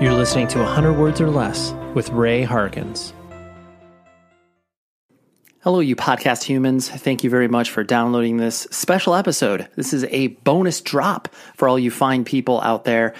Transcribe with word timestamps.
You're 0.00 0.14
listening 0.14 0.46
to 0.48 0.58
100 0.58 0.92
Words 0.92 1.20
or 1.20 1.28
Less 1.28 1.74
with 1.92 2.08
Ray 2.10 2.44
Harkins. 2.44 3.12
Hello, 5.58 5.80
you 5.80 5.96
podcast 5.96 6.44
humans. 6.44 6.88
Thank 6.88 7.24
you 7.24 7.30
very 7.30 7.48
much 7.48 7.72
for 7.72 7.82
downloading 7.82 8.36
this 8.36 8.68
special 8.70 9.16
episode. 9.16 9.66
This 9.74 9.92
is 9.92 10.04
a 10.04 10.28
bonus 10.28 10.80
drop 10.82 11.34
for 11.56 11.68
all 11.68 11.80
you 11.80 11.90
fine 11.90 12.24
people 12.24 12.60
out 12.60 12.84
there. 12.84 13.12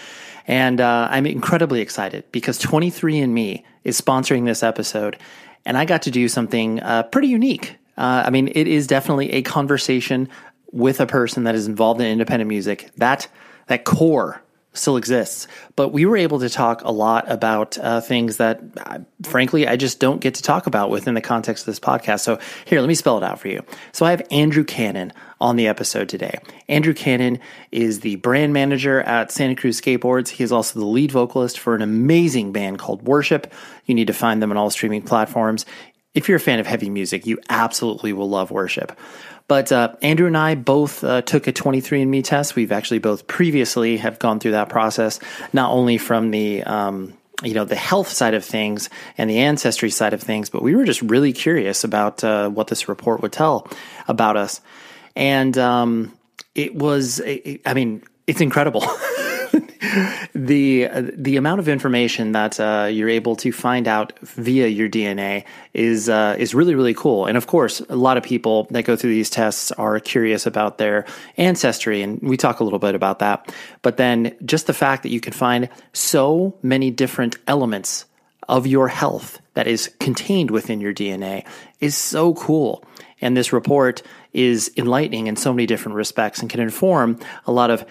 And 0.46 0.80
uh, 0.80 1.08
I'm 1.10 1.26
incredibly 1.26 1.80
excited 1.80 2.22
because 2.30 2.60
23andMe 2.60 3.64
is 3.82 4.00
sponsoring 4.00 4.44
this 4.44 4.62
episode. 4.62 5.18
And 5.66 5.76
I 5.76 5.84
got 5.84 6.02
to 6.02 6.12
do 6.12 6.28
something 6.28 6.80
uh, 6.80 7.02
pretty 7.02 7.26
unique. 7.26 7.74
Uh, 7.96 8.22
I 8.24 8.30
mean, 8.30 8.52
it 8.54 8.68
is 8.68 8.86
definitely 8.86 9.32
a 9.32 9.42
conversation 9.42 10.28
with 10.70 11.00
a 11.00 11.06
person 11.06 11.42
that 11.42 11.56
is 11.56 11.66
involved 11.66 12.00
in 12.00 12.06
independent 12.06 12.48
music. 12.48 12.92
That, 12.98 13.26
that 13.66 13.84
core 13.84 14.44
still 14.78 14.96
exists. 14.96 15.46
But 15.76 15.88
we 15.88 16.06
were 16.06 16.16
able 16.16 16.40
to 16.40 16.48
talk 16.48 16.82
a 16.82 16.90
lot 16.90 17.30
about 17.30 17.76
uh, 17.78 18.00
things 18.00 18.38
that, 18.38 18.62
uh, 18.76 19.00
frankly, 19.22 19.66
I 19.66 19.76
just 19.76 20.00
don't 20.00 20.20
get 20.20 20.34
to 20.34 20.42
talk 20.42 20.66
about 20.66 20.90
within 20.90 21.14
the 21.14 21.20
context 21.20 21.62
of 21.62 21.66
this 21.66 21.80
podcast. 21.80 22.20
So 22.20 22.38
here, 22.64 22.80
let 22.80 22.88
me 22.88 22.94
spell 22.94 23.18
it 23.18 23.24
out 23.24 23.40
for 23.40 23.48
you. 23.48 23.62
So 23.92 24.06
I 24.06 24.10
have 24.10 24.22
Andrew 24.30 24.64
Cannon 24.64 25.12
on 25.40 25.56
the 25.56 25.68
episode 25.68 26.08
today. 26.08 26.38
Andrew 26.68 26.94
Cannon 26.94 27.38
is 27.70 28.00
the 28.00 28.16
brand 28.16 28.52
manager 28.52 29.00
at 29.00 29.30
Santa 29.30 29.54
Cruz 29.54 29.80
Skateboards. 29.80 30.28
He 30.28 30.44
is 30.44 30.52
also 30.52 30.78
the 30.78 30.86
lead 30.86 31.12
vocalist 31.12 31.58
for 31.58 31.74
an 31.74 31.82
amazing 31.82 32.52
band 32.52 32.78
called 32.78 33.02
Worship. 33.02 33.52
You 33.84 33.94
need 33.94 34.06
to 34.08 34.12
find 34.12 34.42
them 34.42 34.50
on 34.50 34.56
all 34.56 34.70
streaming 34.70 35.02
platforms. 35.02 35.64
If 36.14 36.28
you're 36.28 36.38
a 36.38 36.40
fan 36.40 36.58
of 36.58 36.66
heavy 36.66 36.90
music, 36.90 37.26
you 37.26 37.38
absolutely 37.48 38.12
will 38.12 38.28
love 38.28 38.50
Worship. 38.50 38.98
But 39.48 39.72
uh, 39.72 39.96
Andrew 40.02 40.26
and 40.26 40.36
I 40.36 40.54
both 40.54 41.02
uh, 41.02 41.22
took 41.22 41.46
a 41.46 41.52
23andMe 41.52 42.22
test. 42.22 42.54
We've 42.54 42.70
actually 42.70 42.98
both 42.98 43.26
previously 43.26 43.96
have 43.96 44.18
gone 44.18 44.40
through 44.40 44.52
that 44.52 44.68
process, 44.68 45.18
not 45.54 45.72
only 45.72 45.96
from 45.96 46.30
the 46.30 46.62
um, 46.64 47.14
you 47.42 47.54
know 47.54 47.64
the 47.64 47.76
health 47.76 48.08
side 48.08 48.34
of 48.34 48.44
things 48.44 48.90
and 49.16 49.30
the 49.30 49.38
ancestry 49.38 49.90
side 49.90 50.12
of 50.12 50.22
things, 50.22 50.50
but 50.50 50.62
we 50.62 50.76
were 50.76 50.84
just 50.84 51.00
really 51.02 51.32
curious 51.32 51.82
about 51.82 52.22
uh, 52.22 52.48
what 52.50 52.66
this 52.66 52.88
report 52.88 53.22
would 53.22 53.32
tell 53.32 53.66
about 54.06 54.36
us, 54.36 54.60
and 55.16 55.56
um, 55.56 56.12
it 56.54 56.74
was. 56.74 57.20
I 57.24 57.74
mean, 57.74 58.02
it's 58.26 58.42
incredible. 58.42 58.84
the 60.34 60.88
the 61.14 61.36
amount 61.36 61.60
of 61.60 61.68
information 61.68 62.32
that 62.32 62.58
uh, 62.58 62.88
you're 62.90 63.08
able 63.08 63.36
to 63.36 63.52
find 63.52 63.86
out 63.86 64.18
via 64.20 64.66
your 64.66 64.88
DNA 64.88 65.44
is 65.72 66.08
uh, 66.08 66.34
is 66.38 66.54
really 66.54 66.74
really 66.74 66.94
cool. 66.94 67.26
And 67.26 67.36
of 67.36 67.46
course, 67.46 67.80
a 67.88 67.96
lot 67.96 68.16
of 68.16 68.24
people 68.24 68.64
that 68.70 68.84
go 68.84 68.96
through 68.96 69.12
these 69.12 69.30
tests 69.30 69.70
are 69.72 70.00
curious 70.00 70.46
about 70.46 70.78
their 70.78 71.06
ancestry, 71.36 72.02
and 72.02 72.20
we 72.20 72.36
talk 72.36 72.60
a 72.60 72.64
little 72.64 72.78
bit 72.80 72.94
about 72.94 73.20
that. 73.20 73.54
But 73.82 73.96
then 73.98 74.34
just 74.44 74.66
the 74.66 74.74
fact 74.74 75.04
that 75.04 75.10
you 75.10 75.20
can 75.20 75.32
find 75.32 75.68
so 75.92 76.56
many 76.62 76.90
different 76.90 77.36
elements 77.46 78.06
of 78.48 78.66
your 78.66 78.88
health 78.88 79.40
that 79.54 79.66
is 79.66 79.94
contained 80.00 80.50
within 80.50 80.80
your 80.80 80.94
DNA 80.94 81.46
is 81.80 81.96
so 81.96 82.34
cool. 82.34 82.84
And 83.20 83.36
this 83.36 83.52
report 83.52 84.02
is 84.32 84.70
enlightening 84.76 85.26
in 85.26 85.36
so 85.36 85.52
many 85.52 85.66
different 85.66 85.96
respects 85.96 86.40
and 86.40 86.50
can 86.50 86.60
inform 86.60 87.18
a 87.46 87.52
lot 87.52 87.70
of 87.70 87.84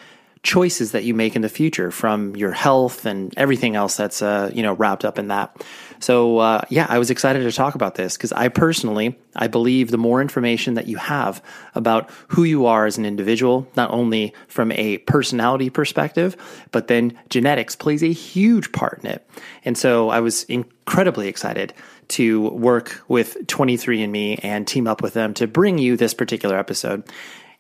choices 0.48 0.94
that 0.94 1.04
you 1.04 1.14
make 1.14 1.36
in 1.36 1.42
the 1.42 1.50
future 1.50 1.92
from 1.92 2.34
your 2.34 2.54
health 2.54 3.06
and 3.06 3.34
everything 3.36 3.76
else 3.76 3.98
that's 3.98 4.22
uh, 4.22 4.50
you 4.54 4.64
know 4.64 4.72
wrapped 4.72 5.04
up 5.04 5.20
in 5.20 5.28
that. 5.28 5.62
So 6.00 6.38
uh, 6.38 6.62
yeah, 6.70 6.88
I 6.88 7.00
was 7.00 7.10
excited 7.10 7.44
to 7.44 7.52
talk 7.52 7.76
about 7.76 7.96
this 7.96 8.16
because 8.16 8.32
I 8.32 8.48
personally 8.48 9.20
I 9.36 9.48
believe 9.48 9.92
the 9.92 9.98
more 9.98 10.22
information 10.22 10.76
that 10.76 10.88
you 10.88 10.96
have 10.96 11.44
about 11.76 12.10
who 12.30 12.46
you 12.46 12.66
are 12.66 12.86
as 12.86 12.98
an 12.98 13.06
individual, 13.06 13.68
not 13.76 13.92
only 13.92 14.34
from 14.48 14.72
a 14.72 15.00
personality 15.00 15.70
perspective, 15.70 16.38
but 16.72 16.88
then 16.88 17.20
genetics 17.30 17.76
plays 17.76 18.02
a 18.02 18.14
huge 18.14 18.72
part 18.72 19.00
in 19.04 19.10
it. 19.12 19.30
And 19.66 19.78
so 19.78 20.10
I 20.10 20.22
was 20.22 20.46
incredibly 20.46 21.28
excited 21.28 21.74
to 22.10 22.48
work 22.52 23.04
with 23.10 23.36
23andMe 23.48 24.40
and 24.44 24.66
team 24.66 24.88
up 24.88 25.02
with 25.02 25.14
them 25.14 25.34
to 25.34 25.46
bring 25.46 25.78
you 25.78 25.98
this 25.98 26.14
particular 26.14 26.58
episode. 26.58 27.04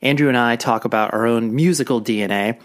Andrew 0.02 0.28
and 0.28 0.38
I 0.38 0.56
talk 0.56 0.86
about 0.86 1.14
our 1.14 1.26
own 1.26 1.56
musical 1.56 2.02
DNA, 2.02 2.60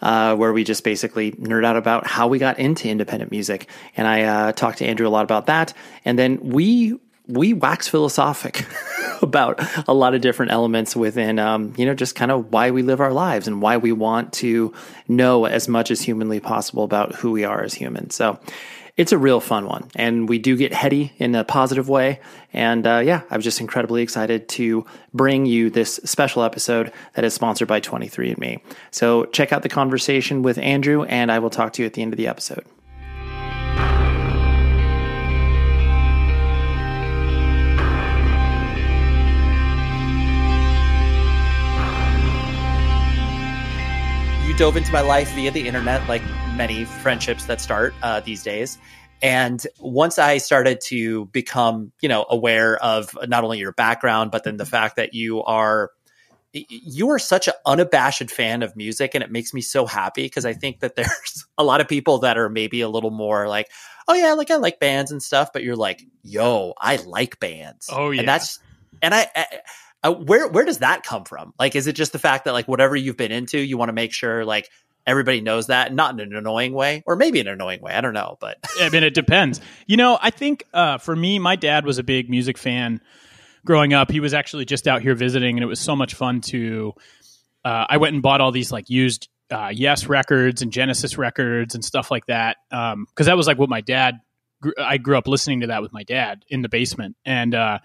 uh, 0.00 0.36
where 0.36 0.52
we 0.52 0.64
just 0.64 0.84
basically 0.84 1.32
nerd 1.32 1.64
out 1.64 1.76
about 1.76 2.06
how 2.06 2.28
we 2.28 2.38
got 2.38 2.58
into 2.58 2.88
independent 2.88 3.30
music. 3.30 3.68
And 3.96 4.06
I 4.06 4.22
uh, 4.22 4.52
talked 4.52 4.78
to 4.78 4.86
Andrew 4.86 5.06
a 5.06 5.10
lot 5.10 5.24
about 5.24 5.46
that. 5.46 5.74
And 6.04 6.18
then 6.18 6.38
we 6.40 6.98
we 7.28 7.52
wax 7.52 7.86
philosophic 7.86 8.64
about 9.22 9.60
a 9.86 9.92
lot 9.92 10.14
of 10.14 10.22
different 10.22 10.50
elements 10.50 10.96
within, 10.96 11.38
um, 11.38 11.74
you 11.76 11.84
know, 11.84 11.94
just 11.94 12.14
kind 12.14 12.30
of 12.30 12.50
why 12.50 12.70
we 12.70 12.82
live 12.82 13.00
our 13.00 13.12
lives 13.12 13.46
and 13.46 13.60
why 13.60 13.76
we 13.76 13.92
want 13.92 14.32
to 14.32 14.72
know 15.08 15.44
as 15.44 15.68
much 15.68 15.90
as 15.90 16.00
humanly 16.00 16.40
possible 16.40 16.84
about 16.84 17.14
who 17.16 17.30
we 17.30 17.44
are 17.44 17.62
as 17.62 17.74
humans. 17.74 18.14
So 18.14 18.40
it's 18.98 19.12
a 19.12 19.16
real 19.16 19.40
fun 19.40 19.64
one. 19.64 19.88
And 19.94 20.28
we 20.28 20.38
do 20.38 20.56
get 20.56 20.74
heady 20.74 21.12
in 21.18 21.36
a 21.36 21.44
positive 21.44 21.88
way. 21.88 22.20
And 22.52 22.84
uh, 22.84 22.98
yeah, 22.98 23.22
I 23.30 23.36
was 23.36 23.44
just 23.44 23.60
incredibly 23.60 24.02
excited 24.02 24.48
to 24.50 24.84
bring 25.14 25.46
you 25.46 25.70
this 25.70 26.00
special 26.04 26.42
episode 26.42 26.92
that 27.14 27.24
is 27.24 27.32
sponsored 27.32 27.68
by 27.68 27.80
23andMe. 27.80 28.60
So 28.90 29.26
check 29.26 29.52
out 29.52 29.62
the 29.62 29.68
conversation 29.68 30.42
with 30.42 30.58
Andrew, 30.58 31.04
and 31.04 31.30
I 31.30 31.38
will 31.38 31.48
talk 31.48 31.74
to 31.74 31.82
you 31.82 31.86
at 31.86 31.94
the 31.94 32.02
end 32.02 32.12
of 32.12 32.16
the 32.16 32.26
episode. 32.26 32.64
You 44.44 44.54
dove 44.56 44.76
into 44.76 44.90
my 44.90 45.02
life 45.02 45.30
via 45.34 45.52
the 45.52 45.68
internet, 45.68 46.08
like 46.08 46.22
many 46.58 46.84
friendships 46.84 47.44
that 47.46 47.60
start 47.60 47.94
uh, 48.02 48.18
these 48.18 48.42
days. 48.42 48.78
And 49.22 49.64
once 49.78 50.18
I 50.18 50.38
started 50.38 50.80
to 50.86 51.26
become, 51.26 51.92
you 52.00 52.08
know, 52.08 52.26
aware 52.28 52.76
of 52.76 53.16
not 53.28 53.44
only 53.44 53.58
your 53.58 53.72
background, 53.72 54.32
but 54.32 54.42
then 54.42 54.56
the 54.56 54.66
fact 54.66 54.96
that 54.96 55.14
you 55.14 55.42
are 55.44 55.92
you 56.52 57.10
are 57.10 57.18
such 57.18 57.46
an 57.46 57.54
unabashed 57.64 58.30
fan 58.30 58.62
of 58.62 58.74
music 58.74 59.14
and 59.14 59.22
it 59.22 59.30
makes 59.30 59.54
me 59.54 59.60
so 59.60 59.86
happy 59.86 60.22
because 60.22 60.44
I 60.44 60.52
think 60.52 60.80
that 60.80 60.96
there's 60.96 61.46
a 61.56 61.62
lot 61.62 61.80
of 61.80 61.86
people 61.86 62.18
that 62.18 62.36
are 62.36 62.48
maybe 62.48 62.80
a 62.80 62.88
little 62.88 63.10
more 63.12 63.46
like, 63.46 63.70
oh 64.08 64.14
yeah, 64.14 64.32
like 64.32 64.50
I 64.50 64.56
like 64.56 64.80
bands 64.80 65.12
and 65.12 65.22
stuff, 65.22 65.52
but 65.52 65.62
you're 65.62 65.76
like, 65.76 66.02
yo, 66.24 66.74
I 66.76 66.96
like 66.96 67.38
bands. 67.38 67.88
Oh 67.92 68.10
yeah. 68.10 68.20
And 68.20 68.28
that's 68.28 68.58
and 69.00 69.14
I, 69.14 69.28
I 69.36 69.46
uh, 70.02 70.12
where 70.12 70.48
where 70.48 70.64
does 70.64 70.78
that 70.78 71.04
come 71.04 71.24
from? 71.24 71.54
Like, 71.58 71.76
is 71.76 71.86
it 71.86 71.94
just 71.94 72.12
the 72.12 72.18
fact 72.18 72.46
that 72.46 72.52
like 72.52 72.66
whatever 72.66 72.96
you've 72.96 73.16
been 73.16 73.32
into, 73.32 73.58
you 73.58 73.76
want 73.76 73.90
to 73.90 73.92
make 73.94 74.12
sure 74.12 74.44
like 74.44 74.68
everybody 75.08 75.40
knows 75.40 75.68
that, 75.68 75.92
not 75.92 76.12
in 76.12 76.20
an 76.20 76.36
annoying 76.36 76.74
way, 76.74 77.02
or 77.06 77.16
maybe 77.16 77.40
in 77.40 77.48
an 77.48 77.54
annoying 77.54 77.80
way. 77.80 77.92
I 77.92 78.00
don't 78.00 78.12
know, 78.12 78.36
but 78.40 78.58
I 78.80 78.90
mean, 78.90 79.02
it 79.02 79.14
depends. 79.14 79.60
You 79.86 79.96
know, 79.96 80.18
I 80.20 80.30
think 80.30 80.64
uh, 80.74 80.98
for 80.98 81.16
me, 81.16 81.38
my 81.38 81.56
dad 81.56 81.86
was 81.86 81.98
a 81.98 82.02
big 82.02 82.28
music 82.28 82.58
fan 82.58 83.00
growing 83.64 83.94
up. 83.94 84.10
He 84.10 84.20
was 84.20 84.34
actually 84.34 84.66
just 84.66 84.86
out 84.86 85.02
here 85.02 85.14
visiting, 85.14 85.56
and 85.56 85.64
it 85.64 85.66
was 85.66 85.80
so 85.80 85.96
much 85.96 86.14
fun 86.14 86.42
to. 86.42 86.92
Uh, 87.64 87.86
I 87.88 87.96
went 87.96 88.14
and 88.14 88.22
bought 88.22 88.40
all 88.40 88.52
these 88.52 88.70
like 88.70 88.88
used 88.90 89.28
uh, 89.50 89.70
Yes 89.72 90.06
records 90.06 90.62
and 90.62 90.70
Genesis 90.70 91.16
records 91.16 91.74
and 91.74 91.84
stuff 91.84 92.10
like 92.10 92.26
that 92.26 92.58
because 92.70 92.94
um, 92.94 93.06
that 93.16 93.36
was 93.36 93.46
like 93.46 93.58
what 93.58 93.70
my 93.70 93.80
dad 93.80 94.20
gr- 94.60 94.78
I 94.78 94.98
grew 94.98 95.16
up 95.16 95.26
listening 95.26 95.60
to 95.60 95.68
that 95.68 95.82
with 95.82 95.92
my 95.92 96.02
dad 96.02 96.44
in 96.48 96.60
the 96.62 96.68
basement, 96.68 97.16
and 97.24 97.54
uh, 97.54 97.78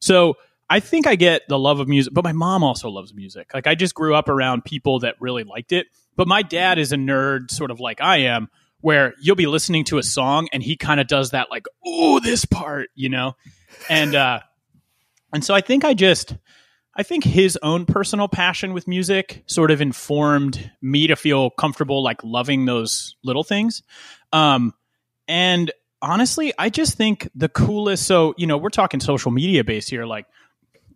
so 0.00 0.36
I 0.70 0.80
think 0.80 1.06
I 1.06 1.16
get 1.16 1.42
the 1.48 1.58
love 1.58 1.80
of 1.80 1.88
music. 1.88 2.12
But 2.12 2.24
my 2.24 2.32
mom 2.32 2.62
also 2.62 2.90
loves 2.90 3.14
music. 3.14 3.52
Like 3.54 3.66
I 3.66 3.74
just 3.74 3.94
grew 3.94 4.14
up 4.14 4.28
around 4.28 4.64
people 4.64 5.00
that 5.00 5.16
really 5.20 5.44
liked 5.44 5.72
it. 5.72 5.86
But 6.16 6.28
my 6.28 6.42
dad 6.42 6.78
is 6.78 6.92
a 6.92 6.96
nerd, 6.96 7.50
sort 7.50 7.70
of 7.70 7.80
like 7.80 8.00
I 8.00 8.18
am, 8.18 8.48
where 8.80 9.14
you'll 9.20 9.36
be 9.36 9.46
listening 9.46 9.84
to 9.84 9.98
a 9.98 10.02
song 10.02 10.48
and 10.52 10.62
he 10.62 10.76
kind 10.76 11.00
of 11.00 11.06
does 11.06 11.30
that, 11.30 11.50
like, 11.50 11.66
"Oh, 11.84 12.20
this 12.20 12.44
part," 12.44 12.90
you 12.94 13.08
know, 13.08 13.36
and 13.88 14.14
uh, 14.14 14.40
and 15.32 15.44
so 15.44 15.54
I 15.54 15.60
think 15.60 15.84
I 15.84 15.94
just. 15.94 16.34
I 16.96 17.04
think 17.04 17.22
his 17.22 17.56
own 17.62 17.86
personal 17.86 18.26
passion 18.26 18.72
with 18.72 18.88
music 18.88 19.44
sort 19.46 19.70
of 19.70 19.80
informed 19.80 20.68
me 20.82 21.06
to 21.06 21.14
feel 21.14 21.48
comfortable, 21.48 22.02
like 22.02 22.24
loving 22.24 22.64
those 22.64 23.14
little 23.22 23.44
things. 23.44 23.84
Um, 24.32 24.74
and 25.28 25.70
honestly, 26.02 26.52
I 26.58 26.70
just 26.70 26.96
think 26.96 27.28
the 27.36 27.48
coolest. 27.48 28.04
So, 28.04 28.34
you 28.36 28.48
know, 28.48 28.56
we're 28.56 28.70
talking 28.70 28.98
social 28.98 29.30
media 29.30 29.62
based 29.62 29.90
here. 29.90 30.06
Like, 30.06 30.26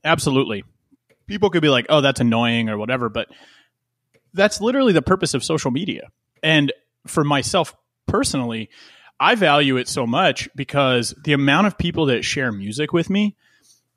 absolutely. 0.04 0.64
People 1.26 1.50
could 1.50 1.62
be 1.62 1.68
like, 1.68 1.86
oh, 1.88 2.00
that's 2.00 2.20
annoying 2.20 2.68
or 2.68 2.78
whatever. 2.78 3.08
But 3.08 3.28
that's 4.34 4.60
literally 4.60 4.92
the 4.92 5.02
purpose 5.02 5.34
of 5.34 5.44
social 5.44 5.70
media. 5.70 6.08
And 6.42 6.72
for 7.06 7.24
myself 7.24 7.74
personally, 8.06 8.70
I 9.20 9.34
value 9.34 9.76
it 9.76 9.88
so 9.88 10.06
much 10.06 10.48
because 10.56 11.14
the 11.24 11.32
amount 11.32 11.68
of 11.68 11.78
people 11.78 12.06
that 12.06 12.24
share 12.24 12.50
music 12.50 12.92
with 12.92 13.08
me 13.08 13.36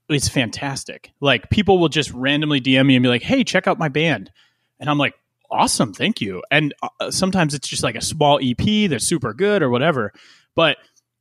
is 0.09 0.29
fantastic. 0.29 1.11
Like 1.19 1.49
people 1.49 1.79
will 1.79 1.89
just 1.89 2.11
randomly 2.11 2.61
DM 2.61 2.85
me 2.85 2.95
and 2.95 3.03
be 3.03 3.09
like, 3.09 3.23
"Hey, 3.23 3.43
check 3.43 3.67
out 3.67 3.79
my 3.79 3.89
band," 3.89 4.31
and 4.79 4.89
I'm 4.89 4.99
like, 4.99 5.15
"Awesome, 5.49 5.93
thank 5.93 6.21
you." 6.21 6.43
And 6.51 6.73
uh, 6.99 7.09
sometimes 7.09 7.53
it's 7.53 7.67
just 7.67 7.81
like 7.81 7.95
a 7.95 8.01
small 8.01 8.39
EP 8.41 8.89
that's 8.89 9.07
super 9.07 9.33
good 9.33 9.63
or 9.63 9.69
whatever. 9.69 10.13
But 10.53 10.77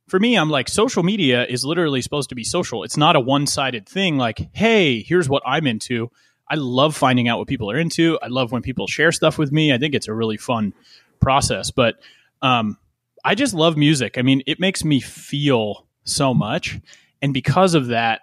for 0.07 0.19
me, 0.19 0.37
I'm 0.37 0.49
like, 0.49 0.69
social 0.69 1.03
media 1.03 1.45
is 1.45 1.65
literally 1.65 2.01
supposed 2.01 2.29
to 2.29 2.35
be 2.35 2.43
social. 2.43 2.83
It's 2.83 2.97
not 2.97 3.15
a 3.15 3.19
one 3.19 3.47
sided 3.47 3.87
thing. 3.87 4.17
Like, 4.17 4.49
hey, 4.53 5.01
here's 5.01 5.27
what 5.27 5.43
I'm 5.45 5.65
into. 5.65 6.11
I 6.49 6.55
love 6.55 6.95
finding 6.95 7.27
out 7.27 7.39
what 7.39 7.47
people 7.47 7.71
are 7.71 7.77
into. 7.77 8.19
I 8.21 8.27
love 8.27 8.51
when 8.51 8.61
people 8.61 8.85
share 8.85 9.11
stuff 9.11 9.37
with 9.37 9.51
me. 9.51 9.73
I 9.73 9.79
think 9.79 9.95
it's 9.95 10.07
a 10.07 10.13
really 10.13 10.37
fun 10.37 10.73
process. 11.19 11.71
But 11.71 11.95
um, 12.41 12.77
I 13.23 13.33
just 13.33 13.55
love 13.55 13.77
music. 13.77 14.17
I 14.17 14.21
mean, 14.21 14.43
it 14.45 14.59
makes 14.59 14.83
me 14.83 14.99
feel 14.99 15.87
so 16.03 16.35
much. 16.35 16.79
And 17.21 17.33
because 17.33 17.73
of 17.73 17.87
that, 17.87 18.21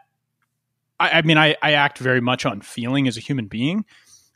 I, 1.00 1.10
I 1.18 1.22
mean, 1.22 1.36
I, 1.36 1.56
I 1.60 1.72
act 1.72 1.98
very 1.98 2.20
much 2.20 2.46
on 2.46 2.60
feeling 2.60 3.08
as 3.08 3.16
a 3.16 3.20
human 3.20 3.46
being. 3.46 3.84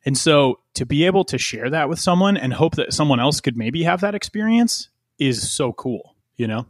And 0.05 0.19
so 0.19 0.61
to 0.75 0.85
be 0.85 1.07
able 1.07 1.25
to 1.27 1.39
share 1.39 1.71
that 1.71 1.89
with 1.89 2.01
someone 2.01 2.37
and 2.37 2.53
hope 2.53 2.75
that 2.77 2.93
someone 2.93 3.21
else 3.21 3.41
could 3.41 3.57
maybe 3.57 3.85
have 3.85 4.01
that 4.01 4.17
experience 4.17 4.89
is 5.19 5.49
so 5.49 5.73
cool, 5.73 6.17
you 6.37 6.49
know? 6.49 6.67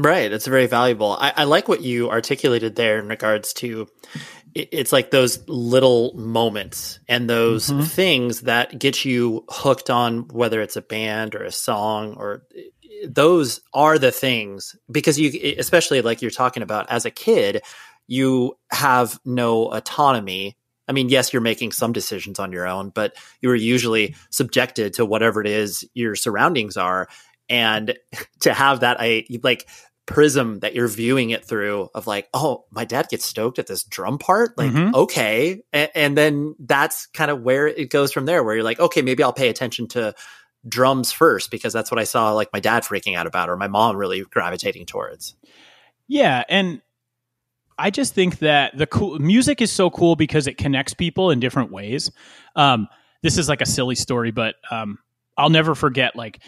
Right. 0.00 0.32
It's 0.32 0.46
very 0.46 0.66
valuable. 0.66 1.12
I, 1.12 1.32
I, 1.36 1.44
like 1.44 1.68
what 1.68 1.82
you 1.82 2.10
articulated 2.10 2.74
there 2.74 2.98
in 2.98 3.08
regards 3.08 3.52
to 3.54 3.86
it's 4.54 4.92
like 4.92 5.10
those 5.10 5.46
little 5.48 6.12
moments 6.14 6.98
and 7.06 7.28
those 7.28 7.66
mm-hmm. 7.66 7.82
things 7.82 8.42
that 8.42 8.78
get 8.78 9.04
you 9.04 9.44
hooked 9.48 9.90
on 9.90 10.26
whether 10.28 10.60
it's 10.60 10.76
a 10.76 10.82
band 10.82 11.34
or 11.34 11.44
a 11.44 11.52
song 11.52 12.14
or 12.16 12.42
those 13.06 13.60
are 13.72 13.98
the 13.98 14.10
things 14.10 14.74
because 14.90 15.18
you, 15.18 15.54
especially 15.58 16.02
like 16.02 16.22
you're 16.22 16.30
talking 16.30 16.62
about 16.62 16.90
as 16.90 17.04
a 17.04 17.10
kid, 17.10 17.62
you 18.06 18.56
have 18.70 19.18
no 19.24 19.66
autonomy. 19.72 20.56
I 20.88 20.92
mean, 20.92 21.08
yes, 21.08 21.32
you're 21.32 21.42
making 21.42 21.72
some 21.72 21.92
decisions 21.92 22.40
on 22.40 22.52
your 22.52 22.66
own, 22.66 22.90
but 22.90 23.14
you 23.40 23.50
are 23.50 23.56
usually 23.56 24.16
subjected 24.30 24.94
to 24.94 25.06
whatever 25.06 25.40
it 25.40 25.46
is 25.46 25.84
your 25.94 26.16
surroundings 26.16 26.76
are. 26.76 27.08
And 27.48 27.96
to 28.40 28.52
have 28.52 28.80
that, 28.80 28.96
I 29.00 29.24
like 29.42 29.68
prism 30.10 30.58
that 30.58 30.74
you're 30.74 30.88
viewing 30.88 31.30
it 31.30 31.44
through 31.44 31.88
of 31.94 32.08
like, 32.08 32.28
oh, 32.34 32.64
my 32.70 32.84
dad 32.84 33.08
gets 33.08 33.24
stoked 33.24 33.60
at 33.60 33.68
this 33.68 33.84
drum 33.84 34.18
part. 34.18 34.58
Like, 34.58 34.72
mm-hmm. 34.72 34.94
okay. 34.94 35.62
And, 35.72 35.90
and, 35.94 36.18
then 36.18 36.56
that's 36.58 37.06
kind 37.06 37.30
of 37.30 37.42
where 37.42 37.68
it 37.68 37.90
goes 37.90 38.12
from 38.12 38.26
there, 38.26 38.42
where 38.42 38.56
you're 38.56 38.64
like, 38.64 38.80
okay, 38.80 39.02
maybe 39.02 39.22
I'll 39.22 39.32
pay 39.32 39.48
attention 39.48 39.86
to 39.88 40.14
drums 40.68 41.12
first 41.12 41.52
because 41.52 41.72
that's 41.72 41.92
what 41.92 42.00
I 42.00 42.04
saw 42.04 42.32
like 42.32 42.52
my 42.52 42.58
dad 42.58 42.82
freaking 42.82 43.16
out 43.16 43.28
about 43.28 43.48
or 43.48 43.56
my 43.56 43.68
mom 43.68 43.96
really 43.96 44.22
gravitating 44.22 44.86
towards. 44.86 45.36
Yeah. 46.08 46.42
And 46.48 46.82
I 47.78 47.90
just 47.90 48.12
think 48.12 48.40
that 48.40 48.76
the 48.76 48.88
cool 48.88 49.18
music 49.20 49.62
is 49.62 49.70
so 49.70 49.90
cool 49.90 50.16
because 50.16 50.48
it 50.48 50.58
connects 50.58 50.92
people 50.92 51.30
in 51.30 51.38
different 51.38 51.70
ways. 51.70 52.10
Um, 52.56 52.88
this 53.22 53.38
is 53.38 53.48
like 53.48 53.60
a 53.60 53.66
silly 53.66 53.94
story, 53.94 54.32
but 54.32 54.56
um, 54.72 54.98
I'll 55.38 55.50
never 55.50 55.76
forget 55.76 56.16
like, 56.16 56.40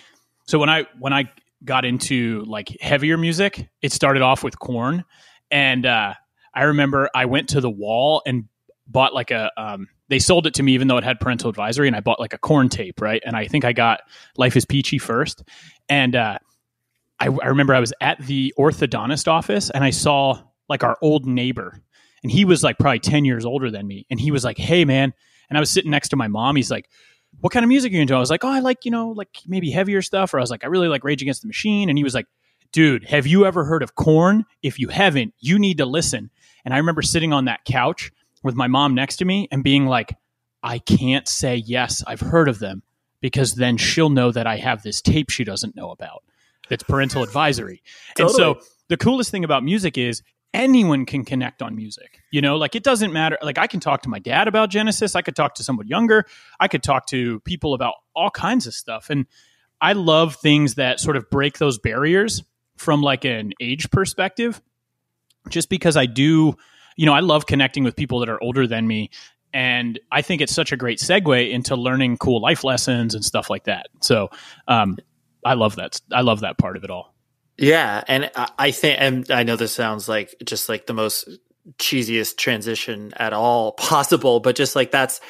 so 0.46 0.58
when 0.58 0.68
I 0.68 0.86
when 0.98 1.12
I 1.12 1.30
got 1.64 1.84
into 1.84 2.44
like 2.46 2.76
heavier 2.80 3.16
music, 3.16 3.68
it 3.80 3.92
started 3.92 4.22
off 4.22 4.42
with 4.42 4.58
Korn. 4.58 5.04
and 5.50 5.86
uh, 5.86 6.14
I 6.54 6.64
remember 6.64 7.08
I 7.14 7.24
went 7.26 7.50
to 7.50 7.60
the 7.60 7.70
wall 7.70 8.22
and 8.26 8.44
bought 8.86 9.14
like 9.14 9.30
a. 9.30 9.50
Um, 9.56 9.88
they 10.08 10.18
sold 10.18 10.46
it 10.46 10.54
to 10.54 10.62
me 10.62 10.74
even 10.74 10.88
though 10.88 10.98
it 10.98 11.04
had 11.04 11.20
parental 11.20 11.48
advisory, 11.48 11.86
and 11.86 11.96
I 11.96 12.00
bought 12.00 12.20
like 12.20 12.34
a 12.34 12.38
Korn 12.38 12.68
tape, 12.68 13.00
right? 13.00 13.22
And 13.24 13.34
I 13.34 13.46
think 13.46 13.64
I 13.64 13.72
got 13.72 14.00
Life 14.36 14.56
is 14.56 14.66
Peachy 14.66 14.98
first, 14.98 15.42
and 15.88 16.14
uh, 16.14 16.38
I, 17.18 17.26
I 17.26 17.46
remember 17.46 17.74
I 17.74 17.80
was 17.80 17.92
at 18.00 18.18
the 18.18 18.52
orthodontist 18.58 19.28
office 19.28 19.70
and 19.70 19.84
I 19.84 19.90
saw 19.90 20.42
like 20.68 20.84
our 20.84 20.98
old 21.00 21.26
neighbor, 21.26 21.80
and 22.22 22.30
he 22.30 22.44
was 22.44 22.62
like 22.62 22.78
probably 22.78 22.98
ten 22.98 23.24
years 23.24 23.44
older 23.44 23.70
than 23.70 23.86
me, 23.86 24.06
and 24.10 24.20
he 24.20 24.30
was 24.30 24.44
like, 24.44 24.58
"Hey, 24.58 24.84
man," 24.84 25.14
and 25.48 25.56
I 25.56 25.60
was 25.60 25.70
sitting 25.70 25.90
next 25.90 26.10
to 26.10 26.16
my 26.16 26.28
mom. 26.28 26.56
He's 26.56 26.70
like 26.70 26.88
what 27.40 27.52
kind 27.52 27.64
of 27.64 27.68
music 27.68 27.92
are 27.92 27.96
you 27.96 28.02
into? 28.02 28.14
I 28.14 28.18
was 28.18 28.30
like, 28.30 28.44
oh, 28.44 28.48
I 28.48 28.60
like, 28.60 28.84
you 28.84 28.90
know, 28.90 29.10
like 29.10 29.38
maybe 29.46 29.70
heavier 29.70 30.02
stuff. 30.02 30.32
Or 30.32 30.38
I 30.38 30.40
was 30.40 30.50
like, 30.50 30.64
I 30.64 30.68
really 30.68 30.88
like 30.88 31.04
Rage 31.04 31.22
Against 31.22 31.42
the 31.42 31.48
Machine. 31.48 31.88
And 31.88 31.98
he 31.98 32.04
was 32.04 32.14
like, 32.14 32.26
dude, 32.72 33.04
have 33.04 33.26
you 33.26 33.46
ever 33.46 33.64
heard 33.64 33.82
of 33.82 33.94
Korn? 33.94 34.44
If 34.62 34.78
you 34.78 34.88
haven't, 34.88 35.34
you 35.40 35.58
need 35.58 35.78
to 35.78 35.86
listen. 35.86 36.30
And 36.64 36.72
I 36.72 36.78
remember 36.78 37.02
sitting 37.02 37.32
on 37.32 37.46
that 37.46 37.64
couch 37.64 38.12
with 38.42 38.54
my 38.54 38.66
mom 38.66 38.94
next 38.94 39.16
to 39.16 39.24
me 39.24 39.48
and 39.50 39.64
being 39.64 39.86
like, 39.86 40.14
I 40.62 40.78
can't 40.78 41.26
say, 41.26 41.56
yes, 41.56 42.04
I've 42.06 42.20
heard 42.20 42.48
of 42.48 42.58
them 42.58 42.82
because 43.20 43.54
then 43.54 43.76
she'll 43.76 44.10
know 44.10 44.30
that 44.30 44.46
I 44.46 44.56
have 44.56 44.82
this 44.82 45.00
tape 45.00 45.30
she 45.30 45.44
doesn't 45.44 45.76
know 45.76 45.90
about. 45.90 46.22
That's 46.68 46.84
parental 46.84 47.22
advisory. 47.22 47.82
totally. 48.16 48.32
And 48.32 48.60
so 48.60 48.66
the 48.88 48.96
coolest 48.96 49.30
thing 49.30 49.44
about 49.44 49.64
music 49.64 49.98
is 49.98 50.22
anyone 50.54 51.06
can 51.06 51.24
connect 51.24 51.62
on 51.62 51.74
music. 51.74 52.20
You 52.30 52.40
know, 52.40 52.56
like 52.56 52.74
it 52.74 52.82
doesn't 52.82 53.12
matter. 53.12 53.38
Like 53.42 53.58
I 53.58 53.66
can 53.66 53.80
talk 53.80 54.02
to 54.02 54.08
my 54.08 54.18
dad 54.18 54.48
about 54.48 54.70
Genesis. 54.70 55.14
I 55.16 55.22
could 55.22 55.36
talk 55.36 55.54
to 55.54 55.64
someone 55.64 55.88
younger. 55.88 56.24
I 56.60 56.68
could 56.68 56.82
talk 56.82 57.06
to 57.06 57.40
people 57.40 57.74
about 57.74 57.94
all 58.14 58.30
kinds 58.30 58.66
of 58.66 58.74
stuff. 58.74 59.10
And 59.10 59.26
I 59.80 59.94
love 59.94 60.36
things 60.36 60.74
that 60.74 61.00
sort 61.00 61.16
of 61.16 61.28
break 61.30 61.58
those 61.58 61.78
barriers 61.78 62.42
from 62.76 63.02
like 63.02 63.24
an 63.24 63.52
age 63.60 63.90
perspective, 63.90 64.60
just 65.48 65.68
because 65.68 65.96
I 65.96 66.06
do, 66.06 66.54
you 66.96 67.06
know, 67.06 67.12
I 67.12 67.20
love 67.20 67.46
connecting 67.46 67.84
with 67.84 67.96
people 67.96 68.20
that 68.20 68.28
are 68.28 68.42
older 68.42 68.66
than 68.66 68.86
me. 68.86 69.10
And 69.54 70.00
I 70.10 70.22
think 70.22 70.40
it's 70.40 70.54
such 70.54 70.72
a 70.72 70.76
great 70.76 70.98
segue 70.98 71.50
into 71.50 71.76
learning 71.76 72.16
cool 72.16 72.40
life 72.40 72.64
lessons 72.64 73.14
and 73.14 73.24
stuff 73.24 73.50
like 73.50 73.64
that. 73.64 73.88
So, 74.00 74.30
um, 74.66 74.96
I 75.44 75.54
love 75.54 75.76
that. 75.76 76.00
I 76.12 76.20
love 76.20 76.40
that 76.40 76.56
part 76.56 76.76
of 76.76 76.84
it 76.84 76.90
all. 76.90 77.11
Yeah, 77.62 78.02
and 78.08 78.28
I 78.58 78.72
think, 78.72 78.96
and 79.00 79.30
I 79.30 79.44
know 79.44 79.54
this 79.54 79.72
sounds 79.72 80.08
like 80.08 80.34
just 80.44 80.68
like 80.68 80.86
the 80.86 80.94
most 80.94 81.28
cheesiest 81.78 82.36
transition 82.36 83.12
at 83.16 83.32
all 83.32 83.70
possible, 83.78 84.40
but 84.40 84.56
just 84.56 84.74
like 84.74 84.90
that's, 84.90 85.20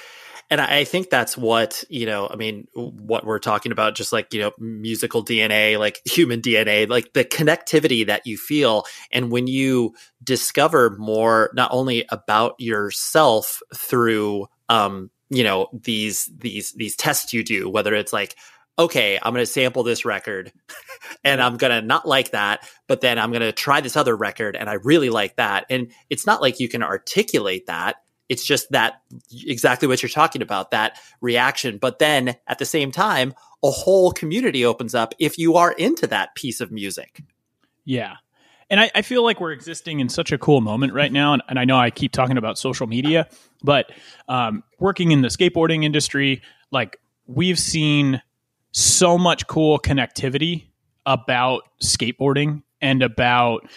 and 0.50 0.58
I 0.58 0.84
think 0.84 1.10
that's 1.10 1.36
what 1.36 1.84
you 1.90 2.06
know. 2.06 2.26
I 2.30 2.36
mean, 2.36 2.68
what 2.74 3.26
we're 3.26 3.38
talking 3.38 3.70
about, 3.70 3.94
just 3.94 4.14
like 4.14 4.32
you 4.32 4.40
know, 4.40 4.52
musical 4.58 5.22
DNA, 5.22 5.78
like 5.78 6.00
human 6.06 6.40
DNA, 6.40 6.88
like 6.88 7.12
the 7.12 7.24
connectivity 7.24 8.06
that 8.06 8.26
you 8.26 8.38
feel, 8.38 8.84
and 9.12 9.30
when 9.30 9.46
you 9.46 9.94
discover 10.24 10.96
more, 10.98 11.50
not 11.54 11.70
only 11.70 12.06
about 12.08 12.54
yourself 12.58 13.60
through, 13.74 14.46
um, 14.70 15.10
you 15.28 15.44
know, 15.44 15.68
these 15.84 16.30
these 16.38 16.72
these 16.72 16.96
tests 16.96 17.34
you 17.34 17.44
do, 17.44 17.68
whether 17.68 17.94
it's 17.94 18.12
like 18.12 18.36
okay, 18.82 19.18
I'm 19.22 19.32
going 19.32 19.44
to 19.44 19.50
sample 19.50 19.82
this 19.82 20.04
record 20.04 20.52
and 21.24 21.40
I'm 21.40 21.56
going 21.56 21.70
to 21.70 21.86
not 21.86 22.06
like 22.06 22.32
that, 22.32 22.68
but 22.88 23.00
then 23.00 23.18
I'm 23.18 23.30
going 23.30 23.42
to 23.42 23.52
try 23.52 23.80
this 23.80 23.96
other 23.96 24.16
record 24.16 24.56
and 24.56 24.68
I 24.68 24.74
really 24.74 25.10
like 25.10 25.36
that. 25.36 25.66
And 25.70 25.92
it's 26.10 26.26
not 26.26 26.42
like 26.42 26.60
you 26.60 26.68
can 26.68 26.82
articulate 26.82 27.66
that. 27.66 27.96
It's 28.28 28.44
just 28.44 28.70
that 28.70 29.02
exactly 29.32 29.88
what 29.88 30.02
you're 30.02 30.10
talking 30.10 30.42
about, 30.42 30.70
that 30.70 30.98
reaction. 31.20 31.78
But 31.78 31.98
then 31.98 32.36
at 32.46 32.58
the 32.58 32.64
same 32.64 32.90
time, 32.90 33.34
a 33.62 33.70
whole 33.70 34.10
community 34.10 34.64
opens 34.64 34.94
up 34.94 35.14
if 35.18 35.38
you 35.38 35.56
are 35.56 35.72
into 35.72 36.06
that 36.08 36.34
piece 36.34 36.60
of 36.60 36.72
music. 36.72 37.22
Yeah. 37.84 38.16
And 38.70 38.80
I, 38.80 38.90
I 38.94 39.02
feel 39.02 39.22
like 39.22 39.40
we're 39.40 39.52
existing 39.52 40.00
in 40.00 40.08
such 40.08 40.32
a 40.32 40.38
cool 40.38 40.62
moment 40.62 40.94
right 40.94 41.12
now. 41.12 41.34
And, 41.34 41.42
and 41.48 41.58
I 41.58 41.64
know 41.64 41.76
I 41.76 41.90
keep 41.90 42.12
talking 42.12 42.38
about 42.38 42.58
social 42.58 42.86
media, 42.86 43.28
but 43.62 43.92
um, 44.28 44.64
working 44.78 45.12
in 45.12 45.20
the 45.20 45.28
skateboarding 45.28 45.84
industry, 45.84 46.42
like 46.70 46.98
we've 47.26 47.58
seen 47.58 48.22
so 48.72 49.16
much 49.16 49.46
cool 49.46 49.78
connectivity 49.78 50.64
about 51.06 51.62
skateboarding 51.82 52.62
and 52.80 53.02
about 53.02 53.68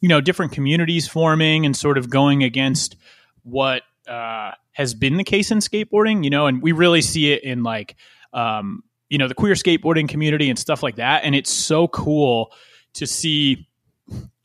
you 0.00 0.08
know 0.08 0.20
different 0.20 0.52
communities 0.52 1.08
forming 1.08 1.64
and 1.66 1.76
sort 1.76 1.98
of 1.98 2.10
going 2.10 2.42
against 2.42 2.96
what 3.42 3.82
uh, 4.08 4.50
has 4.72 4.94
been 4.94 5.16
the 5.16 5.24
case 5.24 5.50
in 5.50 5.58
skateboarding 5.58 6.24
you 6.24 6.30
know 6.30 6.46
and 6.46 6.62
we 6.62 6.72
really 6.72 7.02
see 7.02 7.32
it 7.32 7.42
in 7.44 7.62
like 7.62 7.96
um, 8.32 8.82
you 9.08 9.18
know 9.18 9.28
the 9.28 9.34
queer 9.34 9.54
skateboarding 9.54 10.08
community 10.08 10.50
and 10.50 10.58
stuff 10.58 10.82
like 10.82 10.96
that 10.96 11.24
and 11.24 11.34
it's 11.34 11.52
so 11.52 11.88
cool 11.88 12.52
to 12.94 13.06
see 13.06 13.68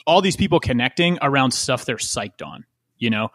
all 0.08 0.22
these 0.22 0.38
people 0.38 0.60
connecting 0.60 1.20
around 1.22 1.52
stuff 1.52 1.86
they're 1.86 1.98
psyched 1.98 2.44
on, 2.44 2.66
you 2.98 3.10
know? 3.10 3.30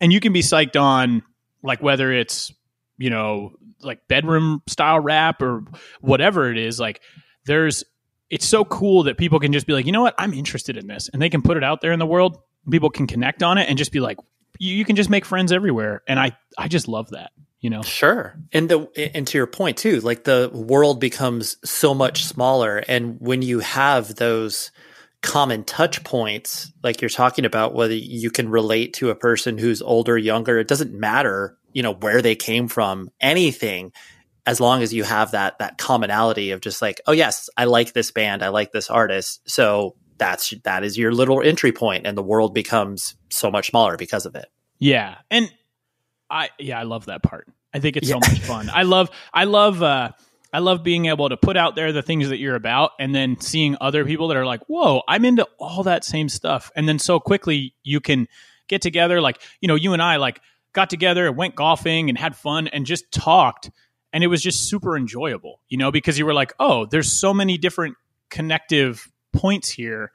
And 0.00 0.12
you 0.12 0.18
can 0.18 0.32
be 0.32 0.40
psyched 0.40 0.80
on 0.80 1.22
like 1.62 1.82
whether 1.82 2.10
it's, 2.10 2.52
you 2.96 3.10
know, 3.10 3.52
like 3.84 4.06
bedroom 4.08 4.62
style 4.66 5.00
rap 5.00 5.42
or 5.42 5.64
whatever 6.00 6.50
it 6.50 6.58
is, 6.58 6.80
like 6.80 7.00
there's 7.46 7.84
it's 8.30 8.46
so 8.46 8.64
cool 8.64 9.04
that 9.04 9.18
people 9.18 9.38
can 9.38 9.52
just 9.52 9.66
be 9.66 9.72
like, 9.72 9.86
you 9.86 9.92
know 9.92 10.02
what, 10.02 10.14
I'm 10.18 10.32
interested 10.32 10.76
in 10.76 10.86
this, 10.86 11.08
and 11.12 11.20
they 11.20 11.30
can 11.30 11.42
put 11.42 11.56
it 11.56 11.64
out 11.64 11.80
there 11.80 11.92
in 11.92 11.98
the 11.98 12.06
world. 12.06 12.38
People 12.70 12.90
can 12.90 13.06
connect 13.06 13.42
on 13.42 13.58
it 13.58 13.68
and 13.68 13.76
just 13.76 13.92
be 13.92 14.00
like, 14.00 14.18
you, 14.58 14.74
you 14.74 14.84
can 14.84 14.96
just 14.96 15.10
make 15.10 15.24
friends 15.24 15.52
everywhere, 15.52 16.02
and 16.08 16.18
I 16.18 16.36
I 16.58 16.68
just 16.68 16.88
love 16.88 17.10
that. 17.10 17.32
You 17.60 17.70
know, 17.70 17.82
sure. 17.82 18.36
And 18.52 18.68
the 18.68 19.14
and 19.14 19.26
to 19.28 19.38
your 19.38 19.46
point 19.46 19.78
too, 19.78 20.00
like 20.00 20.24
the 20.24 20.50
world 20.52 21.00
becomes 21.00 21.56
so 21.64 21.94
much 21.94 22.24
smaller, 22.24 22.78
and 22.88 23.16
when 23.20 23.42
you 23.42 23.60
have 23.60 24.14
those 24.16 24.70
common 25.24 25.64
touch 25.64 26.04
points 26.04 26.70
like 26.82 27.00
you're 27.00 27.08
talking 27.08 27.46
about 27.46 27.74
whether 27.74 27.94
you 27.94 28.30
can 28.30 28.46
relate 28.50 28.92
to 28.92 29.08
a 29.08 29.14
person 29.14 29.56
who's 29.56 29.80
older 29.80 30.18
younger 30.18 30.58
it 30.58 30.68
doesn't 30.68 30.92
matter 30.92 31.56
you 31.74 31.82
know 31.82 31.92
where 31.92 32.22
they 32.22 32.34
came 32.34 32.68
from 32.68 33.10
anything 33.20 33.92
as 34.46 34.60
long 34.60 34.82
as 34.82 34.94
you 34.94 35.04
have 35.04 35.32
that 35.32 35.58
that 35.58 35.76
commonality 35.76 36.52
of 36.52 36.60
just 36.60 36.80
like 36.80 37.00
oh 37.06 37.12
yes 37.12 37.50
i 37.58 37.64
like 37.64 37.92
this 37.92 38.10
band 38.10 38.42
i 38.42 38.48
like 38.48 38.72
this 38.72 38.88
artist 38.88 39.42
so 39.46 39.94
that's 40.16 40.54
that 40.62 40.84
is 40.84 40.96
your 40.96 41.12
little 41.12 41.42
entry 41.42 41.72
point 41.72 42.06
and 42.06 42.16
the 42.16 42.22
world 42.22 42.54
becomes 42.54 43.16
so 43.30 43.50
much 43.50 43.68
smaller 43.68 43.96
because 43.96 44.24
of 44.24 44.34
it 44.34 44.46
yeah 44.78 45.16
and 45.30 45.52
i 46.30 46.48
yeah 46.58 46.78
i 46.78 46.84
love 46.84 47.06
that 47.06 47.22
part 47.22 47.46
i 47.74 47.80
think 47.80 47.96
it's 47.96 48.08
yeah. 48.08 48.14
so 48.14 48.20
much 48.20 48.40
fun 48.40 48.70
i 48.72 48.82
love 48.82 49.10
i 49.34 49.44
love 49.44 49.82
uh 49.82 50.10
I 50.52 50.60
love 50.60 50.84
being 50.84 51.06
able 51.06 51.28
to 51.28 51.36
put 51.36 51.56
out 51.56 51.74
there 51.74 51.92
the 51.92 52.00
things 52.00 52.28
that 52.28 52.38
you're 52.38 52.54
about 52.54 52.92
and 53.00 53.12
then 53.12 53.40
seeing 53.40 53.76
other 53.80 54.04
people 54.04 54.28
that 54.28 54.36
are 54.36 54.46
like, 54.46 54.60
whoa, 54.68 55.02
I'm 55.08 55.24
into 55.24 55.48
all 55.58 55.82
that 55.82 56.04
same 56.04 56.28
stuff. 56.28 56.70
And 56.76 56.88
then 56.88 57.00
so 57.00 57.18
quickly 57.18 57.74
you 57.82 57.98
can 57.98 58.28
get 58.68 58.80
together. 58.80 59.20
Like, 59.20 59.42
you 59.60 59.66
know, 59.66 59.74
you 59.74 59.94
and 59.94 60.00
I 60.00 60.14
like 60.14 60.40
got 60.74 60.90
together, 60.90 61.26
and 61.26 61.36
went 61.36 61.54
golfing 61.54 62.10
and 62.10 62.18
had 62.18 62.36
fun 62.36 62.68
and 62.68 62.84
just 62.84 63.10
talked 63.10 63.70
and 64.14 64.22
it 64.22 64.28
was 64.28 64.40
just 64.40 64.68
super 64.70 64.96
enjoyable, 64.96 65.60
you 65.68 65.76
know, 65.76 65.90
because 65.90 66.16
you 66.16 66.24
were 66.24 66.32
like, 66.32 66.54
oh, 66.60 66.86
there's 66.86 67.12
so 67.12 67.34
many 67.34 67.58
different 67.58 67.96
connective 68.30 69.10
points 69.32 69.68
here. 69.68 70.12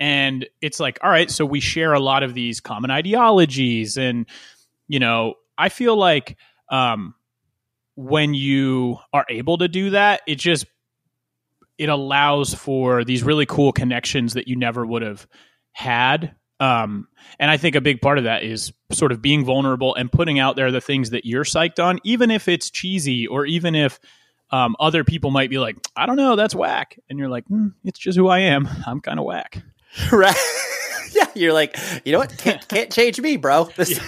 And 0.00 0.48
it's 0.62 0.80
like, 0.80 0.98
all 1.02 1.10
right, 1.10 1.30
so 1.30 1.44
we 1.44 1.60
share 1.60 1.92
a 1.92 2.00
lot 2.00 2.22
of 2.22 2.32
these 2.32 2.60
common 2.60 2.90
ideologies. 2.90 3.98
And, 3.98 4.24
you 4.88 4.98
know, 4.98 5.34
I 5.58 5.68
feel 5.68 5.94
like 5.94 6.38
um, 6.70 7.14
when 7.94 8.32
you 8.32 8.96
are 9.12 9.26
able 9.28 9.58
to 9.58 9.68
do 9.68 9.90
that, 9.90 10.22
it 10.26 10.36
just 10.36 10.64
it 11.76 11.90
allows 11.90 12.54
for 12.54 13.04
these 13.04 13.22
really 13.22 13.44
cool 13.44 13.72
connections 13.72 14.32
that 14.32 14.48
you 14.48 14.56
never 14.56 14.86
would 14.86 15.02
have 15.02 15.26
had 15.72 16.34
um, 16.62 17.08
and 17.40 17.50
I 17.50 17.56
think 17.56 17.74
a 17.74 17.80
big 17.80 18.00
part 18.00 18.18
of 18.18 18.24
that 18.24 18.44
is 18.44 18.72
sort 18.92 19.10
of 19.10 19.20
being 19.20 19.44
vulnerable 19.44 19.96
and 19.96 20.12
putting 20.12 20.38
out 20.38 20.54
there 20.54 20.70
the 20.70 20.80
things 20.80 21.10
that 21.10 21.24
you're 21.24 21.42
psyched 21.42 21.82
on, 21.82 21.98
even 22.04 22.30
if 22.30 22.46
it's 22.46 22.70
cheesy 22.70 23.26
or 23.26 23.44
even 23.44 23.74
if 23.74 23.98
um, 24.52 24.76
other 24.78 25.02
people 25.02 25.32
might 25.32 25.50
be 25.50 25.58
like, 25.58 25.76
I 25.96 26.06
don't 26.06 26.14
know, 26.14 26.36
that's 26.36 26.54
whack. 26.54 27.00
And 27.10 27.18
you're 27.18 27.28
like, 27.28 27.48
mm, 27.48 27.72
it's 27.82 27.98
just 27.98 28.16
who 28.16 28.28
I 28.28 28.40
am. 28.40 28.68
I'm 28.86 29.00
kind 29.00 29.18
of 29.18 29.26
whack. 29.26 29.60
Right. 30.10 30.34
yeah. 31.12 31.26
You're 31.34 31.52
like, 31.52 31.76
you 32.06 32.12
know 32.12 32.18
what? 32.18 32.38
Can't, 32.38 32.66
can't 32.66 32.90
change 32.90 33.20
me, 33.20 33.36
bro. 33.36 33.64
This- 33.76 34.00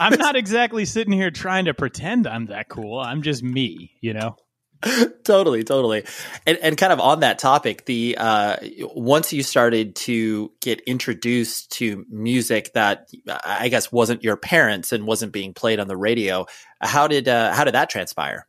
I'm 0.00 0.18
not 0.18 0.34
exactly 0.34 0.86
sitting 0.86 1.12
here 1.12 1.30
trying 1.30 1.66
to 1.66 1.74
pretend 1.74 2.26
I'm 2.26 2.46
that 2.46 2.68
cool. 2.68 2.98
I'm 2.98 3.22
just 3.22 3.42
me, 3.42 3.92
you 4.00 4.12
know? 4.14 4.36
totally, 5.24 5.62
totally. 5.62 6.04
And 6.46 6.58
and 6.58 6.76
kind 6.76 6.92
of 6.92 7.00
on 7.00 7.20
that 7.20 7.38
topic, 7.38 7.84
the 7.84 8.16
uh, 8.18 8.56
once 8.94 9.32
you 9.32 9.42
started 9.42 9.94
to 9.96 10.52
get 10.60 10.80
introduced 10.80 11.72
to 11.72 12.06
music 12.08 12.72
that 12.72 13.10
I 13.44 13.68
guess 13.68 13.92
wasn't 13.92 14.24
your 14.24 14.36
parents 14.36 14.92
and 14.92 15.06
wasn't 15.06 15.32
being 15.32 15.52
played 15.52 15.80
on 15.80 15.88
the 15.88 15.96
radio, 15.96 16.46
how 16.80 17.08
did 17.08 17.28
uh, 17.28 17.52
how 17.52 17.64
did 17.64 17.74
that 17.74 17.90
transpire? 17.90 18.46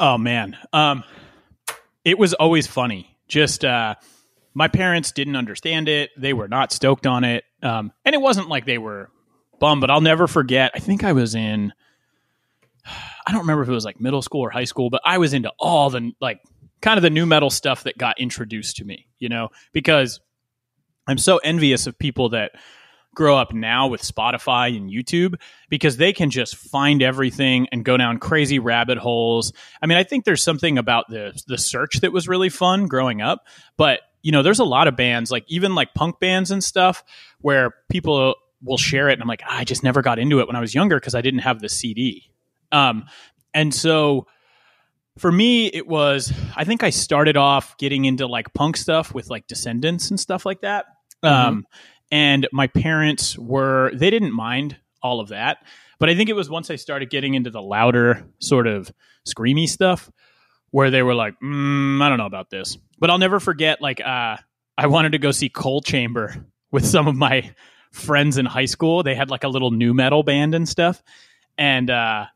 Oh 0.00 0.16
man, 0.16 0.56
um, 0.72 1.04
it 2.04 2.18
was 2.18 2.32
always 2.32 2.66
funny. 2.66 3.14
Just 3.28 3.66
uh, 3.66 3.96
my 4.54 4.68
parents 4.68 5.12
didn't 5.12 5.36
understand 5.36 5.90
it; 5.90 6.10
they 6.16 6.32
were 6.32 6.48
not 6.48 6.72
stoked 6.72 7.06
on 7.06 7.24
it, 7.24 7.44
um, 7.62 7.92
and 8.04 8.14
it 8.14 8.20
wasn't 8.20 8.48
like 8.48 8.64
they 8.64 8.78
were 8.78 9.10
bummed. 9.60 9.82
But 9.82 9.90
I'll 9.90 10.00
never 10.00 10.26
forget. 10.26 10.70
I 10.74 10.78
think 10.78 11.04
I 11.04 11.12
was 11.12 11.34
in 11.34 11.74
I 13.28 13.30
don't 13.30 13.42
remember 13.42 13.62
if 13.62 13.68
it 13.68 13.72
was 13.72 13.84
like 13.84 14.00
middle 14.00 14.22
school 14.22 14.40
or 14.40 14.48
high 14.48 14.64
school, 14.64 14.88
but 14.88 15.02
I 15.04 15.18
was 15.18 15.34
into 15.34 15.52
all 15.58 15.90
the 15.90 16.12
like 16.18 16.40
kind 16.80 16.96
of 16.96 17.02
the 17.02 17.10
nu 17.10 17.26
metal 17.26 17.50
stuff 17.50 17.84
that 17.84 17.98
got 17.98 18.18
introduced 18.18 18.76
to 18.76 18.86
me, 18.86 19.06
you 19.18 19.28
know, 19.28 19.50
because 19.74 20.18
I'm 21.06 21.18
so 21.18 21.36
envious 21.36 21.86
of 21.86 21.98
people 21.98 22.30
that 22.30 22.52
grow 23.14 23.36
up 23.36 23.52
now 23.52 23.88
with 23.88 24.00
Spotify 24.00 24.74
and 24.74 24.88
YouTube 24.88 25.34
because 25.68 25.98
they 25.98 26.14
can 26.14 26.30
just 26.30 26.56
find 26.56 27.02
everything 27.02 27.68
and 27.70 27.84
go 27.84 27.98
down 27.98 28.18
crazy 28.18 28.58
rabbit 28.58 28.96
holes. 28.96 29.52
I 29.82 29.86
mean, 29.86 29.98
I 29.98 30.04
think 30.04 30.24
there's 30.24 30.42
something 30.42 30.78
about 30.78 31.10
the 31.10 31.38
the 31.46 31.58
search 31.58 32.00
that 32.00 32.14
was 32.14 32.28
really 32.28 32.48
fun 32.48 32.86
growing 32.86 33.20
up, 33.20 33.44
but 33.76 34.00
you 34.22 34.32
know, 34.32 34.42
there's 34.42 34.58
a 34.58 34.64
lot 34.64 34.88
of 34.88 34.96
bands 34.96 35.30
like 35.30 35.44
even 35.48 35.74
like 35.74 35.92
punk 35.92 36.18
bands 36.18 36.50
and 36.50 36.64
stuff 36.64 37.04
where 37.42 37.74
people 37.90 38.36
will 38.62 38.78
share 38.78 39.10
it 39.10 39.12
and 39.12 39.22
I'm 39.22 39.28
like, 39.28 39.42
I 39.46 39.64
just 39.64 39.84
never 39.84 40.00
got 40.00 40.18
into 40.18 40.40
it 40.40 40.46
when 40.46 40.56
I 40.56 40.60
was 40.60 40.74
younger 40.74 40.96
because 40.96 41.14
I 41.14 41.20
didn't 41.20 41.40
have 41.40 41.60
the 41.60 41.68
CD. 41.68 42.32
Um, 42.72 43.04
and 43.54 43.74
so 43.74 44.26
for 45.18 45.32
me, 45.32 45.66
it 45.66 45.86
was, 45.86 46.32
I 46.56 46.64
think 46.64 46.82
I 46.82 46.90
started 46.90 47.36
off 47.36 47.76
getting 47.78 48.04
into 48.04 48.26
like 48.26 48.52
punk 48.54 48.76
stuff 48.76 49.14
with 49.14 49.30
like 49.30 49.46
Descendents 49.46 50.10
and 50.10 50.20
stuff 50.20 50.46
like 50.46 50.60
that. 50.60 50.86
Mm-hmm. 51.24 51.48
Um, 51.48 51.66
and 52.10 52.46
my 52.52 52.68
parents 52.68 53.36
were, 53.38 53.90
they 53.94 54.10
didn't 54.10 54.32
mind 54.32 54.76
all 55.02 55.20
of 55.20 55.28
that. 55.28 55.58
But 55.98 56.08
I 56.08 56.14
think 56.14 56.30
it 56.30 56.34
was 56.34 56.48
once 56.48 56.70
I 56.70 56.76
started 56.76 57.10
getting 57.10 57.34
into 57.34 57.50
the 57.50 57.60
louder 57.60 58.24
sort 58.38 58.66
of 58.66 58.92
screamy 59.26 59.68
stuff 59.68 60.10
where 60.70 60.90
they 60.90 61.02
were 61.02 61.14
like, 61.14 61.34
mm, 61.42 62.00
I 62.00 62.08
don't 62.08 62.18
know 62.18 62.26
about 62.26 62.50
this. 62.50 62.78
But 62.98 63.10
I'll 63.10 63.18
never 63.18 63.40
forget, 63.40 63.80
like, 63.80 64.00
uh, 64.00 64.36
I 64.76 64.86
wanted 64.86 65.12
to 65.12 65.18
go 65.18 65.32
see 65.32 65.48
Coal 65.48 65.80
Chamber 65.80 66.46
with 66.70 66.86
some 66.86 67.08
of 67.08 67.16
my 67.16 67.52
friends 67.92 68.38
in 68.38 68.46
high 68.46 68.66
school. 68.66 69.02
They 69.02 69.14
had 69.14 69.30
like 69.30 69.42
a 69.42 69.48
little 69.48 69.72
nu 69.72 69.92
metal 69.92 70.22
band 70.22 70.54
and 70.54 70.68
stuff. 70.68 71.02
And 71.56 71.90
uh, 71.90 72.26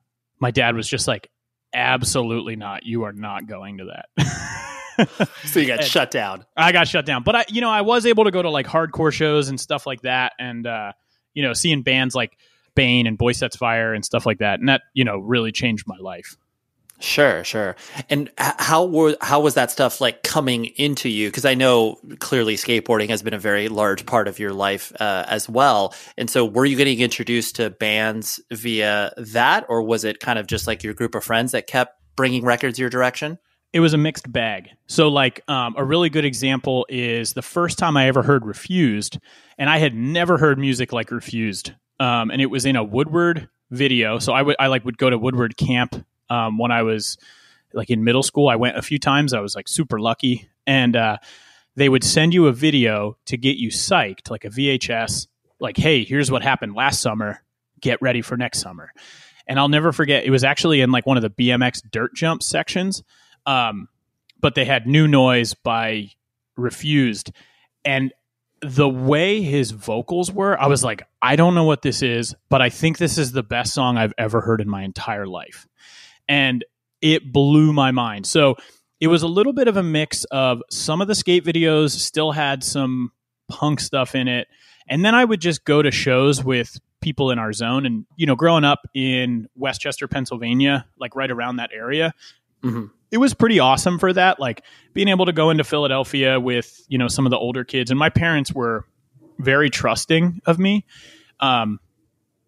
my 0.42 0.50
dad 0.50 0.74
was 0.74 0.88
just 0.88 1.06
like, 1.06 1.30
absolutely 1.72 2.56
not. 2.56 2.84
You 2.84 3.04
are 3.04 3.12
not 3.12 3.46
going 3.46 3.78
to 3.78 3.92
that. 4.16 5.28
so 5.44 5.60
you 5.60 5.68
got 5.68 5.78
and 5.78 5.88
shut 5.88 6.10
down. 6.10 6.44
I 6.56 6.72
got 6.72 6.88
shut 6.88 7.06
down. 7.06 7.22
But 7.22 7.36
I, 7.36 7.44
you 7.48 7.60
know, 7.60 7.70
I 7.70 7.82
was 7.82 8.06
able 8.06 8.24
to 8.24 8.32
go 8.32 8.42
to 8.42 8.50
like 8.50 8.66
hardcore 8.66 9.12
shows 9.12 9.48
and 9.48 9.58
stuff 9.58 9.86
like 9.86 10.02
that. 10.02 10.32
And, 10.40 10.66
uh, 10.66 10.92
you 11.32 11.44
know, 11.44 11.52
seeing 11.52 11.82
bands 11.82 12.16
like 12.16 12.36
Bane 12.74 13.06
and 13.06 13.16
Boy 13.16 13.32
Sets 13.32 13.54
Fire 13.54 13.94
and 13.94 14.04
stuff 14.04 14.26
like 14.26 14.38
that. 14.38 14.58
And 14.58 14.68
that, 14.68 14.82
you 14.94 15.04
know, 15.04 15.18
really 15.18 15.52
changed 15.52 15.84
my 15.86 15.96
life. 16.00 16.36
Sure, 17.02 17.42
sure. 17.42 17.74
And 18.08 18.30
how 18.38 18.84
were 18.84 19.16
how 19.20 19.40
was 19.40 19.54
that 19.54 19.72
stuff 19.72 20.00
like 20.00 20.22
coming 20.22 20.66
into 20.76 21.08
you? 21.08 21.28
Because 21.28 21.44
I 21.44 21.54
know 21.54 21.96
clearly 22.20 22.54
skateboarding 22.54 23.08
has 23.08 23.22
been 23.22 23.34
a 23.34 23.40
very 23.40 23.68
large 23.68 24.06
part 24.06 24.28
of 24.28 24.38
your 24.38 24.52
life 24.52 24.92
uh, 25.00 25.24
as 25.26 25.48
well. 25.48 25.94
And 26.16 26.30
so, 26.30 26.44
were 26.44 26.64
you 26.64 26.76
getting 26.76 27.00
introduced 27.00 27.56
to 27.56 27.70
bands 27.70 28.40
via 28.52 29.12
that, 29.16 29.66
or 29.68 29.82
was 29.82 30.04
it 30.04 30.20
kind 30.20 30.38
of 30.38 30.46
just 30.46 30.68
like 30.68 30.84
your 30.84 30.94
group 30.94 31.16
of 31.16 31.24
friends 31.24 31.50
that 31.52 31.66
kept 31.66 32.00
bringing 32.14 32.44
records 32.44 32.78
your 32.78 32.88
direction? 32.88 33.36
It 33.72 33.80
was 33.80 33.94
a 33.94 33.98
mixed 33.98 34.30
bag. 34.30 34.68
So, 34.86 35.08
like 35.08 35.42
um, 35.48 35.74
a 35.76 35.84
really 35.84 36.08
good 36.08 36.24
example 36.24 36.86
is 36.88 37.32
the 37.32 37.42
first 37.42 37.78
time 37.78 37.96
I 37.96 38.06
ever 38.06 38.22
heard 38.22 38.46
Refused, 38.46 39.18
and 39.58 39.68
I 39.68 39.78
had 39.78 39.96
never 39.96 40.38
heard 40.38 40.56
music 40.56 40.92
like 40.92 41.10
Refused, 41.10 41.72
um, 41.98 42.30
and 42.30 42.40
it 42.40 42.46
was 42.46 42.64
in 42.64 42.76
a 42.76 42.84
Woodward 42.84 43.48
video. 43.72 44.20
So 44.20 44.32
I 44.32 44.42
would 44.42 44.54
I 44.60 44.68
like 44.68 44.84
would 44.84 44.98
go 44.98 45.10
to 45.10 45.18
Woodward 45.18 45.56
camp 45.56 46.04
um, 46.32 46.56
when 46.56 46.72
I 46.72 46.82
was 46.82 47.18
like 47.74 47.90
in 47.90 48.04
middle 48.04 48.22
school. 48.22 48.48
I 48.48 48.56
went 48.56 48.78
a 48.78 48.82
few 48.82 48.98
times. 48.98 49.34
I 49.34 49.40
was 49.40 49.54
like 49.54 49.68
super 49.68 50.00
lucky, 50.00 50.48
and 50.66 50.96
uh, 50.96 51.18
they 51.76 51.88
would 51.88 52.02
send 52.02 52.32
you 52.32 52.46
a 52.46 52.52
video 52.52 53.18
to 53.26 53.36
get 53.36 53.58
you 53.58 53.68
psyched, 53.68 54.30
like 54.30 54.44
a 54.44 54.48
VHS. 54.48 55.26
Like, 55.60 55.76
hey, 55.76 56.04
here's 56.04 56.30
what 56.30 56.42
happened 56.42 56.74
last 56.74 57.02
summer. 57.02 57.42
Get 57.80 58.00
ready 58.00 58.22
for 58.22 58.36
next 58.36 58.60
summer. 58.60 58.92
And 59.46 59.58
I'll 59.58 59.68
never 59.68 59.92
forget. 59.92 60.24
It 60.24 60.30
was 60.30 60.44
actually 60.44 60.80
in 60.80 60.90
like 60.90 61.04
one 61.04 61.16
of 61.18 61.22
the 61.22 61.30
BMX 61.30 61.82
dirt 61.90 62.14
jump 62.14 62.42
sections, 62.42 63.02
um, 63.44 63.88
but 64.40 64.54
they 64.54 64.64
had 64.64 64.86
"New 64.86 65.06
Noise" 65.06 65.52
by 65.54 66.08
Refused, 66.56 67.30
and 67.84 68.12
the 68.62 68.88
way 68.88 69.42
his 69.42 69.72
vocals 69.72 70.30
were, 70.30 70.58
I 70.58 70.68
was 70.68 70.84
like, 70.84 71.02
I 71.20 71.34
don't 71.34 71.56
know 71.56 71.64
what 71.64 71.82
this 71.82 72.00
is, 72.00 72.36
but 72.48 72.62
I 72.62 72.68
think 72.68 72.96
this 72.96 73.18
is 73.18 73.32
the 73.32 73.42
best 73.42 73.74
song 73.74 73.98
I've 73.98 74.14
ever 74.16 74.40
heard 74.40 74.60
in 74.60 74.68
my 74.70 74.84
entire 74.84 75.26
life 75.26 75.66
and 76.28 76.64
it 77.00 77.32
blew 77.32 77.72
my 77.72 77.90
mind. 77.90 78.26
So 78.26 78.56
it 79.00 79.08
was 79.08 79.22
a 79.22 79.28
little 79.28 79.52
bit 79.52 79.68
of 79.68 79.76
a 79.76 79.82
mix 79.82 80.24
of 80.24 80.62
some 80.70 81.00
of 81.00 81.08
the 81.08 81.14
skate 81.14 81.44
videos 81.44 81.90
still 81.90 82.32
had 82.32 82.62
some 82.62 83.10
punk 83.48 83.80
stuff 83.80 84.14
in 84.14 84.28
it. 84.28 84.48
And 84.88 85.04
then 85.04 85.14
I 85.14 85.24
would 85.24 85.40
just 85.40 85.64
go 85.64 85.82
to 85.82 85.90
shows 85.90 86.42
with 86.42 86.78
people 87.00 87.30
in 87.30 87.38
our 87.38 87.52
zone. 87.52 87.84
And, 87.84 88.06
you 88.16 88.26
know, 88.26 88.36
growing 88.36 88.64
up 88.64 88.88
in 88.94 89.48
West 89.56 89.80
Chester, 89.80 90.08
Pennsylvania, 90.08 90.86
like 90.98 91.14
right 91.16 91.30
around 91.30 91.56
that 91.56 91.70
area, 91.74 92.14
mm-hmm. 92.62 92.86
it 93.10 93.18
was 93.18 93.34
pretty 93.34 93.58
awesome 93.58 93.98
for 93.98 94.12
that. 94.12 94.40
Like 94.40 94.62
being 94.94 95.08
able 95.08 95.26
to 95.26 95.32
go 95.32 95.50
into 95.50 95.64
Philadelphia 95.64 96.40
with 96.40 96.84
you 96.88 96.98
know 96.98 97.08
some 97.08 97.26
of 97.26 97.30
the 97.30 97.38
older 97.38 97.64
kids, 97.64 97.90
and 97.90 97.98
my 97.98 98.08
parents 98.08 98.52
were 98.52 98.86
very 99.38 99.68
trusting 99.68 100.40
of 100.46 100.58
me. 100.58 100.84
Um, 101.40 101.80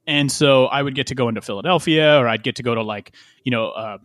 and 0.07 0.31
so 0.31 0.67
I 0.67 0.83
would 0.83 0.95
get 0.95 1.09
to 1.09 1.15
go 1.15 1.29
into 1.29 1.41
Philadelphia, 1.41 2.19
or 2.19 2.29
I'd 2.29 2.43
get 2.43 2.57
to 2.57 2.63
go 2.63 2.75
to 2.75 2.83
like 2.83 3.13
you 3.45 3.51
know 3.51 3.71
uh, 3.71 3.99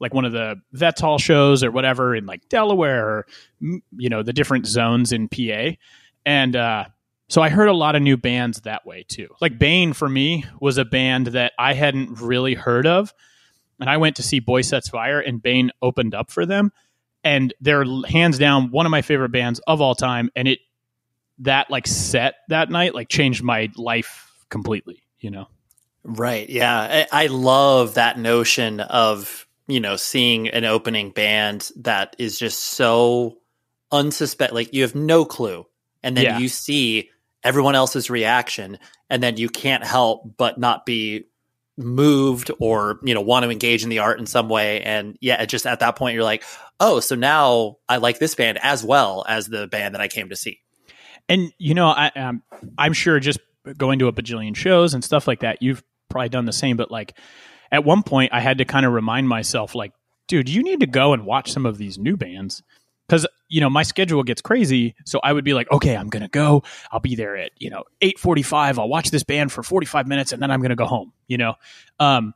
like 0.00 0.14
one 0.14 0.24
of 0.24 0.32
the 0.32 0.60
Vets 0.72 1.00
Hall 1.00 1.18
shows 1.18 1.62
or 1.64 1.70
whatever 1.70 2.14
in 2.14 2.26
like 2.26 2.48
Delaware, 2.48 3.06
or 3.08 3.26
you 3.60 4.08
know 4.08 4.22
the 4.22 4.32
different 4.32 4.66
zones 4.66 5.12
in 5.12 5.28
PA, 5.28 5.76
and 6.26 6.56
uh, 6.56 6.84
so 7.28 7.42
I 7.42 7.48
heard 7.48 7.68
a 7.68 7.74
lot 7.74 7.96
of 7.96 8.02
new 8.02 8.16
bands 8.16 8.62
that 8.62 8.86
way 8.86 9.04
too. 9.06 9.28
Like 9.40 9.58
Bane 9.58 9.92
for 9.92 10.08
me 10.08 10.44
was 10.60 10.78
a 10.78 10.84
band 10.84 11.28
that 11.28 11.52
I 11.58 11.74
hadn't 11.74 12.20
really 12.20 12.54
heard 12.54 12.86
of 12.86 13.14
and 13.82 13.90
I 13.90 13.96
went 13.96 14.16
to 14.16 14.22
see 14.22 14.38
Boy 14.38 14.62
Sets 14.62 14.88
Fire, 14.88 15.18
and 15.18 15.42
Bane 15.42 15.72
opened 15.82 16.14
up 16.14 16.30
for 16.30 16.46
them, 16.46 16.70
and 17.24 17.52
they're 17.60 17.84
hands 18.06 18.38
down 18.38 18.70
one 18.70 18.86
of 18.86 18.90
my 18.90 19.02
favorite 19.02 19.32
bands 19.32 19.60
of 19.66 19.80
all 19.80 19.96
time. 19.96 20.30
And 20.36 20.46
it 20.46 20.60
that 21.40 21.68
like 21.68 21.88
set 21.88 22.36
that 22.48 22.70
night 22.70 22.94
like 22.94 23.08
changed 23.08 23.42
my 23.42 23.70
life 23.76 24.30
completely. 24.50 25.01
You 25.22 25.30
know, 25.30 25.48
right? 26.04 26.48
Yeah, 26.48 27.06
I, 27.10 27.24
I 27.24 27.26
love 27.28 27.94
that 27.94 28.18
notion 28.18 28.80
of 28.80 29.46
you 29.66 29.80
know 29.80 29.96
seeing 29.96 30.48
an 30.48 30.64
opening 30.64 31.10
band 31.10 31.70
that 31.76 32.16
is 32.18 32.38
just 32.38 32.58
so 32.58 33.38
unsuspect. 33.90 34.52
Like 34.52 34.74
you 34.74 34.82
have 34.82 34.94
no 34.94 35.24
clue, 35.24 35.64
and 36.02 36.16
then 36.16 36.24
yeah. 36.24 36.38
you 36.38 36.48
see 36.48 37.08
everyone 37.42 37.74
else's 37.74 38.10
reaction, 38.10 38.78
and 39.08 39.22
then 39.22 39.36
you 39.36 39.48
can't 39.48 39.84
help 39.84 40.36
but 40.36 40.58
not 40.58 40.84
be 40.84 41.26
moved 41.76 42.50
or 42.60 42.98
you 43.02 43.14
know 43.14 43.20
want 43.20 43.44
to 43.44 43.50
engage 43.50 43.82
in 43.82 43.88
the 43.88 43.98
art 43.98 44.18
in 44.18 44.26
some 44.26 44.48
way 44.48 44.82
and 44.82 45.16
yeah 45.20 45.42
just 45.46 45.66
at 45.66 45.80
that 45.80 45.96
point 45.96 46.14
you're 46.14 46.22
like 46.22 46.44
oh 46.80 47.00
so 47.00 47.14
now 47.14 47.76
i 47.88 47.96
like 47.96 48.18
this 48.18 48.34
band 48.34 48.58
as 48.62 48.84
well 48.84 49.24
as 49.26 49.46
the 49.46 49.66
band 49.68 49.94
that 49.94 50.00
i 50.00 50.06
came 50.06 50.28
to 50.28 50.36
see 50.36 50.60
and 51.30 51.50
you 51.56 51.72
know 51.72 51.88
i 51.88 52.08
um, 52.10 52.42
i'm 52.76 52.92
sure 52.92 53.18
just 53.18 53.40
going 53.78 53.98
to 53.98 54.08
a 54.08 54.12
bajillion 54.12 54.54
shows 54.56 54.94
and 54.94 55.04
stuff 55.04 55.26
like 55.26 55.40
that 55.40 55.62
you've 55.62 55.82
probably 56.08 56.28
done 56.28 56.44
the 56.44 56.52
same 56.52 56.76
but 56.76 56.90
like 56.90 57.16
at 57.70 57.84
one 57.84 58.02
point 58.02 58.32
i 58.32 58.40
had 58.40 58.58
to 58.58 58.64
kind 58.64 58.84
of 58.84 58.92
remind 58.92 59.28
myself 59.28 59.74
like 59.74 59.92
dude 60.28 60.48
you 60.48 60.62
need 60.62 60.80
to 60.80 60.86
go 60.86 61.12
and 61.12 61.26
watch 61.26 61.52
some 61.52 61.66
of 61.66 61.78
these 61.78 61.98
new 61.98 62.16
bands. 62.16 62.62
Because 63.08 63.26
you 63.48 63.60
know 63.60 63.68
my 63.68 63.82
schedule 63.82 64.22
gets 64.22 64.40
crazy 64.40 64.94
so 65.04 65.20
i 65.22 65.32
would 65.32 65.44
be 65.44 65.52
like 65.52 65.70
okay 65.70 65.96
i'm 65.96 66.08
gonna 66.08 66.28
go. 66.28 66.62
I'll 66.90 67.00
be 67.00 67.14
there 67.14 67.36
at 67.36 67.50
you 67.58 67.68
know 67.68 67.84
8.45 68.00 68.78
i'll 68.78 68.88
watch 68.88 69.10
this 69.10 69.24
band 69.24 69.52
for 69.52 69.62
45 69.62 70.06
minutes 70.06 70.32
and 70.32 70.40
then 70.40 70.50
i'm 70.50 70.62
gonna 70.62 70.76
go 70.76 70.86
home 70.86 71.12
you 71.26 71.36
know? 71.36 71.54
Um, 71.98 72.34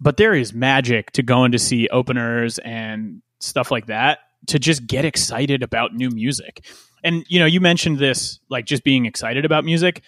but 0.00 0.16
there 0.16 0.34
is 0.34 0.52
magic 0.52 1.12
to 1.12 1.22
going 1.22 1.52
to 1.52 1.58
see 1.58 1.88
openers 1.88 2.58
and 2.58 3.22
stuff 3.38 3.70
like 3.70 3.86
that 3.86 4.18
to 4.48 4.58
just 4.58 4.86
get 4.86 5.04
excited 5.04 5.62
about 5.62 5.94
new 5.94 6.10
music 6.10 6.66
and 7.02 7.24
you 7.28 7.38
know 7.38 7.46
you 7.46 7.60
mentioned 7.60 7.98
this 7.98 8.40
like 8.48 8.64
just 8.64 8.84
being 8.84 9.06
excited 9.06 9.44
about 9.44 9.64
music 9.64 10.02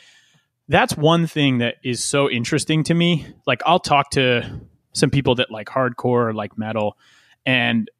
that's 0.68 0.96
one 0.96 1.26
thing 1.26 1.58
that 1.58 1.76
is 1.84 2.02
so 2.02 2.30
interesting 2.30 2.84
to 2.84 2.94
me 2.94 3.26
like 3.46 3.62
i'll 3.66 3.80
talk 3.80 4.10
to 4.10 4.60
some 4.92 5.10
people 5.10 5.34
that 5.34 5.50
like 5.50 5.68
hardcore 5.68 6.28
or 6.28 6.32
like 6.32 6.56
metal 6.56 6.96
and 7.46 7.90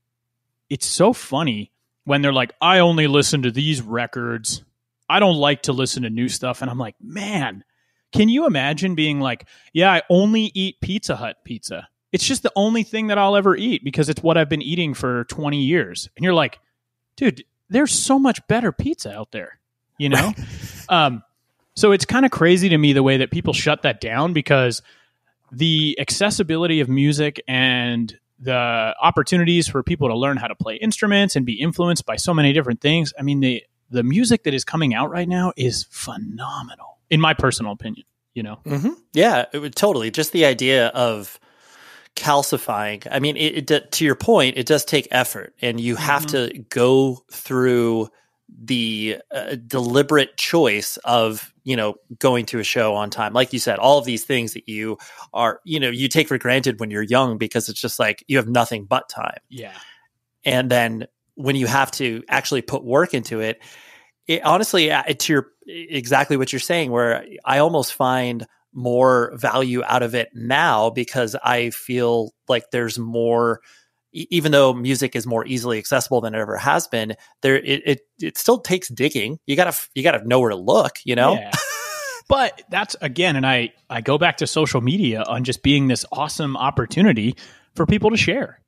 it's 0.71 0.87
so 0.87 1.13
funny 1.13 1.71
when 2.05 2.23
they're 2.23 2.33
like, 2.33 2.53
I 2.61 2.79
only 2.81 3.07
listen 3.07 3.43
to 3.43 3.51
these 3.51 3.83
records. 3.83 4.65
I 5.09 5.21
don't 5.21 5.37
like 5.37 5.63
to 5.63 5.73
listen 5.73 6.03
to 6.05 6.11
new 6.11 6.29
stuff. 6.29 6.63
And 6.63 6.71
I'm 6.71 6.79
like, 6.79 6.97
man, 7.01 7.65
can 8.13 8.29
you 8.29 8.47
imagine 8.47 8.95
being 8.95 9.21
like, 9.21 9.47
yeah, 9.73 9.93
I 9.93 10.03
only 10.09 10.51
eat 10.55 10.81
Pizza 10.81 11.17
Hut 11.17 11.37
pizza. 11.45 11.89
It's 12.13 12.27
just 12.27 12.43
the 12.43 12.53
only 12.55 12.85
thing 12.85 13.09
that 13.09 13.19
I'll 13.19 13.37
ever 13.37 13.57
eat 13.57 13.83
because 13.83 14.09
it's 14.09 14.23
what 14.23 14.37
I've 14.37 14.49
been 14.49 14.63
eating 14.63 14.95
for 14.95 15.25
20 15.25 15.61
years. 15.61 16.09
And 16.17 16.25
you're 16.25 16.35
like, 16.35 16.61
dude, 17.17 17.45
there's 17.69 17.93
so 17.93 18.19
much 18.19 18.47
better 18.47 18.73
pizza 18.73 19.13
out 19.15 19.33
there, 19.33 19.59
you 19.99 20.09
know? 20.09 20.33
um, 20.89 21.23
so 21.77 21.93
it's 21.93 22.05
kind 22.05 22.25
of 22.25 22.31
crazy 22.31 22.69
to 22.69 22.79
me 22.79 22.93
the 22.93 23.03
way 23.03 23.19
that 23.19 23.31
people 23.31 23.53
shut 23.53 23.83
that 23.83 24.01
down 24.01 24.33
because 24.33 24.83
the 25.51 25.97
accessibility 26.01 26.81
of 26.81 26.89
music 26.89 27.43
and 27.49 28.17
the 28.39 28.95
opportunities 29.01 29.69
for 29.69 29.83
people 29.83 30.09
to 30.09 30.17
learn 30.17 30.37
how 30.37 30.47
to 30.47 30.55
play 30.55 30.77
instruments 30.77 31.37
and 31.37 31.47
be 31.47 31.55
influenced 31.55 32.05
by 32.05 32.17
so 32.17 32.35
many 32.35 32.53
different 32.53 32.81
things. 32.81 33.13
I 33.19 33.23
mean, 33.23 33.41
the 33.41 33.63
the 33.91 34.03
music 34.03 34.45
that 34.45 34.55
is 34.55 34.65
coming 34.65 34.95
out 34.95 35.11
right 35.11 35.29
now 35.29 35.53
is 35.57 35.87
phenomenal, 35.91 36.99
in 37.11 37.21
my 37.21 37.35
personal 37.35 37.73
opinion. 37.73 38.07
You 38.35 38.43
know, 38.43 38.59
mm-hmm. 38.65 38.95
yeah, 39.13 39.47
it 39.53 39.59
would 39.59 39.77
totally. 39.77 40.11
Just 40.11 40.33
the 40.33 40.45
idea 40.45 40.89
of 40.89 41.39
calcifying. 42.17 43.07
I 43.11 43.19
mean, 43.19 43.37
it, 43.37 43.71
it, 43.71 43.93
to 43.93 44.05
your 44.05 44.15
point, 44.15 44.57
it 44.57 44.67
does 44.67 44.85
take 44.85 45.09
effort, 45.11 45.55
and 45.61 45.81
you 45.81 45.97
have 45.97 46.27
mm-hmm. 46.27 46.55
to 46.55 46.59
go 46.71 47.25
through 47.31 48.09
the 48.63 49.19
uh, 49.33 49.57
deliberate 49.67 50.37
choice 50.37 50.97
of 50.99 51.53
you 51.65 51.77
know 51.77 51.95
going 52.19 52.47
to 52.47 52.61
a 52.61 52.65
show 52.65 52.95
on 52.95 53.11
time 53.11 53.33
like 53.33 53.53
you 53.53 53.59
said 53.59 53.79
all 53.79 53.99
of 53.99 54.05
these 54.05 54.25
things 54.25 54.53
that 54.53 54.69
you 54.69 54.97
are 55.33 55.61
you 55.65 55.81
know 55.81 55.89
you 55.89 56.09
take 56.09 56.29
for 56.29 56.39
granted 56.39 56.79
when 56.79 56.91
you're 56.91 57.03
young 57.03 57.37
because 57.37 57.69
it's 57.69 57.81
just 57.81 57.99
like 57.99 58.23
you 58.29 58.37
have 58.37 58.47
nothing 58.47 58.85
but 58.85 59.09
time 59.09 59.39
yeah 59.49 59.73
and 60.45 60.71
then 60.71 61.07
when 61.35 61.57
you 61.57 61.67
have 61.67 61.91
to 61.91 62.23
actually 62.29 62.63
put 62.63 62.85
work 62.85 63.13
into 63.13 63.41
it 63.41 63.61
it 64.29 64.45
honestly 64.45 64.93
uh, 64.93 65.03
to 65.03 65.33
your 65.33 65.47
exactly 65.67 66.37
what 66.37 66.53
you're 66.53 66.61
saying 66.61 66.91
where 66.91 67.25
i 67.45 67.59
almost 67.59 67.95
find 67.95 68.47
more 68.75 69.33
value 69.37 69.83
out 69.85 70.03
of 70.03 70.15
it 70.15 70.29
now 70.35 70.91
because 70.91 71.37
i 71.45 71.71
feel 71.71 72.33
like 72.49 72.71
there's 72.71 72.99
more 72.99 73.61
even 74.15 74.53
though 74.53 74.73
music 74.73 75.17
is 75.17 75.27
more 75.27 75.45
easily 75.45 75.79
accessible 75.79 76.21
than 76.21 76.35
it 76.35 76.39
ever 76.39 76.57
has 76.57 76.87
been, 76.87 77.17
there 77.43 77.57
it 77.57 77.83
it, 77.85 78.01
it 78.23 78.39
still 78.39 78.61
takes 78.61 78.89
digging. 78.89 79.39
You 79.47 79.57
gotta 79.57 79.77
you 79.95 80.03
gotta 80.03 80.27
know 80.27 80.41
where 80.41 80.51
to 80.51 80.57
look. 80.57 80.99
You 81.05 81.17
know. 81.17 81.35
Yeah. 81.35 81.51
but 82.29 82.63
that's 82.71 82.95
again, 83.01 83.37
and 83.37 83.47
I 83.47 83.73
I 83.91 84.01
go 84.01 84.17
back 84.17 84.39
to 84.39 84.47
social 84.47 84.81
media 84.81 85.25
on 85.25 85.45
just 85.45 85.63
being 85.63 85.89
this 85.89 86.05
awesome 86.13 86.57
opportunity 86.57 87.35
for 87.75 87.87
people 87.87 88.11
to 88.11 88.17
share, 88.17 88.61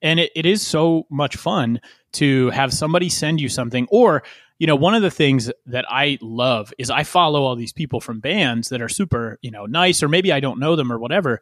and 0.00 0.20
it, 0.20 0.30
it 0.36 0.46
is 0.46 0.64
so 0.64 1.06
much 1.10 1.36
fun 1.36 1.80
to 2.12 2.50
have 2.50 2.72
somebody 2.72 3.08
send 3.08 3.40
you 3.40 3.48
something 3.48 3.88
or 3.90 4.22
you 4.58 4.66
know 4.66 4.76
one 4.76 4.94
of 4.94 5.02
the 5.02 5.10
things 5.10 5.50
that 5.66 5.84
i 5.88 6.18
love 6.20 6.72
is 6.78 6.90
i 6.90 7.02
follow 7.02 7.42
all 7.42 7.56
these 7.56 7.72
people 7.72 8.00
from 8.00 8.20
bands 8.20 8.68
that 8.68 8.80
are 8.80 8.88
super 8.88 9.38
you 9.42 9.50
know 9.50 9.66
nice 9.66 10.02
or 10.02 10.08
maybe 10.08 10.32
i 10.32 10.40
don't 10.40 10.58
know 10.58 10.76
them 10.76 10.92
or 10.92 10.98
whatever 10.98 11.40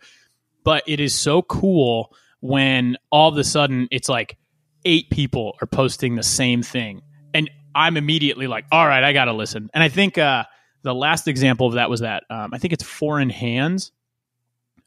but 0.64 0.82
it 0.86 1.00
is 1.00 1.14
so 1.14 1.42
cool 1.42 2.14
when 2.40 2.96
all 3.10 3.28
of 3.28 3.38
a 3.38 3.44
sudden 3.44 3.88
it's 3.90 4.08
like 4.08 4.36
eight 4.84 5.10
people 5.10 5.56
are 5.60 5.66
posting 5.66 6.16
the 6.16 6.22
same 6.22 6.62
thing. 6.62 7.02
And 7.34 7.50
I'm 7.74 7.96
immediately 7.96 8.46
like, 8.46 8.66
all 8.70 8.86
right, 8.86 9.02
I 9.02 9.12
got 9.12 9.26
to 9.26 9.32
listen. 9.32 9.70
And 9.72 9.82
I 9.82 9.88
think 9.88 10.18
uh, 10.18 10.44
the 10.82 10.94
last 10.94 11.28
example 11.28 11.66
of 11.68 11.74
that 11.74 11.88
was 11.88 12.00
that 12.00 12.24
um, 12.30 12.52
I 12.52 12.58
think 12.58 12.72
it's 12.72 12.84
Foreign 12.84 13.30
Hands. 13.30 13.90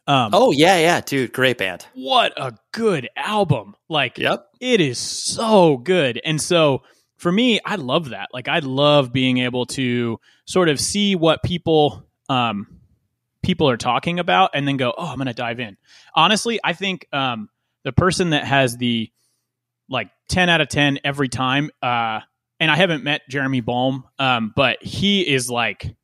Um, 0.08 0.32
oh 0.34 0.52
yeah, 0.52 0.78
yeah, 0.78 1.02
dude, 1.02 1.34
great 1.34 1.58
band. 1.58 1.84
What 1.96 2.34
a 2.38 2.54
good 2.72 3.10
album! 3.16 3.76
Like, 3.90 4.20
yep, 4.20 4.46
it 4.60 4.80
is 4.80 5.00
so 5.00 5.78
good. 5.78 6.22
And 6.24 6.40
so 6.40 6.84
for 7.18 7.32
me, 7.32 7.60
I 7.66 7.76
love 7.76 8.10
that. 8.10 8.30
Like, 8.34 8.48
I 8.48 8.60
love 8.60 9.14
being 9.14 9.40
able 9.40 9.66
to 9.68 10.20
sort 10.46 10.70
of 10.70 10.80
see 10.80 11.16
what 11.16 11.44
people 11.44 12.06
um, 12.30 12.68
people 13.46 13.70
are 13.70 13.78
talking 13.78 14.20
about 14.20 14.52
and 14.54 14.68
then 14.68 14.76
go, 14.76 14.94
oh, 14.98 15.06
I'm 15.06 15.18
going 15.18 15.28
to 15.28 15.34
dive 15.34 15.60
in. 15.60 15.78
Honestly, 16.16 16.60
I 16.64 16.74
think 16.74 17.08
um, 17.14 17.50
the 17.84 17.92
person 17.92 18.32
that 18.32 18.44
has 18.44 18.76
the 18.78 19.12
like 19.88 20.10
10 20.30 20.50
out 20.50 20.62
of 20.62 20.68
10 20.68 21.00
every 21.04 21.30
time, 21.30 21.70
uh, 21.82 22.22
and 22.60 22.72
I 22.72 22.76
haven't 22.76 23.04
met 23.04 23.22
Jeremy 23.30 23.62
Bolm, 23.62 24.04
um, 24.18 24.52
but 24.56 24.82
he 24.82 25.22
is 25.22 25.50
like 25.50 25.96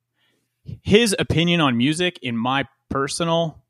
his 0.83 1.15
opinion 1.17 1.61
on 1.61 1.77
music 1.77 2.19
in 2.21 2.37
my 2.37 2.65
personal, 2.89 3.63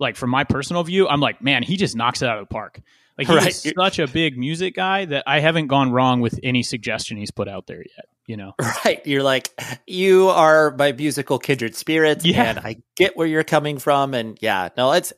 like 0.00 0.16
from 0.16 0.30
my 0.30 0.44
personal 0.44 0.82
view, 0.82 1.06
I'm 1.06 1.20
like, 1.20 1.40
man, 1.40 1.62
he 1.62 1.76
just 1.76 1.94
knocks 1.94 2.22
it 2.22 2.28
out 2.28 2.38
of 2.38 2.48
the 2.48 2.52
park. 2.52 2.80
Like 3.18 3.26
he's 3.26 3.36
right. 3.36 3.74
such 3.76 3.98
a 3.98 4.06
big 4.06 4.38
music 4.38 4.76
guy 4.76 5.04
that 5.06 5.24
I 5.26 5.40
haven't 5.40 5.66
gone 5.66 5.90
wrong 5.90 6.20
with 6.20 6.38
any 6.44 6.62
suggestion 6.62 7.16
he's 7.16 7.32
put 7.32 7.48
out 7.48 7.66
there 7.66 7.78
yet. 7.78 8.06
You 8.28 8.36
know, 8.36 8.54
right? 8.84 9.04
You're 9.04 9.24
like, 9.24 9.50
you 9.86 10.28
are 10.28 10.74
my 10.76 10.92
musical 10.92 11.40
kindred 11.40 11.74
spirits, 11.74 12.24
yeah. 12.24 12.44
and 12.44 12.58
I 12.60 12.76
get 12.96 13.16
where 13.16 13.26
you're 13.26 13.42
coming 13.42 13.78
from, 13.78 14.14
and 14.14 14.38
yeah, 14.40 14.68
no, 14.76 14.92
it's 14.92 15.12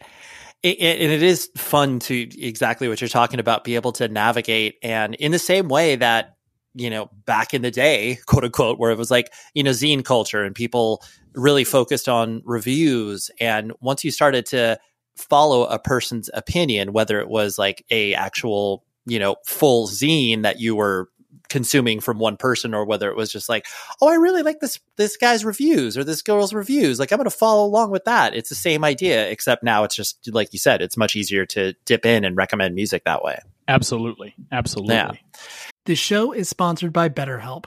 it, 0.62 0.80
it, 0.80 1.00
and 1.02 1.12
it 1.12 1.22
is 1.22 1.50
fun 1.56 1.98
to 2.00 2.42
exactly 2.42 2.88
what 2.88 3.00
you're 3.00 3.08
talking 3.08 3.38
about, 3.38 3.64
be 3.64 3.74
able 3.74 3.92
to 3.92 4.08
navigate, 4.08 4.76
and 4.82 5.14
in 5.16 5.32
the 5.32 5.38
same 5.38 5.68
way 5.68 5.96
that 5.96 6.36
you 6.74 6.88
know 6.88 7.10
back 7.26 7.52
in 7.52 7.60
the 7.60 7.70
day, 7.70 8.18
quote 8.26 8.44
unquote, 8.44 8.78
where 8.78 8.90
it 8.92 8.96
was 8.98 9.10
like 9.10 9.30
you 9.52 9.62
know 9.62 9.72
zine 9.72 10.04
culture 10.04 10.42
and 10.42 10.54
people 10.54 11.02
really 11.34 11.64
focused 11.64 12.08
on 12.08 12.40
reviews, 12.46 13.30
and 13.40 13.72
once 13.80 14.04
you 14.04 14.10
started 14.10 14.46
to 14.46 14.78
follow 15.20 15.64
a 15.64 15.78
person's 15.78 16.30
opinion, 16.32 16.92
whether 16.92 17.20
it 17.20 17.28
was 17.28 17.58
like 17.58 17.84
a 17.90 18.14
actual, 18.14 18.84
you 19.06 19.18
know, 19.18 19.36
full 19.46 19.86
zine 19.86 20.42
that 20.42 20.60
you 20.60 20.74
were 20.74 21.08
consuming 21.50 22.00
from 22.00 22.18
one 22.18 22.36
person 22.36 22.72
or 22.72 22.84
whether 22.86 23.10
it 23.10 23.16
was 23.16 23.30
just 23.30 23.48
like, 23.48 23.66
oh, 24.00 24.08
I 24.08 24.14
really 24.14 24.42
like 24.42 24.60
this 24.60 24.78
this 24.96 25.16
guy's 25.16 25.44
reviews 25.44 25.98
or 25.98 26.04
this 26.04 26.22
girl's 26.22 26.54
reviews. 26.54 26.98
Like 26.98 27.12
I'm 27.12 27.18
going 27.18 27.28
to 27.28 27.36
follow 27.36 27.66
along 27.66 27.90
with 27.90 28.04
that. 28.04 28.34
It's 28.34 28.48
the 28.48 28.54
same 28.54 28.84
idea, 28.84 29.28
except 29.28 29.62
now 29.62 29.84
it's 29.84 29.96
just 29.96 30.28
like 30.32 30.52
you 30.52 30.58
said, 30.58 30.80
it's 30.80 30.96
much 30.96 31.16
easier 31.16 31.44
to 31.46 31.74
dip 31.84 32.06
in 32.06 32.24
and 32.24 32.36
recommend 32.36 32.74
music 32.74 33.04
that 33.04 33.22
way. 33.22 33.38
Absolutely, 33.68 34.34
absolutely. 34.50 34.94
Yeah. 34.94 35.12
The 35.84 35.94
show 35.94 36.32
is 36.32 36.48
sponsored 36.48 36.92
by 36.92 37.08
BetterHelp. 37.08 37.66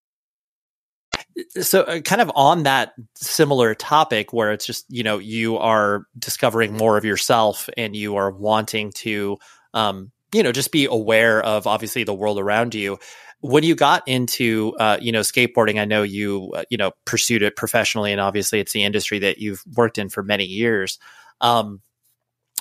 so 1.61 1.81
uh, 1.83 1.99
kind 1.99 2.21
of 2.21 2.31
on 2.35 2.63
that 2.63 2.93
similar 3.15 3.75
topic 3.75 4.33
where 4.33 4.51
it's 4.51 4.65
just 4.65 4.85
you 4.89 5.03
know 5.03 5.17
you 5.19 5.57
are 5.57 6.05
discovering 6.17 6.75
more 6.75 6.97
of 6.97 7.05
yourself 7.05 7.69
and 7.77 7.95
you 7.95 8.15
are 8.15 8.31
wanting 8.31 8.91
to 8.91 9.37
um, 9.73 10.11
you 10.33 10.43
know 10.43 10.51
just 10.51 10.71
be 10.71 10.85
aware 10.85 11.41
of 11.41 11.67
obviously 11.67 12.03
the 12.03 12.13
world 12.13 12.39
around 12.39 12.75
you. 12.75 12.97
When 13.41 13.63
you 13.63 13.75
got 13.75 14.07
into 14.07 14.73
uh, 14.79 14.97
you 15.01 15.11
know 15.11 15.21
skateboarding 15.21 15.79
i 15.79 15.85
know 15.85 16.03
you 16.03 16.51
uh, 16.55 16.63
you 16.69 16.77
know 16.77 16.91
pursued 17.05 17.41
it 17.41 17.55
professionally 17.55 18.11
and 18.11 18.21
obviously 18.21 18.59
it's 18.59 18.73
the 18.73 18.83
industry 18.83 19.19
that 19.19 19.39
you've 19.39 19.63
worked 19.75 19.97
in 19.97 20.09
for 20.09 20.23
many 20.23 20.45
years. 20.45 20.99
Um, 21.41 21.81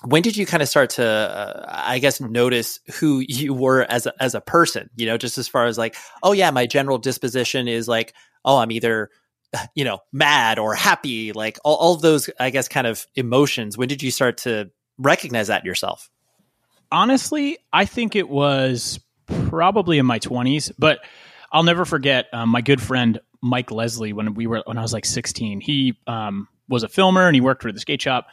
when 0.04 0.22
did 0.22 0.36
you 0.36 0.46
kind 0.46 0.62
of 0.62 0.68
start 0.68 0.90
to 0.90 1.04
uh, 1.04 1.64
i 1.68 1.98
guess 1.98 2.20
notice 2.20 2.80
who 2.94 3.22
you 3.28 3.52
were 3.52 3.82
as 3.82 4.06
a, 4.06 4.22
as 4.22 4.34
a 4.34 4.40
person? 4.40 4.90
You 4.96 5.06
know 5.06 5.16
just 5.16 5.38
as 5.38 5.48
far 5.48 5.66
as 5.66 5.78
like 5.78 5.96
oh 6.22 6.32
yeah 6.32 6.50
my 6.50 6.66
general 6.66 6.98
disposition 6.98 7.68
is 7.68 7.88
like 7.88 8.14
oh 8.44 8.58
i'm 8.58 8.70
either 8.70 9.10
you 9.74 9.84
know 9.84 9.98
mad 10.12 10.58
or 10.58 10.74
happy 10.74 11.32
like 11.32 11.58
all, 11.64 11.76
all 11.76 11.96
those 11.96 12.30
i 12.38 12.50
guess 12.50 12.68
kind 12.68 12.86
of 12.86 13.06
emotions. 13.14 13.76
When 13.76 13.88
did 13.88 14.02
you 14.02 14.10
start 14.10 14.38
to 14.38 14.70
recognize 14.98 15.48
that 15.48 15.64
yourself? 15.64 16.10
Honestly 16.92 17.58
i 17.72 17.84
think 17.84 18.16
it 18.16 18.28
was 18.28 19.00
probably 19.48 19.98
in 19.98 20.06
my 20.06 20.18
20s 20.18 20.72
but 20.78 20.98
i'll 21.52 21.62
never 21.62 21.84
forget 21.84 22.26
um, 22.32 22.48
my 22.48 22.60
good 22.60 22.82
friend 22.82 23.20
mike 23.40 23.70
leslie 23.70 24.12
when 24.12 24.34
we 24.34 24.48
were 24.48 24.62
when 24.66 24.76
i 24.76 24.82
was 24.82 24.92
like 24.92 25.04
16 25.04 25.60
he 25.60 25.96
um, 26.08 26.48
was 26.68 26.82
a 26.82 26.88
filmer 26.88 27.26
and 27.28 27.36
he 27.36 27.40
worked 27.40 27.62
for 27.62 27.70
the 27.70 27.78
skate 27.78 28.02
shop 28.02 28.26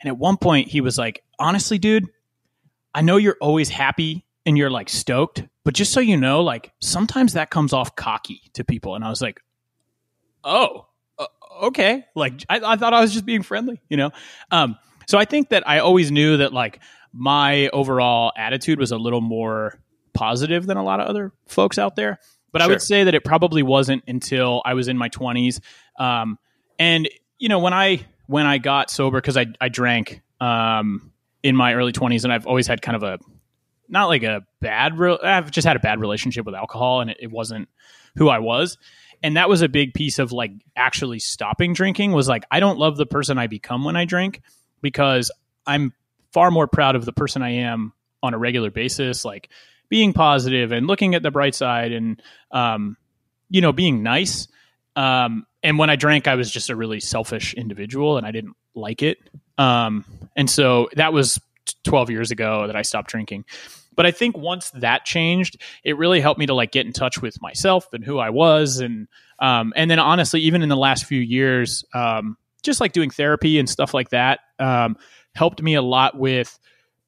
and 0.00 0.08
at 0.08 0.18
one 0.18 0.36
point, 0.36 0.68
he 0.68 0.80
was 0.80 0.96
like, 0.98 1.22
honestly, 1.38 1.78
dude, 1.78 2.06
I 2.94 3.02
know 3.02 3.16
you're 3.16 3.36
always 3.40 3.68
happy 3.68 4.24
and 4.46 4.56
you're 4.56 4.70
like 4.70 4.88
stoked, 4.88 5.44
but 5.64 5.74
just 5.74 5.92
so 5.92 6.00
you 6.00 6.16
know, 6.16 6.42
like 6.42 6.72
sometimes 6.80 7.34
that 7.34 7.50
comes 7.50 7.72
off 7.72 7.94
cocky 7.96 8.42
to 8.54 8.64
people. 8.64 8.94
And 8.94 9.04
I 9.04 9.10
was 9.10 9.20
like, 9.20 9.40
oh, 10.42 10.86
uh, 11.18 11.26
okay. 11.64 12.06
Like 12.14 12.44
I, 12.48 12.60
I, 12.64 12.76
thought 12.76 12.94
I 12.94 13.00
was 13.00 13.12
just 13.12 13.26
being 13.26 13.42
friendly, 13.42 13.80
you 13.88 13.96
know? 13.96 14.10
Um, 14.50 14.76
so 15.06 15.18
I 15.18 15.24
think 15.24 15.50
that 15.50 15.68
I 15.68 15.80
always 15.80 16.10
knew 16.10 16.38
that 16.38 16.52
like 16.52 16.80
my 17.12 17.68
overall 17.68 18.32
attitude 18.36 18.78
was 18.78 18.92
a 18.92 18.96
little 18.96 19.20
more 19.20 19.78
positive 20.14 20.66
than 20.66 20.76
a 20.76 20.82
lot 20.82 21.00
of 21.00 21.08
other 21.08 21.32
folks 21.46 21.78
out 21.78 21.96
there. 21.96 22.18
But 22.52 22.62
sure. 22.62 22.68
I 22.68 22.68
would 22.72 22.82
say 22.82 23.04
that 23.04 23.14
it 23.14 23.24
probably 23.24 23.62
wasn't 23.62 24.02
until 24.08 24.62
I 24.64 24.74
was 24.74 24.88
in 24.88 24.96
my 24.96 25.08
20s. 25.08 25.60
Um, 25.98 26.38
and, 26.78 27.08
you 27.38 27.48
know, 27.48 27.58
when 27.58 27.74
I 27.74 28.06
when 28.30 28.46
I 28.46 28.58
got 28.58 28.90
sober 28.90 29.20
because 29.20 29.36
I 29.36 29.46
I 29.60 29.68
drank 29.68 30.22
um, 30.40 31.10
in 31.42 31.56
my 31.56 31.74
early 31.74 31.90
twenties, 31.90 32.22
and 32.22 32.32
I've 32.32 32.46
always 32.46 32.68
had 32.68 32.80
kind 32.80 32.94
of 32.94 33.02
a 33.02 33.18
not 33.88 34.06
like 34.06 34.22
a 34.22 34.46
bad. 34.60 34.96
Re- 34.96 35.18
I've 35.20 35.50
just 35.50 35.66
had 35.66 35.76
a 35.76 35.80
bad 35.80 36.00
relationship 36.00 36.46
with 36.46 36.54
alcohol, 36.54 37.00
and 37.00 37.10
it, 37.10 37.16
it 37.20 37.30
wasn't 37.30 37.68
who 38.16 38.28
I 38.28 38.38
was. 38.38 38.78
And 39.20 39.36
that 39.36 39.48
was 39.48 39.62
a 39.62 39.68
big 39.68 39.94
piece 39.94 40.20
of 40.20 40.30
like 40.30 40.52
actually 40.76 41.18
stopping 41.18 41.72
drinking. 41.72 42.12
Was 42.12 42.28
like 42.28 42.44
I 42.52 42.60
don't 42.60 42.78
love 42.78 42.96
the 42.96 43.04
person 43.04 43.36
I 43.36 43.48
become 43.48 43.84
when 43.84 43.96
I 43.96 44.04
drink 44.04 44.42
because 44.80 45.32
I'm 45.66 45.92
far 46.32 46.52
more 46.52 46.68
proud 46.68 46.94
of 46.94 47.04
the 47.04 47.12
person 47.12 47.42
I 47.42 47.50
am 47.50 47.92
on 48.22 48.32
a 48.32 48.38
regular 48.38 48.70
basis, 48.70 49.24
like 49.24 49.48
being 49.88 50.12
positive 50.12 50.70
and 50.70 50.86
looking 50.86 51.16
at 51.16 51.24
the 51.24 51.32
bright 51.32 51.56
side 51.56 51.90
and 51.90 52.22
um, 52.52 52.96
you 53.48 53.60
know 53.60 53.72
being 53.72 54.04
nice. 54.04 54.46
Um, 54.96 55.46
and 55.62 55.78
when 55.78 55.90
I 55.90 55.96
drank, 55.96 56.26
I 56.26 56.34
was 56.34 56.50
just 56.50 56.70
a 56.70 56.76
really 56.76 57.00
selfish 57.00 57.54
individual, 57.54 58.16
and 58.16 58.26
I 58.26 58.30
didn't 58.30 58.56
like 58.74 59.02
it. 59.02 59.18
Um, 59.58 60.04
and 60.36 60.48
so 60.48 60.88
that 60.94 61.12
was 61.12 61.40
12 61.84 62.10
years 62.10 62.30
ago 62.30 62.66
that 62.66 62.76
I 62.76 62.82
stopped 62.82 63.10
drinking. 63.10 63.44
But 63.94 64.06
I 64.06 64.12
think 64.12 64.36
once 64.36 64.70
that 64.70 65.04
changed, 65.04 65.60
it 65.84 65.98
really 65.98 66.20
helped 66.20 66.38
me 66.38 66.46
to 66.46 66.54
like 66.54 66.72
get 66.72 66.86
in 66.86 66.92
touch 66.92 67.20
with 67.20 67.40
myself 67.42 67.92
and 67.92 68.04
who 68.04 68.18
I 68.18 68.30
was, 68.30 68.78
and 68.78 69.08
um, 69.38 69.72
and 69.76 69.90
then 69.90 69.98
honestly, 69.98 70.40
even 70.42 70.62
in 70.62 70.68
the 70.68 70.76
last 70.76 71.04
few 71.04 71.20
years, 71.20 71.84
um, 71.92 72.36
just 72.62 72.80
like 72.80 72.92
doing 72.92 73.10
therapy 73.10 73.58
and 73.58 73.68
stuff 73.68 73.92
like 73.92 74.10
that, 74.10 74.40
um, 74.58 74.96
helped 75.34 75.62
me 75.62 75.74
a 75.74 75.82
lot 75.82 76.16
with 76.18 76.58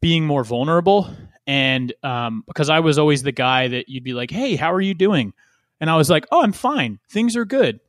being 0.01 0.27
more 0.27 0.45
vulnerable. 0.45 1.09
And 1.47 1.93
um, 2.03 2.45
because 2.47 2.69
I 2.69 2.81
was 2.81 2.99
always 2.99 3.23
the 3.23 3.33
guy 3.33 3.69
that 3.69 3.89
you'd 3.89 4.05
be 4.05 4.13
like, 4.13 4.31
"Hey, 4.31 4.57
how 4.57 4.73
are 4.73 4.81
you 4.81 4.95
doing?" 4.95 5.33
And 5.83 5.91
I 5.91 5.97
was 5.97 6.09
like, 6.09 6.27
"Oh, 6.33 6.43
I'm 6.43 6.53
fine. 6.53 6.99
Things 7.11 7.37
are 7.37 7.45
good." 7.45 7.81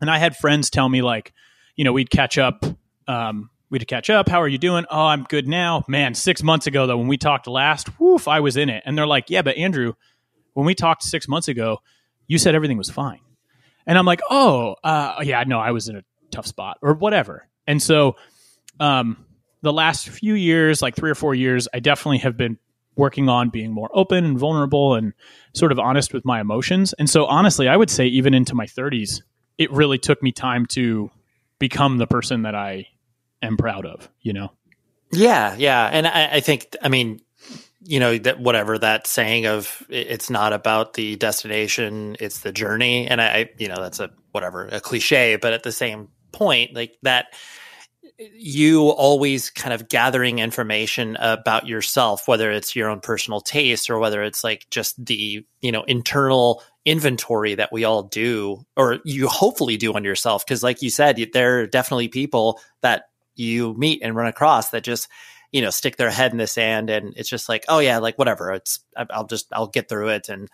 And 0.00 0.10
I 0.10 0.18
had 0.18 0.36
friends 0.36 0.70
tell 0.70 0.88
me 0.88 1.02
like, 1.02 1.32
you 1.74 1.84
know, 1.84 1.92
we'd 1.92 2.10
catch 2.10 2.38
up. 2.38 2.64
Um, 3.08 3.50
we'd 3.70 3.86
catch 3.86 4.10
up. 4.10 4.28
How 4.28 4.42
are 4.42 4.48
you 4.48 4.58
doing? 4.58 4.84
Oh, 4.90 5.06
I'm 5.06 5.24
good 5.24 5.46
now. 5.46 5.84
Man, 5.88 6.14
six 6.14 6.42
months 6.42 6.66
ago 6.66 6.86
though, 6.86 6.98
when 6.98 7.08
we 7.08 7.16
talked 7.16 7.46
last, 7.46 7.98
woof, 8.00 8.28
I 8.28 8.40
was 8.40 8.56
in 8.56 8.68
it. 8.68 8.82
And 8.86 8.96
they're 8.96 9.06
like, 9.06 9.30
yeah, 9.30 9.42
but 9.42 9.56
Andrew, 9.56 9.94
when 10.54 10.66
we 10.66 10.74
talked 10.74 11.02
six 11.02 11.28
months 11.28 11.48
ago, 11.48 11.78
you 12.26 12.38
said 12.38 12.54
everything 12.54 12.78
was 12.78 12.90
fine. 12.90 13.20
And 13.86 13.96
I'm 13.96 14.06
like, 14.06 14.20
oh, 14.28 14.76
uh, 14.82 15.22
yeah, 15.22 15.44
no, 15.46 15.60
I 15.60 15.70
was 15.70 15.88
in 15.88 15.96
a 15.96 16.02
tough 16.30 16.46
spot 16.46 16.78
or 16.82 16.94
whatever. 16.94 17.46
And 17.66 17.80
so, 17.82 18.16
um, 18.80 19.24
the 19.62 19.72
last 19.72 20.08
few 20.08 20.34
years, 20.34 20.82
like 20.82 20.94
three 20.94 21.10
or 21.10 21.14
four 21.14 21.34
years, 21.34 21.66
I 21.72 21.80
definitely 21.80 22.18
have 22.18 22.36
been 22.36 22.58
working 22.96 23.28
on 23.28 23.50
being 23.50 23.72
more 23.72 23.90
open 23.92 24.24
and 24.24 24.38
vulnerable 24.38 24.94
and 24.94 25.12
sort 25.54 25.72
of 25.72 25.78
honest 25.78 26.12
with 26.12 26.24
my 26.24 26.40
emotions. 26.40 26.92
And 26.94 27.08
so, 27.08 27.26
honestly, 27.26 27.68
I 27.68 27.76
would 27.76 27.90
say 27.90 28.06
even 28.06 28.34
into 28.34 28.54
my 28.54 28.66
30s, 28.66 29.22
it 29.58 29.70
really 29.70 29.98
took 29.98 30.22
me 30.22 30.32
time 30.32 30.66
to 30.66 31.10
become 31.58 31.98
the 31.98 32.06
person 32.06 32.42
that 32.42 32.54
I 32.54 32.88
am 33.42 33.56
proud 33.56 33.86
of, 33.86 34.08
you 34.20 34.32
know? 34.32 34.52
Yeah, 35.12 35.54
yeah. 35.56 35.88
And 35.92 36.06
I, 36.06 36.34
I 36.34 36.40
think, 36.40 36.74
I 36.82 36.88
mean, 36.88 37.20
you 37.80 38.00
know, 38.00 38.18
that 38.18 38.40
whatever 38.40 38.76
that 38.78 39.06
saying 39.06 39.46
of 39.46 39.82
it's 39.88 40.28
not 40.28 40.52
about 40.52 40.94
the 40.94 41.16
destination, 41.16 42.16
it's 42.18 42.40
the 42.40 42.52
journey. 42.52 43.06
And 43.06 43.20
I, 43.20 43.50
you 43.58 43.68
know, 43.68 43.80
that's 43.80 44.00
a 44.00 44.10
whatever, 44.32 44.66
a 44.66 44.80
cliche, 44.80 45.36
but 45.36 45.52
at 45.52 45.62
the 45.62 45.72
same 45.72 46.08
point, 46.32 46.74
like 46.74 46.96
that, 47.02 47.26
you 48.18 48.88
always 48.88 49.50
kind 49.50 49.74
of 49.74 49.88
gathering 49.88 50.38
information 50.38 51.16
about 51.16 51.66
yourself, 51.66 52.26
whether 52.26 52.50
it's 52.50 52.74
your 52.74 52.88
own 52.88 53.00
personal 53.00 53.40
taste 53.40 53.90
or 53.90 53.98
whether 53.98 54.22
it's 54.22 54.42
like 54.42 54.66
just 54.70 55.04
the, 55.04 55.44
you 55.60 55.72
know, 55.72 55.82
internal 55.84 56.62
inventory 56.84 57.54
that 57.56 57.72
we 57.72 57.84
all 57.84 58.04
do 58.04 58.64
or 58.76 59.00
you 59.04 59.28
hopefully 59.28 59.76
do 59.76 59.92
on 59.92 60.04
yourself. 60.04 60.46
Because 60.46 60.62
like 60.62 60.82
you 60.82 60.90
said 60.90 61.18
there 61.32 61.60
are 61.60 61.66
definitely 61.66 62.08
people 62.08 62.60
that 62.80 63.04
you 63.34 63.74
meet 63.74 64.02
and 64.02 64.16
run 64.16 64.26
across 64.26 64.70
that 64.70 64.84
just 64.84 65.08
you 65.52 65.60
know 65.60 65.70
stick 65.70 65.96
their 65.96 66.10
head 66.10 66.32
in 66.32 66.38
the 66.38 66.46
sand 66.46 66.90
and 66.90 67.14
it's 67.16 67.28
just 67.28 67.48
like 67.48 67.64
oh 67.68 67.78
yeah 67.78 67.98
like 67.98 68.18
whatever 68.18 68.52
it's 68.52 68.80
i'll 69.10 69.26
just 69.26 69.46
i'll 69.52 69.68
get 69.68 69.88
through 69.88 70.08
it 70.08 70.28
and 70.28 70.48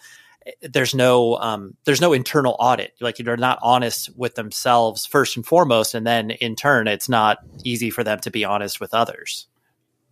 there's 0.61 0.95
no 0.95 1.37
um 1.37 1.77
there's 1.85 2.01
no 2.01 2.13
internal 2.13 2.57
audit. 2.59 2.95
Like 3.01 3.17
they're 3.17 3.37
not 3.37 3.59
honest 3.63 4.17
with 4.17 4.35
themselves 4.35 5.07
first 5.07 5.37
and 5.37 5.47
foremost 5.47 5.95
and 5.95 6.07
then 6.07 6.31
in 6.31 6.57
turn 6.57 6.89
it's 6.89 7.09
not 7.09 7.39
easy 7.65 7.91
for 7.91 8.05
them 8.05 8.19
to 8.21 8.31
be 8.31 8.45
honest 8.45 8.81
with 8.81 8.95
others. 8.95 9.47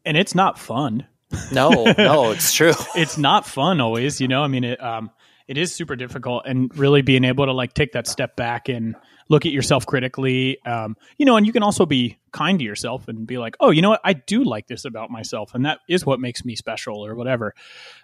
And 0.05 0.16
it's 0.16 0.35
not 0.35 0.59
fun. 0.59 1.07
No 1.53 1.71
no 1.99 2.31
it's 2.31 2.53
true. 2.53 2.73
It's 2.95 3.19
not 3.19 3.47
fun 3.47 3.81
always 3.81 4.21
you 4.21 4.29
know? 4.29 4.43
I 4.43 4.49
mean 4.49 4.64
it 4.64 4.83
um 4.83 5.11
it 5.49 5.59
is 5.59 5.75
super 5.75 5.97
difficult 5.97 6.45
and 6.47 6.77
really 6.79 7.03
being 7.03 7.25
able 7.25 7.47
to 7.47 7.53
like 7.53 7.75
take 7.75 7.93
that 7.93 8.07
step 8.07 8.37
back 8.37 8.69
and 8.69 8.95
look 9.29 9.47
at 9.47 9.53
yourself 9.53 9.85
critically 9.85 10.62
um, 10.64 10.97
you 11.19 11.27
know 11.27 11.37
and 11.37 11.47
you 11.47 11.53
can 11.53 11.62
also 11.62 11.87
be 11.87 12.19
kind 12.33 12.61
to 12.61 12.64
yourself 12.64 13.09
and 13.09 13.27
be 13.27 13.38
like 13.38 13.57
oh 13.61 13.71
you 13.71 13.83
know 13.83 13.90
what? 13.90 14.01
I 14.05 14.12
do 14.12 14.45
like 14.45 14.69
this 14.69 14.85
about 14.85 15.11
myself 15.11 15.55
and 15.55 15.64
that 15.66 15.81
is 15.88 16.07
what 16.07 16.21
makes 16.21 16.45
me 16.45 16.55
special 16.55 17.05
or 17.05 17.14
whatever. 17.14 17.55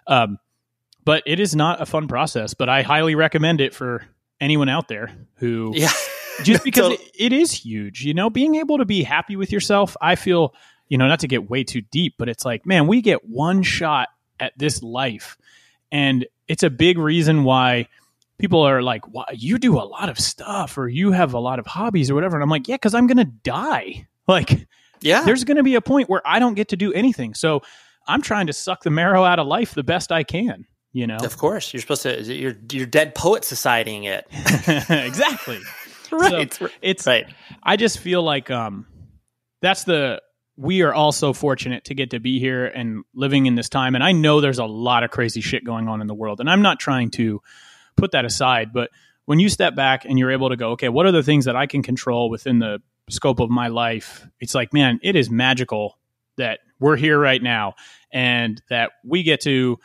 Um, 0.07 0.39
but 1.07 1.23
it 1.25 1.39
is 1.39 1.55
not 1.55 1.81
a 1.81 1.85
fun 1.85 2.07
process 2.07 2.53
but 2.53 2.69
i 2.69 2.81
highly 2.81 3.15
recommend 3.15 3.61
it 3.61 3.73
for 3.73 4.03
anyone 4.39 4.69
out 4.69 4.87
there 4.87 5.11
who 5.35 5.71
yeah 5.73 5.91
just 6.43 6.63
because 6.63 6.91
it, 6.91 7.11
it 7.17 7.33
is 7.33 7.51
huge 7.51 8.03
you 8.03 8.13
know 8.13 8.29
being 8.29 8.55
able 8.55 8.77
to 8.77 8.85
be 8.85 9.01
happy 9.01 9.35
with 9.35 9.51
yourself 9.51 9.97
i 10.01 10.15
feel 10.15 10.53
you 10.87 10.97
know 10.97 11.07
not 11.07 11.19
to 11.19 11.27
get 11.27 11.49
way 11.49 11.63
too 11.63 11.81
deep 11.81 12.15
but 12.19 12.29
it's 12.29 12.45
like 12.45 12.65
man 12.65 12.85
we 12.85 13.01
get 13.01 13.27
one 13.27 13.63
shot 13.63 14.09
at 14.39 14.53
this 14.57 14.83
life 14.83 15.37
and 15.91 16.25
it's 16.47 16.63
a 16.63 16.69
big 16.69 16.97
reason 16.97 17.43
why 17.43 17.87
people 18.37 18.61
are 18.61 18.81
like, 18.81 19.07
"Why 19.07 19.25
you 19.33 19.57
do 19.57 19.77
a 19.77 19.83
lot 19.83 20.09
of 20.09 20.19
stuff 20.19 20.77
or 20.77 20.87
you 20.87 21.11
have 21.11 21.33
a 21.33 21.39
lot 21.39 21.59
of 21.59 21.67
hobbies 21.67 22.09
or 22.09 22.15
whatever." 22.15 22.35
And 22.35 22.43
I'm 22.43 22.49
like, 22.49 22.67
"Yeah, 22.67 22.77
cuz 22.77 22.93
I'm 22.93 23.07
going 23.07 23.17
to 23.17 23.25
die." 23.25 24.07
Like 24.29 24.67
yeah. 24.99 25.23
There's 25.23 25.45
going 25.45 25.55
to 25.55 25.63
be 25.63 25.75
a 25.75 25.81
point 25.81 26.09
where 26.09 26.21
I 26.25 26.39
don't 26.39 26.55
get 26.55 26.67
to 26.69 26.75
do 26.75 26.91
anything. 26.91 27.33
So, 27.33 27.61
I'm 28.09 28.21
trying 28.21 28.47
to 28.47 28.53
suck 28.53 28.83
the 28.83 28.89
marrow 28.89 29.23
out 29.23 29.39
of 29.39 29.47
life 29.47 29.73
the 29.73 29.83
best 29.83 30.11
I 30.11 30.23
can, 30.23 30.65
you 30.97 31.05
know. 31.05 31.17
Of 31.17 31.37
course, 31.37 31.73
you're 31.73 31.81
supposed 31.81 32.01
to 32.03 32.23
you're 32.23 32.55
you're 32.71 32.87
dead 32.87 33.13
poet 33.13 33.43
societying 33.43 34.05
it. 34.05 34.25
exactly. 34.89 35.59
right. 36.11 36.51
So 36.51 36.69
it's 36.81 37.05
right. 37.05 37.27
I 37.61 37.75
just 37.75 37.99
feel 37.99 38.23
like 38.23 38.49
um 38.49 38.87
that's 39.61 39.83
the 39.83 40.23
we 40.55 40.81
are 40.81 40.91
all 40.91 41.11
so 41.11 41.33
fortunate 41.33 41.85
to 41.85 41.93
get 41.93 42.09
to 42.11 42.19
be 42.19 42.39
here 42.39 42.65
and 42.65 43.03
living 43.13 43.45
in 43.45 43.53
this 43.53 43.69
time. 43.69 43.93
And 43.93 44.03
I 44.03 44.11
know 44.11 44.41
there's 44.41 44.57
a 44.57 44.65
lot 44.65 45.03
of 45.03 45.11
crazy 45.11 45.39
shit 45.39 45.63
going 45.63 45.87
on 45.87 46.01
in 46.01 46.07
the 46.07 46.15
world. 46.15 46.39
And 46.39 46.49
I'm 46.49 46.63
not 46.63 46.79
trying 46.79 47.11
to 47.11 47.43
put 47.95 48.13
that 48.13 48.25
aside, 48.25 48.73
but 48.73 48.89
when 49.25 49.39
you 49.39 49.49
step 49.49 49.75
back 49.75 50.03
and 50.03 50.17
you're 50.17 50.31
able 50.31 50.49
to 50.49 50.55
go, 50.55 50.71
okay, 50.71 50.89
what 50.89 51.05
are 51.05 51.11
the 51.11 51.21
things 51.21 51.45
that 51.45 51.55
I 51.55 51.67
can 51.67 51.83
control 51.83 52.31
within 52.31 52.57
the 52.57 52.81
scope 53.07 53.39
of 53.39 53.51
my 53.51 53.67
life? 53.67 54.25
It's 54.39 54.55
like, 54.55 54.73
man, 54.73 54.99
it 55.03 55.15
is 55.15 55.29
magical 55.29 55.99
that 56.37 56.61
we're 56.79 56.95
here 56.95 57.19
right 57.19 57.41
now 57.41 57.75
and 58.11 58.59
that 58.71 58.93
we 59.05 59.21
get 59.21 59.41
to 59.41 59.77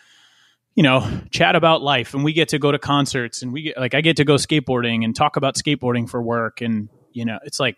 you 0.75 0.83
know 0.83 1.07
chat 1.31 1.55
about 1.55 1.83
life 1.83 2.15
and 2.15 2.25
we 2.25 2.33
get 2.33 2.49
to 2.49 2.59
go 2.59 2.73
to 2.73 2.79
concerts 2.79 3.43
and 3.43 3.53
we 3.53 3.63
get 3.63 3.79
like 3.79 3.95
I 3.95 4.01
get 4.01 4.17
to 4.17 4.25
go 4.25 4.35
skateboarding 4.35 5.05
and 5.05 5.15
talk 5.15 5.37
about 5.37 5.55
skateboarding 5.57 6.09
for 6.09 6.23
work 6.23 6.61
and 6.61 6.89
you 7.13 7.25
know 7.25 7.39
it's 7.45 7.61
like 7.61 7.77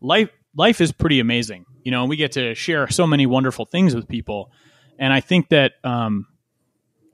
life 0.00 0.30
life 0.54 0.80
is 0.80 0.92
pretty 0.92 1.20
amazing 1.20 1.64
you 1.82 1.90
know 1.90 2.04
we 2.04 2.16
get 2.16 2.32
to 2.32 2.54
share 2.54 2.88
so 2.88 3.06
many 3.06 3.26
wonderful 3.26 3.64
things 3.64 3.94
with 3.94 4.08
people 4.08 4.52
and 4.98 5.12
I 5.12 5.20
think 5.20 5.48
that 5.48 5.72
um 5.82 6.26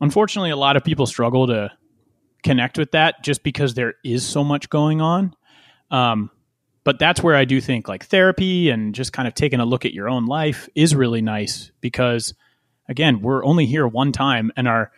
unfortunately 0.00 0.50
a 0.50 0.56
lot 0.56 0.76
of 0.76 0.84
people 0.84 1.06
struggle 1.06 1.46
to 1.46 1.70
connect 2.46 2.78
with 2.78 2.92
that 2.92 3.22
just 3.24 3.42
because 3.42 3.74
there 3.74 3.94
is 4.04 4.24
so 4.24 4.44
much 4.44 4.70
going 4.70 5.00
on. 5.00 5.34
Um, 5.90 6.30
but 6.84 7.00
that's 7.00 7.20
where 7.20 7.34
I 7.34 7.44
do 7.44 7.60
think 7.60 7.88
like 7.88 8.04
therapy 8.06 8.70
and 8.70 8.94
just 8.94 9.12
kind 9.12 9.26
of 9.26 9.34
taking 9.34 9.58
a 9.58 9.64
look 9.64 9.84
at 9.84 9.92
your 9.92 10.08
own 10.08 10.26
life 10.26 10.68
is 10.76 10.94
really 10.94 11.20
nice 11.20 11.72
because 11.80 12.34
again, 12.88 13.20
we're 13.20 13.44
only 13.44 13.66
here 13.66 13.86
one 13.86 14.12
time 14.12 14.52
and 14.56 14.68
our 14.68 14.92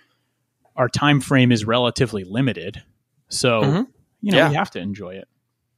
our 0.78 0.88
time 0.88 1.20
frame 1.20 1.52
is 1.52 1.66
relatively 1.66 2.24
limited. 2.24 2.82
So, 3.28 3.60
mm-hmm. 3.60 3.82
you 4.22 4.32
know, 4.32 4.38
yeah. 4.38 4.48
we 4.48 4.54
have 4.54 4.70
to 4.70 4.78
enjoy 4.78 5.16
it. 5.16 5.28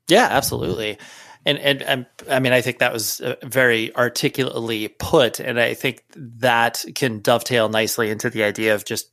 Yeah, 0.07 0.29
absolutely. 0.31 0.99
And, 1.47 1.59
and, 1.59 1.83
and 1.83 2.07
I 2.29 2.39
mean, 2.39 2.53
I 2.53 2.61
think 2.61 2.79
that 2.79 2.93
was 2.93 3.21
uh, 3.21 3.37
very 3.43 3.97
articulately 3.97 4.89
put, 4.89 5.41
and 5.41 5.59
I 5.59 5.75
think 5.75 6.05
that 6.15 6.85
can 6.95 7.21
dovetail 7.21 7.71
nicely 7.71 8.11
into 8.11 8.29
the 8.29 8.45
idea 8.45 8.75
of 8.75 8.85
just 8.85 9.11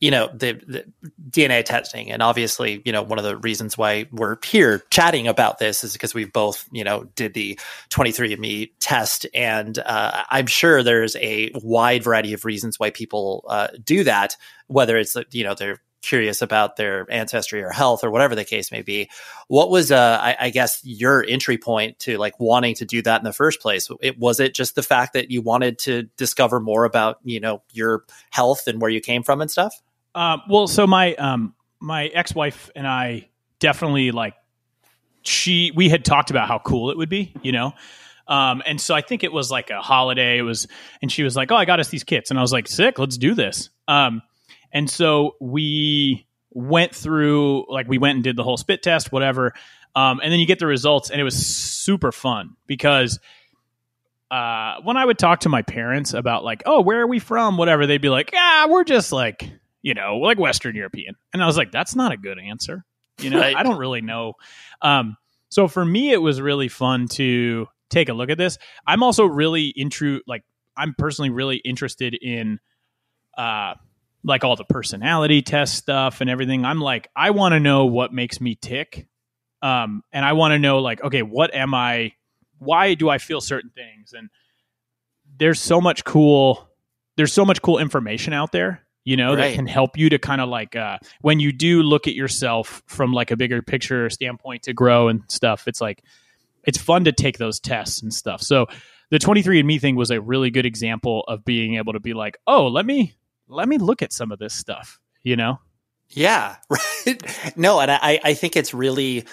you 0.00 0.10
know 0.10 0.28
the, 0.32 0.52
the, 0.66 0.84
DNA 1.30 1.64
testing, 1.64 2.10
and 2.10 2.22
obviously, 2.22 2.82
you 2.84 2.92
know, 2.92 3.02
one 3.02 3.18
of 3.18 3.24
the 3.24 3.36
reasons 3.36 3.76
why 3.76 4.06
we're 4.12 4.36
here 4.44 4.82
chatting 4.90 5.28
about 5.28 5.58
this 5.58 5.84
is 5.84 5.92
because 5.92 6.14
we 6.14 6.24
both, 6.24 6.68
you 6.72 6.84
know, 6.84 7.04
did 7.14 7.34
the 7.34 7.58
23andMe 7.90 8.70
test, 8.80 9.26
and 9.34 9.78
uh, 9.78 10.24
I'm 10.30 10.46
sure 10.46 10.82
there's 10.82 11.16
a 11.16 11.50
wide 11.54 12.04
variety 12.04 12.32
of 12.32 12.44
reasons 12.44 12.78
why 12.78 12.90
people 12.90 13.44
uh, 13.48 13.68
do 13.82 14.04
that, 14.04 14.36
whether 14.66 14.96
it's 14.96 15.16
you 15.32 15.44
know 15.44 15.54
they're 15.54 15.80
curious 16.02 16.42
about 16.42 16.76
their 16.76 17.06
ancestry 17.10 17.62
or 17.62 17.70
health 17.70 18.04
or 18.04 18.10
whatever 18.10 18.34
the 18.34 18.44
case 18.44 18.70
may 18.70 18.82
be. 18.82 19.10
What 19.48 19.70
was, 19.70 19.90
uh, 19.90 20.18
I, 20.20 20.36
I, 20.40 20.50
guess, 20.50 20.80
your 20.84 21.24
entry 21.26 21.58
point 21.58 21.98
to 22.00 22.18
like 22.18 22.38
wanting 22.38 22.76
to 22.76 22.84
do 22.84 23.02
that 23.02 23.20
in 23.20 23.24
the 23.24 23.32
first 23.32 23.60
place? 23.60 23.88
It 24.00 24.18
was 24.18 24.40
it 24.40 24.54
just 24.54 24.74
the 24.74 24.82
fact 24.82 25.14
that 25.14 25.30
you 25.30 25.42
wanted 25.42 25.78
to 25.80 26.04
discover 26.16 26.60
more 26.60 26.84
about 26.84 27.18
you 27.24 27.40
know 27.40 27.62
your 27.72 28.04
health 28.30 28.66
and 28.66 28.80
where 28.80 28.90
you 28.90 29.00
came 29.00 29.22
from 29.22 29.40
and 29.40 29.50
stuff? 29.50 29.74
Um, 30.14 30.42
well, 30.48 30.66
so 30.66 30.86
my 30.86 31.14
um, 31.14 31.54
my 31.80 32.06
ex 32.06 32.34
wife 32.34 32.70
and 32.74 32.86
I 32.86 33.28
definitely 33.58 34.10
like 34.10 34.34
she 35.22 35.72
we 35.74 35.88
had 35.88 36.04
talked 36.04 36.30
about 36.30 36.48
how 36.48 36.58
cool 36.58 36.90
it 36.90 36.96
would 36.96 37.08
be, 37.08 37.34
you 37.42 37.52
know. 37.52 37.72
Um, 38.26 38.62
and 38.66 38.80
so 38.80 38.94
I 38.94 39.00
think 39.00 39.24
it 39.24 39.32
was 39.32 39.50
like 39.50 39.70
a 39.70 39.80
holiday. 39.80 40.38
It 40.38 40.42
was, 40.42 40.68
and 41.00 41.10
she 41.10 41.22
was 41.22 41.34
like, 41.34 41.50
"Oh, 41.50 41.56
I 41.56 41.64
got 41.64 41.80
us 41.80 41.88
these 41.88 42.04
kits," 42.04 42.30
and 42.30 42.38
I 42.38 42.42
was 42.42 42.52
like, 42.52 42.68
"Sick, 42.68 42.98
let's 42.98 43.16
do 43.16 43.34
this." 43.34 43.70
Um, 43.88 44.22
and 44.72 44.88
so 44.88 45.36
we 45.40 46.26
went 46.50 46.94
through, 46.94 47.66
like, 47.72 47.88
we 47.88 47.98
went 47.98 48.16
and 48.16 48.24
did 48.24 48.36
the 48.36 48.42
whole 48.42 48.56
spit 48.56 48.82
test, 48.82 49.12
whatever. 49.12 49.52
Um, 49.94 50.20
and 50.22 50.32
then 50.32 50.40
you 50.40 50.46
get 50.46 50.58
the 50.58 50.66
results, 50.66 51.10
and 51.10 51.20
it 51.20 51.24
was 51.24 51.36
super 51.36 52.12
fun 52.12 52.56
because 52.66 53.18
uh, 54.30 54.76
when 54.82 54.96
I 54.96 55.04
would 55.04 55.18
talk 55.18 55.40
to 55.40 55.48
my 55.48 55.62
parents 55.62 56.14
about, 56.14 56.44
like, 56.44 56.62
oh, 56.66 56.82
where 56.82 57.00
are 57.00 57.06
we 57.06 57.18
from, 57.18 57.56
whatever, 57.56 57.86
they'd 57.86 58.00
be 58.00 58.08
like, 58.08 58.30
ah, 58.34 58.66
we're 58.68 58.84
just 58.84 59.12
like, 59.12 59.50
you 59.82 59.94
know, 59.94 60.18
like 60.18 60.38
Western 60.38 60.76
European. 60.76 61.16
And 61.32 61.42
I 61.42 61.46
was 61.46 61.56
like, 61.56 61.72
that's 61.72 61.94
not 61.94 62.12
a 62.12 62.16
good 62.16 62.38
answer. 62.38 62.84
You 63.20 63.30
know, 63.30 63.40
right. 63.40 63.56
I 63.56 63.62
don't 63.62 63.78
really 63.78 64.02
know. 64.02 64.34
Um, 64.82 65.16
so 65.48 65.66
for 65.66 65.84
me, 65.84 66.12
it 66.12 66.22
was 66.22 66.40
really 66.40 66.68
fun 66.68 67.08
to 67.08 67.66
take 67.88 68.08
a 68.08 68.12
look 68.12 68.30
at 68.30 68.38
this. 68.38 68.58
I'm 68.86 69.02
also 69.02 69.24
really 69.24 69.72
into, 69.74 70.20
like, 70.26 70.44
I'm 70.76 70.94
personally 70.96 71.30
really 71.30 71.56
interested 71.56 72.14
in 72.14 72.60
uh, 73.36 73.74
like 74.24 74.44
all 74.44 74.56
the 74.56 74.64
personality 74.64 75.42
test 75.42 75.74
stuff 75.74 76.20
and 76.20 76.28
everything. 76.28 76.64
I'm 76.64 76.80
like, 76.80 77.08
I 77.14 77.30
want 77.30 77.52
to 77.52 77.60
know 77.60 77.86
what 77.86 78.12
makes 78.12 78.40
me 78.40 78.54
tick. 78.54 79.06
Um, 79.62 80.02
and 80.12 80.24
I 80.24 80.32
want 80.34 80.52
to 80.52 80.58
know 80.58 80.78
like, 80.78 81.02
okay, 81.02 81.22
what 81.22 81.54
am 81.54 81.74
I, 81.74 82.12
why 82.58 82.94
do 82.94 83.08
I 83.08 83.18
feel 83.18 83.40
certain 83.40 83.70
things? 83.70 84.12
And 84.12 84.30
there's 85.38 85.60
so 85.60 85.80
much 85.80 86.04
cool, 86.04 86.68
there's 87.16 87.32
so 87.32 87.44
much 87.44 87.62
cool 87.62 87.78
information 87.78 88.32
out 88.32 88.52
there, 88.52 88.82
you 89.04 89.16
know, 89.16 89.30
right. 89.30 89.50
that 89.50 89.54
can 89.54 89.66
help 89.66 89.96
you 89.96 90.10
to 90.10 90.18
kind 90.18 90.40
of 90.40 90.48
like, 90.48 90.76
uh, 90.76 90.98
when 91.20 91.40
you 91.40 91.52
do 91.52 91.82
look 91.82 92.06
at 92.06 92.14
yourself 92.14 92.82
from 92.86 93.12
like 93.12 93.30
a 93.30 93.36
bigger 93.36 93.62
picture 93.62 94.10
standpoint 94.10 94.64
to 94.64 94.72
grow 94.72 95.08
and 95.08 95.22
stuff, 95.28 95.66
it's 95.66 95.80
like, 95.80 96.02
it's 96.64 96.78
fun 96.78 97.04
to 97.04 97.12
take 97.12 97.38
those 97.38 97.60
tests 97.60 98.02
and 98.02 98.12
stuff. 98.12 98.42
So 98.42 98.66
the 99.10 99.18
23andMe 99.18 99.80
thing 99.80 99.96
was 99.96 100.10
a 100.10 100.20
really 100.20 100.50
good 100.50 100.66
example 100.66 101.24
of 101.26 101.44
being 101.44 101.76
able 101.76 101.94
to 101.94 102.00
be 102.00 102.14
like, 102.14 102.36
oh, 102.46 102.66
let 102.66 102.84
me, 102.84 103.14
let 103.48 103.68
me 103.68 103.78
look 103.78 104.02
at 104.02 104.12
some 104.12 104.32
of 104.32 104.38
this 104.38 104.54
stuff, 104.54 104.98
you 105.22 105.36
know? 105.36 105.58
Yeah, 106.10 106.56
right. 106.70 107.56
No, 107.56 107.80
and 107.80 107.90
I, 107.90 108.20
I 108.22 108.34
think 108.34 108.56
it's 108.56 108.72
really 108.72 109.26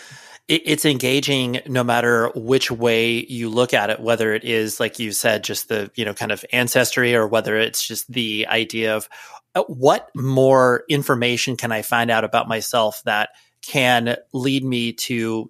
it's 0.47 0.86
engaging 0.86 1.60
no 1.65 1.84
matter 1.84 2.30
which 2.36 2.69
way 2.69 3.25
you 3.25 3.49
look 3.49 3.73
at 3.73 3.89
it 3.89 3.99
whether 3.99 4.32
it 4.34 4.43
is 4.43 4.80
like 4.80 4.99
you 4.99 5.12
said 5.12 5.43
just 5.43 5.69
the 5.69 5.89
you 5.95 6.06
know 6.06 6.13
kind 6.13 6.32
of 6.32 6.45
ancestry 6.51 7.15
or 7.15 7.28
whether 7.28 7.58
it's 7.58 7.86
just 7.86 8.12
the 8.12 8.45
idea 8.47 8.95
of 8.95 9.10
uh, 9.56 9.63
what 9.63 10.12
more 10.15 10.84
information 10.88 11.58
can 11.58 11.71
i 11.71 11.82
find 11.82 12.12
out 12.12 12.23
about 12.23 12.47
myself 12.47 13.01
that 13.06 13.30
can 13.63 14.15
lead 14.34 14.63
me 14.63 14.93
to 14.93 15.49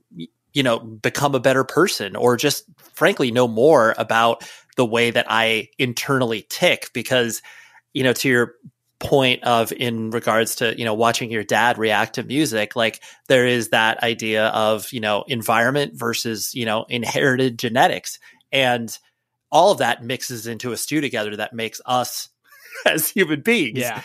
you 0.53 0.63
know 0.63 0.79
become 0.79 1.35
a 1.35 1.41
better 1.41 1.65
person 1.65 2.15
or 2.15 2.37
just 2.37 2.63
frankly 2.93 3.31
know 3.31 3.49
more 3.49 3.93
about 3.97 4.49
the 4.77 4.85
way 4.85 5.11
that 5.11 5.25
i 5.27 5.67
internally 5.77 6.45
tick 6.49 6.89
because 6.93 7.41
you 7.95 8.03
know, 8.03 8.13
to 8.13 8.29
your 8.29 8.55
point 8.99 9.43
of 9.43 9.71
in 9.71 10.11
regards 10.11 10.55
to 10.55 10.77
you 10.77 10.85
know 10.85 10.93
watching 10.93 11.31
your 11.31 11.43
dad 11.43 11.77
react 11.77 12.15
to 12.15 12.23
music 12.23 12.77
like 12.77 13.01
there 13.27 13.45
is 13.45 13.69
that 13.69 14.01
idea 14.01 14.47
of 14.47 14.91
you 14.93 15.01
know 15.01 15.25
environment 15.27 15.93
versus 15.95 16.53
you 16.53 16.65
know 16.65 16.85
inherited 16.89 17.57
genetics. 17.57 18.19
And 18.51 18.95
all 19.51 19.71
of 19.71 19.79
that 19.79 20.03
mixes 20.03 20.47
into 20.47 20.71
a 20.71 20.77
stew 20.77 21.01
together 21.01 21.37
that 21.37 21.53
makes 21.53 21.81
us 21.85 22.29
as 22.85 23.09
human 23.09 23.41
beings. 23.41 23.79
Yeah. 23.79 24.01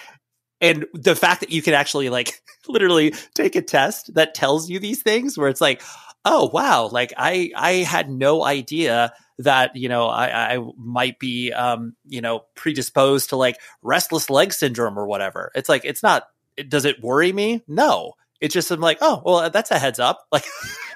And 0.60 0.86
the 0.92 1.16
fact 1.16 1.40
that 1.40 1.50
you 1.50 1.62
can 1.62 1.74
actually 1.74 2.08
like 2.08 2.40
literally 2.68 3.14
take 3.34 3.56
a 3.56 3.62
test 3.62 4.14
that 4.14 4.34
tells 4.34 4.70
you 4.70 4.78
these 4.78 5.02
things 5.02 5.36
where 5.36 5.48
it's 5.48 5.60
like 5.60 5.82
oh 6.24 6.50
wow 6.52 6.88
like 6.92 7.12
i 7.16 7.50
i 7.56 7.72
had 7.72 8.10
no 8.10 8.44
idea 8.44 9.12
that 9.42 9.76
you 9.76 9.88
know 9.88 10.06
i 10.06 10.54
i 10.54 10.58
might 10.76 11.18
be 11.18 11.52
um 11.52 11.94
you 12.06 12.20
know 12.20 12.44
predisposed 12.54 13.30
to 13.30 13.36
like 13.36 13.56
restless 13.82 14.30
leg 14.30 14.52
syndrome 14.52 14.98
or 14.98 15.06
whatever 15.06 15.50
it's 15.54 15.68
like 15.68 15.84
it's 15.84 16.02
not 16.02 16.24
does 16.68 16.84
it 16.84 17.02
worry 17.02 17.32
me 17.32 17.62
no 17.66 18.12
it's 18.40 18.54
just 18.54 18.70
i'm 18.70 18.80
like 18.80 18.98
oh 19.00 19.22
well 19.24 19.50
that's 19.50 19.70
a 19.70 19.78
heads 19.78 19.98
up 19.98 20.26
like 20.32 20.44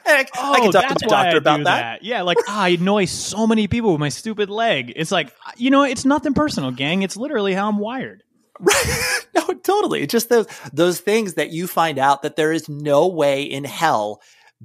I, 0.06 0.26
Oh, 0.36 0.52
I 0.52 0.60
can 0.60 0.72
talk 0.72 0.88
to 0.88 0.94
the 1.00 1.06
doctor 1.08 1.38
about 1.38 1.56
do 1.58 1.64
that. 1.64 2.02
Yeah, 2.02 2.22
like 2.22 2.36
I 2.48 2.68
annoy 2.70 3.06
so 3.06 3.46
many 3.46 3.68
people 3.68 3.92
with 3.92 4.00
my 4.00 4.10
stupid 4.10 4.50
leg. 4.50 4.92
It's 4.94 5.10
like 5.10 5.32
you 5.56 5.70
know, 5.70 5.84
it's 5.84 6.04
nothing 6.04 6.34
personal, 6.34 6.72
gang. 6.72 7.02
It's 7.02 7.16
literally 7.16 7.54
how 7.54 7.68
I'm 7.68 7.78
wired. 7.78 8.22
Right. 8.60 9.20
no, 9.34 9.46
totally. 9.54 10.02
It's 10.02 10.12
just 10.12 10.28
those 10.28 10.46
those 10.72 11.00
things 11.00 11.34
that 11.34 11.50
you 11.50 11.66
find 11.66 11.98
out 11.98 12.22
that 12.22 12.36
there 12.36 12.52
is 12.52 12.68
no 12.68 13.08
way 13.08 13.44
in 13.44 13.64
hell 13.64 14.20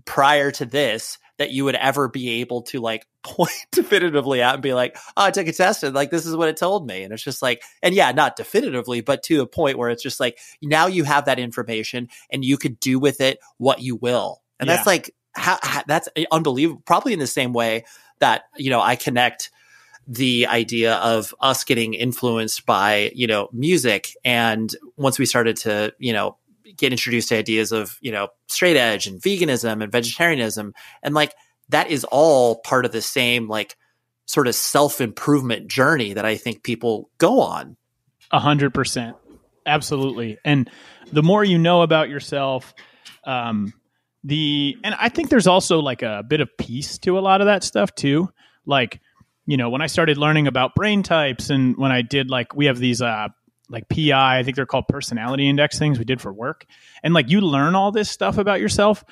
prior 0.05 0.51
to 0.51 0.65
this 0.65 1.17
that 1.37 1.51
you 1.51 1.65
would 1.65 1.75
ever 1.75 2.07
be 2.07 2.41
able 2.41 2.63
to 2.63 2.79
like 2.79 3.07
point 3.23 3.51
definitively 3.71 4.41
at 4.41 4.55
and 4.55 4.63
be 4.63 4.73
like, 4.73 4.95
oh, 5.17 5.23
I 5.25 5.31
took 5.31 5.47
a 5.47 5.53
test 5.53 5.83
and 5.83 5.95
like 5.95 6.11
this 6.11 6.25
is 6.25 6.35
what 6.35 6.49
it 6.49 6.57
told 6.57 6.87
me. 6.87 7.03
And 7.03 7.13
it's 7.13 7.23
just 7.23 7.41
like, 7.41 7.63
and 7.81 7.93
yeah, 7.93 8.11
not 8.11 8.35
definitively, 8.35 9.01
but 9.01 9.23
to 9.23 9.41
a 9.41 9.47
point 9.47 9.77
where 9.77 9.89
it's 9.89 10.03
just 10.03 10.19
like 10.19 10.39
now 10.61 10.87
you 10.87 11.03
have 11.03 11.25
that 11.25 11.39
information 11.39 12.09
and 12.29 12.43
you 12.43 12.57
could 12.57 12.79
do 12.79 12.99
with 12.99 13.21
it 13.21 13.39
what 13.57 13.81
you 13.81 13.95
will. 13.95 14.41
And 14.59 14.67
Yeah. 14.67 14.75
that's 14.75 14.87
like 14.87 15.13
how, 15.33 15.57
how 15.61 15.83
that's 15.87 16.09
unbelievable. 16.31 16.81
Probably 16.85 17.13
in 17.13 17.19
the 17.19 17.27
same 17.27 17.53
way 17.53 17.85
that, 18.19 18.43
you 18.57 18.69
know, 18.69 18.81
I 18.81 18.95
connect 18.95 19.51
the 20.07 20.47
idea 20.47 20.95
of 20.95 21.35
us 21.39 21.63
getting 21.63 21.93
influenced 21.93 22.65
by 22.65 23.11
you 23.13 23.27
know 23.27 23.47
music 23.53 24.17
and 24.25 24.75
once 24.97 25.19
we 25.19 25.25
started 25.27 25.55
to 25.55 25.93
you 25.99 26.11
know 26.11 26.35
get 26.75 26.91
introduced 26.91 27.29
to 27.29 27.37
ideas 27.37 27.71
of 27.71 27.99
you 28.01 28.11
know 28.11 28.27
straight 28.47 28.75
edge 28.75 29.05
and 29.05 29.21
veganism 29.21 29.83
and 29.83 29.91
vegetarianism 29.91 30.73
and 31.03 31.13
like 31.13 31.35
that 31.69 31.89
is 31.89 32.03
all 32.05 32.57
part 32.61 32.85
of 32.85 32.91
the 32.91 33.01
same 33.01 33.47
like 33.47 33.75
sort 34.25 34.47
of 34.47 34.55
self-improvement 34.55 35.67
journey 35.67 36.13
that 36.13 36.25
i 36.25 36.35
think 36.37 36.63
people 36.63 37.09
go 37.17 37.39
on 37.41 37.77
A 38.31 38.39
hundred 38.39 38.73
percent, 38.75 39.15
absolutely. 39.65 40.37
And 40.45 40.69
the 41.11 41.23
more 41.23 41.43
you 41.43 41.57
know 41.57 41.81
about 41.81 42.09
yourself, 42.09 42.75
um, 43.23 43.73
the 44.23 44.77
and 44.83 44.93
I 44.93 45.09
think 45.09 45.29
there's 45.29 45.47
also 45.47 45.79
like 45.79 46.03
a 46.03 46.23
bit 46.27 46.41
of 46.41 46.49
peace 46.57 46.99
to 46.99 47.17
a 47.17 47.21
lot 47.21 47.41
of 47.41 47.47
that 47.47 47.63
stuff 47.63 47.95
too. 47.95 48.29
Like, 48.67 49.01
you 49.47 49.57
know, 49.57 49.71
when 49.71 49.81
I 49.81 49.87
started 49.87 50.17
learning 50.17 50.45
about 50.45 50.75
brain 50.75 51.01
types, 51.01 51.49
and 51.49 51.75
when 51.75 51.91
I 51.91 52.03
did 52.03 52.29
like 52.29 52.53
we 52.55 52.67
have 52.67 52.77
these 52.77 53.01
uh 53.01 53.29
like 53.67 53.89
PI, 53.89 54.39
I 54.39 54.43
think 54.43 54.55
they're 54.55 54.67
called 54.67 54.87
personality 54.87 55.49
index 55.49 55.79
things 55.79 55.97
we 55.97 56.05
did 56.05 56.21
for 56.21 56.31
work, 56.31 56.65
and 57.01 57.15
like 57.15 57.29
you 57.29 57.41
learn 57.41 57.73
all 57.73 57.91
this 57.91 58.11
stuff 58.11 58.37
about 58.37 58.59
yourself, 58.59 59.03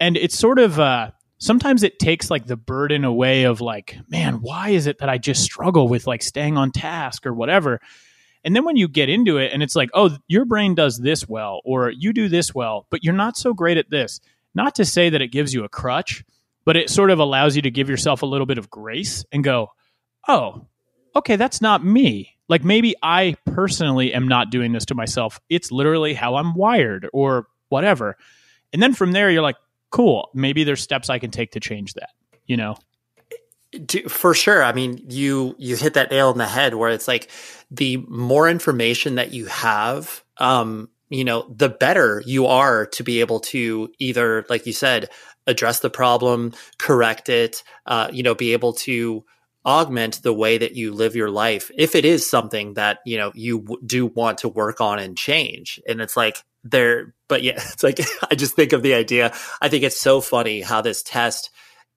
and 0.00 0.16
it's 0.16 0.36
sort 0.36 0.58
of 0.58 0.80
uh 0.80 1.12
sometimes 1.38 1.82
it 1.82 1.98
takes 1.98 2.30
like 2.30 2.46
the 2.46 2.56
burden 2.56 3.04
away 3.04 3.44
of 3.44 3.60
like, 3.60 3.98
man, 4.08 4.34
why 4.40 4.70
is 4.70 4.86
it 4.86 4.98
that 4.98 5.08
I 5.08 5.18
just 5.18 5.42
struggle 5.42 5.88
with 5.88 6.06
like 6.06 6.22
staying 6.22 6.56
on 6.56 6.70
task 6.70 7.26
or 7.26 7.34
whatever? 7.34 7.80
And 8.44 8.54
then 8.54 8.64
when 8.64 8.76
you 8.76 8.88
get 8.88 9.08
into 9.08 9.38
it 9.38 9.52
and 9.52 9.62
it's 9.62 9.74
like, 9.74 9.90
oh, 9.94 10.16
your 10.28 10.44
brain 10.44 10.74
does 10.74 10.98
this 10.98 11.28
well, 11.28 11.60
or 11.64 11.90
you 11.90 12.12
do 12.12 12.28
this 12.28 12.54
well, 12.54 12.86
but 12.90 13.02
you're 13.02 13.14
not 13.14 13.36
so 13.36 13.54
great 13.54 13.78
at 13.78 13.90
this. 13.90 14.20
Not 14.54 14.74
to 14.76 14.84
say 14.84 15.10
that 15.10 15.22
it 15.22 15.28
gives 15.28 15.54
you 15.54 15.64
a 15.64 15.68
crutch, 15.68 16.24
but 16.64 16.76
it 16.76 16.90
sort 16.90 17.10
of 17.10 17.18
allows 17.18 17.56
you 17.56 17.62
to 17.62 17.70
give 17.70 17.88
yourself 17.88 18.22
a 18.22 18.26
little 18.26 18.46
bit 18.46 18.58
of 18.58 18.70
grace 18.70 19.24
and 19.32 19.42
go, 19.42 19.72
oh, 20.28 20.66
okay, 21.16 21.36
that's 21.36 21.60
not 21.60 21.84
me. 21.84 22.36
Like 22.48 22.64
maybe 22.64 22.94
I 23.02 23.36
personally 23.46 24.12
am 24.12 24.28
not 24.28 24.50
doing 24.50 24.72
this 24.72 24.84
to 24.86 24.94
myself. 24.94 25.40
It's 25.48 25.72
literally 25.72 26.14
how 26.14 26.36
I'm 26.36 26.54
wired 26.54 27.08
or 27.12 27.46
whatever. 27.70 28.16
And 28.72 28.82
then 28.82 28.92
from 28.92 29.12
there, 29.12 29.30
you're 29.30 29.42
like, 29.42 29.56
cool, 29.94 30.28
maybe 30.34 30.64
there's 30.64 30.82
steps 30.82 31.08
I 31.08 31.20
can 31.20 31.30
take 31.30 31.52
to 31.52 31.60
change 31.60 31.94
that, 31.94 32.10
you 32.46 32.56
know? 32.56 32.74
For 34.08 34.34
sure. 34.34 34.64
I 34.64 34.72
mean 34.72 35.04
you 35.08 35.54
you 35.56 35.76
hit 35.76 35.94
that 35.94 36.10
nail 36.10 36.30
on 36.30 36.38
the 36.38 36.46
head 36.46 36.74
where 36.74 36.90
it's 36.90 37.06
like 37.06 37.30
the 37.70 37.98
more 38.08 38.48
information 38.48 39.16
that 39.16 39.32
you 39.32 39.46
have 39.46 40.22
um 40.38 40.88
you 41.10 41.24
know 41.24 41.52
the 41.54 41.68
better 41.68 42.22
you 42.26 42.46
are 42.46 42.86
to 42.86 43.02
be 43.02 43.20
able 43.20 43.40
to 43.40 43.88
either 43.98 44.44
like 44.48 44.66
you 44.66 44.72
said 44.72 45.10
address 45.46 45.80
the 45.80 45.90
problem 45.90 46.52
correct 46.78 47.28
it 47.28 47.64
uh 47.86 48.08
you 48.12 48.22
know 48.22 48.34
be 48.34 48.52
able 48.52 48.72
to 48.72 49.24
augment 49.66 50.22
the 50.22 50.32
way 50.32 50.58
that 50.58 50.76
you 50.76 50.92
live 50.92 51.16
your 51.16 51.30
life 51.30 51.70
if 51.76 51.94
it 51.94 52.04
is 52.04 52.28
something 52.28 52.74
that 52.74 52.98
you 53.06 53.16
know 53.16 53.32
you 53.34 53.60
w- 53.60 53.80
do 53.86 54.06
want 54.06 54.38
to 54.38 54.48
work 54.48 54.80
on 54.80 54.98
and 54.98 55.16
change. 55.16 55.80
And 55.88 56.00
it's 56.00 56.16
like 56.16 56.44
there 56.64 57.13
but 57.28 57.42
yeah 57.42 57.52
it's 57.72 57.82
like 57.82 58.00
i 58.30 58.34
just 58.34 58.54
think 58.54 58.72
of 58.72 58.82
the 58.82 58.94
idea 58.94 59.32
i 59.60 59.68
think 59.68 59.84
it's 59.84 60.00
so 60.00 60.20
funny 60.20 60.60
how 60.60 60.80
this 60.80 61.02
test 61.02 61.50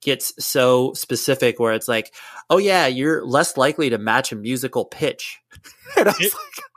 gets 0.04 0.32
so 0.44 0.94
specific 0.94 1.60
where 1.60 1.74
it's 1.74 1.88
like, 1.88 2.14
oh 2.52 2.60
yeah, 2.60 2.86
you're 2.86 3.26
less 3.26 3.58
likely 3.58 3.90
to 3.90 3.98
match 3.98 4.32
a 4.32 4.36
musical 4.36 4.86
pitch. 4.86 5.40
and 5.98 6.08
I 6.08 6.12
was 6.12 6.22
It- 6.22 6.34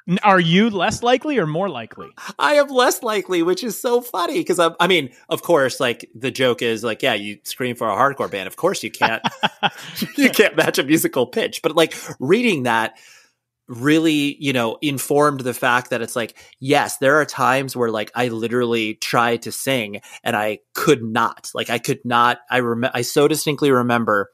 like, 0.09 0.21
Are 0.25 0.41
you 0.41 0.71
less 0.71 1.03
likely 1.03 1.37
or 1.39 1.47
more 1.47 1.69
likely? 1.69 2.09
I 2.39 2.55
am 2.55 2.69
less 2.69 3.03
likely, 3.03 3.43
which 3.43 3.63
is 3.63 3.79
so 3.79 4.01
funny 4.01 4.39
because 4.39 4.59
I, 4.59 4.71
I 4.81 4.87
mean, 4.87 5.11
of 5.29 5.43
course, 5.43 5.79
like 5.81 6.09
the 6.15 6.31
joke 6.31 6.63
is 6.63 6.83
like, 6.83 7.03
yeah, 7.03 7.13
you 7.13 7.39
scream 7.45 7.77
for 7.77 7.89
a 7.91 7.95
hardcore 7.95 8.31
band. 8.31 8.47
Of 8.47 8.57
course, 8.57 8.83
you 8.83 8.91
can't, 8.91 9.23
you 10.17 10.31
can't 10.31 10.57
match 10.57 10.79
a 10.79 10.83
musical 10.83 11.27
pitch. 11.27 11.61
But 11.63 11.77
like 11.77 11.95
reading 12.19 12.63
that 12.63 12.97
really, 13.71 14.37
you 14.41 14.53
know, 14.53 14.77
informed 14.83 15.41
the 15.41 15.55
fact 15.55 15.91
that 15.91 16.03
it's 16.03 16.17
like, 16.17 16.37
yes, 16.59 16.97
there 16.99 17.21
are 17.21 17.25
times 17.25 17.77
where 17.77 17.91
like 17.91 18.11
I 18.17 18.29
literally 18.29 18.95
tried 18.95 19.43
to 19.43 19.53
sing 19.53 20.01
and 20.25 20.37
I 20.37 20.59
could 20.75 21.05
not. 21.05 21.51
Like 21.55 21.71
I 21.71 21.79
could 21.79 22.05
not. 22.05 22.41
I 22.51 22.61
rem- 22.61 22.91
I 22.93 23.03
so 23.03 23.29
distinctly 23.29 23.71
remember 23.71 24.31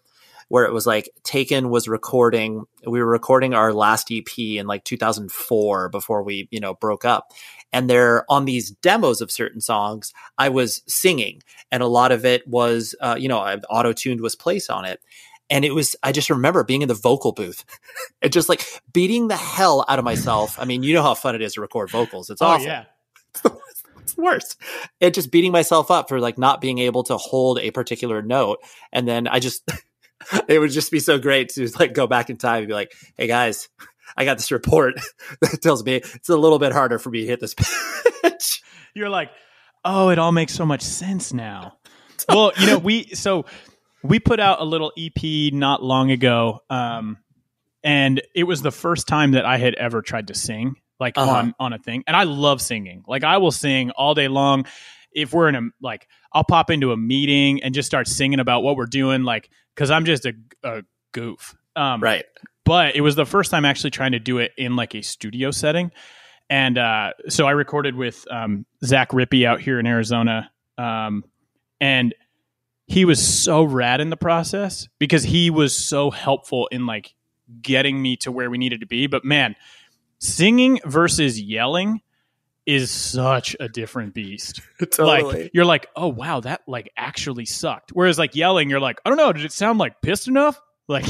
where 0.49 0.65
it 0.65 0.73
was 0.73 0.87
like 0.87 1.11
Taken 1.23 1.69
was 1.69 1.87
recording. 1.87 2.65
We 2.87 3.01
were 3.01 3.11
recording 3.11 3.53
our 3.53 3.75
last 3.75 4.11
EP 4.11 4.39
in 4.39 4.67
like 4.67 4.85
2004 4.85 5.91
before 5.91 6.23
we, 6.23 6.49
you 6.51 6.61
know, 6.61 6.75
broke 6.75 7.05
up. 7.05 7.33
And 7.73 7.91
there 7.91 8.25
on 8.31 8.47
these 8.47 8.71
demos 8.71 9.21
of 9.21 9.31
certain 9.31 9.61
songs, 9.61 10.15
I 10.39 10.49
was 10.49 10.83
singing, 10.87 11.43
and 11.71 11.83
a 11.83 11.89
lot 11.89 12.13
of 12.13 12.25
it 12.25 12.47
was, 12.49 12.95
uh, 13.01 13.17
you 13.19 13.29
know, 13.29 13.41
auto 13.69 13.93
tuned 13.93 14.21
was 14.21 14.37
placed 14.37 14.71
on 14.71 14.85
it. 14.87 15.01
And 15.49 15.65
it 15.65 15.75
was, 15.75 15.95
I 16.03 16.13
just 16.13 16.31
remember 16.31 16.65
being 16.65 16.83
in 16.83 16.89
the 16.89 16.95
vocal 16.95 17.33
booth 17.33 17.65
and 18.23 18.33
just 18.33 18.49
like 18.49 18.65
beating 18.93 19.29
the 19.29 19.37
hell 19.37 19.85
out 19.89 19.99
of 19.99 20.05
myself. 20.05 20.59
I 20.59 20.65
mean, 20.65 20.83
you 20.83 20.95
know 20.95 21.03
how 21.03 21.15
fun 21.15 21.35
it 21.35 21.43
is 21.43 21.55
to 21.55 21.61
record 21.61 21.91
vocals. 21.91 22.31
It's 22.31 22.43
oh, 22.43 22.47
awful 22.47 22.67
it's 24.07 24.15
the 24.15 24.23
worst. 24.23 24.57
And 25.01 25.13
just 25.13 25.31
beating 25.31 25.53
myself 25.53 25.91
up 25.91 26.09
for 26.09 26.21
like 26.21 26.39
not 26.39 26.61
being 26.61 26.79
able 26.79 27.03
to 27.05 27.17
hold 27.17 27.59
a 27.59 27.73
particular 27.73 28.23
note. 28.23 28.61
And 28.93 29.07
then 29.07 29.27
I 29.27 29.41
just, 29.41 29.69
it 30.49 30.59
would 30.59 30.71
just 30.71 30.91
be 30.91 31.01
so 31.01 31.19
great 31.19 31.51
to 31.51 31.69
like 31.79 31.93
go 31.93 32.07
back 32.07 32.31
in 32.31 32.37
time 32.37 32.59
and 32.59 32.69
be 32.69 32.75
like, 32.75 32.93
hey 33.17 33.27
guys, 33.27 33.69
I 34.17 34.25
got 34.25 34.37
this 34.37 34.53
report 34.53 34.95
that 35.41 35.61
tells 35.61 35.85
me 35.85 35.97
it's 35.97 36.29
a 36.29 36.37
little 36.37 36.59
bit 36.59 36.73
harder 36.73 36.99
for 36.99 37.11
me 37.11 37.23
to 37.23 37.27
hit 37.27 37.41
this 37.41 37.55
pitch. 37.55 38.63
You're 38.95 39.11
like, 39.11 39.31
oh, 39.85 40.09
it 40.09 40.19
all 40.19 40.33
makes 40.33 40.55
so 40.55 40.65
much 40.65 40.83
sense 40.83 41.33
now. 41.33 41.77
well, 42.29 42.53
you 42.59 42.67
know, 42.67 42.79
we 42.79 43.05
so 43.09 43.45
we 44.07 44.19
put 44.21 44.41
out 44.41 44.61
a 44.61 44.65
little 44.65 44.93
EP 44.97 45.53
not 45.53 45.83
long 45.83 46.11
ago, 46.11 46.61
um, 46.71 47.19
and 47.85 48.21
it 48.35 48.45
was 48.45 48.63
the 48.63 48.71
first 48.73 49.07
time 49.07 49.33
that 49.33 49.45
I 49.45 49.59
had 49.59 49.75
ever 49.75 50.03
tried 50.03 50.29
to 50.29 50.35
sing 50.35 50.75
like 50.99 51.17
Uh-huh. 51.19 51.31
on 51.31 51.55
on 51.61 51.73
a 51.73 51.79
thing. 51.79 52.05
And 52.07 52.17
I 52.17 52.25
love 52.25 52.61
singing. 52.63 53.05
Like 53.07 53.23
I 53.25 53.37
will 53.39 53.53
sing 53.53 53.91
all 53.91 54.15
day 54.15 54.29
long. 54.29 54.67
If 55.13 55.33
we're 55.33 55.49
in 55.49 55.55
a 55.55 55.63
like, 55.81 56.09
I'll 56.33 56.45
pop 56.45 56.71
into 56.71 56.93
a 56.93 56.97
meeting 56.97 57.63
and 57.63 57.75
just 57.75 57.87
start 57.87 58.09
singing 58.09 58.41
about 58.41 58.63
what 58.63 58.77
we're 58.77 58.87
doing, 58.87 59.23
like 59.25 59.51
because 59.75 59.91
I'm 59.91 60.05
just 60.05 60.25
a, 60.27 60.35
a 60.63 60.83
goof. 61.13 61.55
Um, 61.77 62.03
right. 62.03 62.25
but 62.65 62.97
it 62.97 63.03
was 63.03 63.15
the 63.17 63.27
first 63.27 63.51
time 63.51 63.67
actually 63.67 63.91
trying 63.91 64.13
to 64.13 64.19
do 64.19 64.39
it 64.39 64.53
in 64.57 64.77
like 64.77 64.95
a 64.95 65.03
studio 65.03 65.51
setting. 65.51 65.91
And 66.49 66.79
uh, 66.79 67.13
so 67.29 67.47
I 67.47 67.51
recorded 67.51 67.95
with 67.95 68.27
um, 68.31 68.65
Zach 68.83 69.11
Rippey 69.11 69.47
out 69.47 69.61
here 69.61 69.79
in 69.79 69.87
Arizona. 69.87 70.51
Um, 70.79 71.25
and 71.81 72.15
he 72.87 73.05
was 73.05 73.27
so 73.27 73.63
rad 73.63 74.01
in 74.01 74.11
the 74.11 74.17
process 74.17 74.89
because 74.99 75.25
he 75.25 75.51
was 75.51 75.77
so 75.77 76.11
helpful 76.11 76.69
in 76.69 76.87
like 76.87 77.15
getting 77.63 78.01
me 78.01 78.17
to 78.17 78.33
where 78.33 78.51
we 78.51 78.59
needed 78.59 78.81
to 78.81 78.87
be. 78.87 79.07
But 79.07 79.25
man, 79.25 79.57
singing 80.19 80.81
versus 80.85 81.41
yelling 81.41 82.01
is 82.65 82.91
such 82.91 83.57
a 83.61 83.69
different 83.69 84.15
beast. 84.15 84.61
Like 84.99 85.51
you're 85.55 85.65
like, 85.65 85.89
oh 85.97 86.09
wow, 86.09 86.41
that 86.41 86.63
like 86.67 86.91
actually 86.97 87.47
sucked. 87.47 87.91
Whereas 87.91 88.19
like 88.19 88.35
yelling, 88.35 88.69
you're 88.71 88.81
like, 88.81 89.01
I 89.05 89.11
don't 89.11 89.17
know, 89.17 89.33
did 89.33 89.45
it 89.45 89.53
sound 89.53 89.79
like 89.79 90.03
pissed 90.03 90.29
enough? 90.29 90.61
Like 90.89 91.07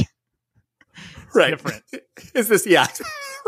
right. 1.34 1.50
different. 1.50 1.82
Is 2.34 2.48
this, 2.48 2.66
yeah. 2.66 2.86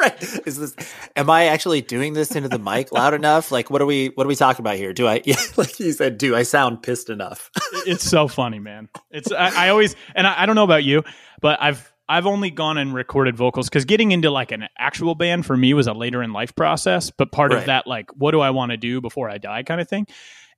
Right. 0.00 0.22
Is 0.46 0.56
this, 0.56 0.76
am 1.16 1.28
I 1.28 1.46
actually 1.46 1.80
doing 1.80 2.12
this 2.12 2.36
into 2.36 2.48
the 2.48 2.60
mic 2.60 2.92
loud 2.92 3.14
enough? 3.14 3.50
Like, 3.50 3.68
what 3.68 3.82
are 3.82 3.84
we, 3.84 4.12
what 4.14 4.26
are 4.26 4.28
we 4.28 4.36
talking 4.36 4.62
about 4.62 4.76
here? 4.76 4.92
Do 4.92 5.08
I, 5.08 5.22
yeah, 5.24 5.34
like 5.56 5.80
you 5.80 5.90
said, 5.90 6.18
do 6.18 6.36
I 6.36 6.44
sound 6.44 6.84
pissed 6.84 7.10
enough? 7.10 7.50
it's 7.84 8.04
so 8.08 8.28
funny, 8.28 8.60
man. 8.60 8.88
It's 9.10 9.32
I, 9.32 9.64
I 9.66 9.68
always 9.70 9.96
and 10.14 10.24
I, 10.24 10.42
I 10.42 10.46
don't 10.46 10.54
know 10.54 10.62
about 10.62 10.84
you, 10.84 11.02
but 11.40 11.60
I've 11.60 11.92
I've 12.08 12.26
only 12.28 12.50
gone 12.50 12.78
and 12.78 12.94
recorded 12.94 13.36
vocals 13.36 13.68
because 13.68 13.86
getting 13.86 14.12
into 14.12 14.30
like 14.30 14.52
an 14.52 14.68
actual 14.78 15.16
band 15.16 15.44
for 15.44 15.56
me 15.56 15.74
was 15.74 15.88
a 15.88 15.94
later 15.94 16.22
in 16.22 16.32
life 16.32 16.54
process, 16.54 17.10
but 17.10 17.32
part 17.32 17.50
Right. 17.52 17.58
of 17.58 17.66
that, 17.66 17.88
like, 17.88 18.08
what 18.16 18.30
do 18.30 18.40
I 18.40 18.50
want 18.50 18.70
to 18.70 18.76
do 18.76 19.00
before 19.00 19.28
I 19.28 19.38
die 19.38 19.64
kind 19.64 19.80
of 19.80 19.88
thing. 19.88 20.06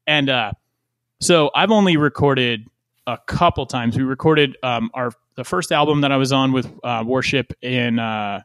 And 0.06 0.28
uh, 0.28 0.52
so 1.22 1.50
I've 1.54 1.70
only 1.70 1.96
recorded 1.96 2.66
a 3.06 3.16
couple 3.26 3.64
times. 3.64 3.96
We 3.96 4.02
recorded 4.04 4.58
um, 4.62 4.90
our 4.92 5.12
the 5.40 5.44
first 5.44 5.72
album 5.72 6.02
that 6.02 6.12
I 6.12 6.18
was 6.18 6.32
on 6.32 6.52
with 6.52 6.70
uh, 6.84 7.02
Worship 7.06 7.54
in 7.62 7.98
uh, 7.98 8.42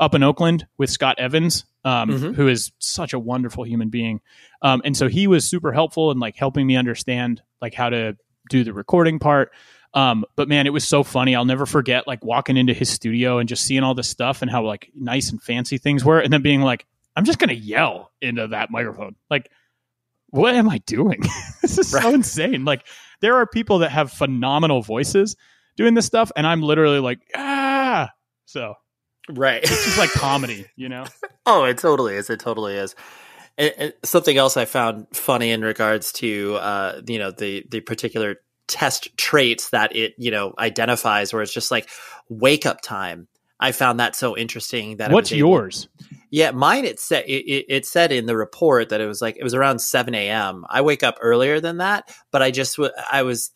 up 0.00 0.14
in 0.16 0.24
Oakland 0.24 0.66
with 0.76 0.90
Scott 0.90 1.20
Evans, 1.20 1.64
um, 1.84 2.10
Mhm. 2.10 2.34
who 2.34 2.48
is 2.48 2.72
such 2.80 3.12
a 3.12 3.18
wonderful 3.18 3.62
human 3.64 3.90
being. 3.90 4.20
Um, 4.60 4.82
and 4.84 4.96
so 4.96 5.06
he 5.06 5.28
was 5.28 5.48
super 5.48 5.70
helpful 5.70 6.10
in 6.10 6.18
like 6.18 6.34
helping 6.36 6.66
me 6.66 6.74
understand 6.76 7.42
like 7.60 7.74
how 7.74 7.90
to 7.90 8.16
do 8.50 8.64
the 8.64 8.72
recording 8.72 9.20
part. 9.20 9.52
Um, 9.94 10.24
but 10.34 10.48
man, 10.48 10.66
it 10.66 10.72
was 10.72 10.82
so 10.88 11.04
funny. 11.04 11.36
I'll 11.36 11.44
never 11.44 11.64
forget 11.64 12.08
like 12.08 12.24
walking 12.24 12.56
into 12.56 12.74
his 12.74 12.88
studio 12.90 13.38
and 13.38 13.48
just 13.48 13.62
seeing 13.62 13.84
all 13.84 13.94
this 13.94 14.08
stuff 14.08 14.42
and 14.42 14.50
how 14.50 14.64
like 14.64 14.90
nice 14.98 15.30
and 15.30 15.40
fancy 15.40 15.78
things 15.78 16.04
were, 16.04 16.18
and 16.18 16.32
then 16.32 16.42
being 16.42 16.62
like, 16.62 16.86
I'm 17.14 17.24
just 17.24 17.38
gonna 17.38 17.52
yell 17.52 18.10
into 18.20 18.48
that 18.48 18.70
microphone. 18.72 19.14
Like, 19.30 19.48
what 20.30 20.56
am 20.56 20.68
I 20.68 20.78
doing? 20.78 21.20
this 21.62 21.78
is 21.78 21.88
so 21.90 22.08
insane. 22.12 22.64
Like, 22.64 22.84
there 23.20 23.36
are 23.36 23.46
people 23.46 23.78
that 23.80 23.90
have 23.92 24.10
phenomenal 24.10 24.82
voices 24.82 25.36
doing 25.76 25.94
this 25.94 26.06
stuff, 26.06 26.32
and 26.36 26.46
I'm 26.46 26.62
literally 26.62 27.00
like, 27.00 27.20
ah. 27.34 28.10
So 28.46 28.74
Right. 29.28 29.62
it's 29.62 29.84
just 29.84 29.98
like 29.98 30.10
comedy, 30.10 30.66
you 30.76 30.88
know? 30.88 31.04
Oh, 31.46 31.64
it 31.64 31.78
totally 31.78 32.16
is. 32.16 32.28
It 32.28 32.40
totally 32.40 32.74
is. 32.74 32.94
And, 33.56 33.72
and 33.78 33.94
something 34.04 34.36
else 34.36 34.56
I 34.56 34.64
found 34.64 35.06
funny 35.14 35.50
in 35.50 35.62
regards 35.62 36.12
to 36.14 36.56
uh, 36.56 37.00
you 37.06 37.18
know 37.18 37.30
the 37.30 37.64
the 37.70 37.80
particular 37.80 38.36
test 38.66 39.16
traits 39.18 39.70
that 39.70 39.94
it 39.94 40.14
you 40.16 40.30
know 40.30 40.54
identifies, 40.58 41.32
where 41.32 41.42
it's 41.42 41.52
just 41.52 41.70
like 41.70 41.88
wake 42.28 42.64
up 42.66 42.80
time. 42.80 43.28
I 43.60 43.70
found 43.72 44.00
that 44.00 44.16
so 44.16 44.36
interesting 44.36 44.96
that 44.96 45.12
What's 45.12 45.30
yours? 45.30 45.86
Yeah, 46.30 46.50
mine. 46.52 46.84
It 46.86 46.98
said 46.98 47.24
it, 47.26 47.44
it, 47.46 47.66
it 47.68 47.86
said 47.86 48.10
in 48.10 48.24
the 48.26 48.36
report 48.36 48.88
that 48.88 49.00
it 49.02 49.06
was 49.06 49.20
like 49.20 49.36
it 49.36 49.44
was 49.44 49.54
around 49.54 49.80
seven 49.80 50.14
a.m. 50.14 50.64
I 50.68 50.80
wake 50.80 51.02
up 51.02 51.18
earlier 51.20 51.60
than 51.60 51.76
that, 51.76 52.10
but 52.32 52.42
I 52.42 52.50
just 52.50 52.78
I 53.12 53.22
was. 53.22 53.50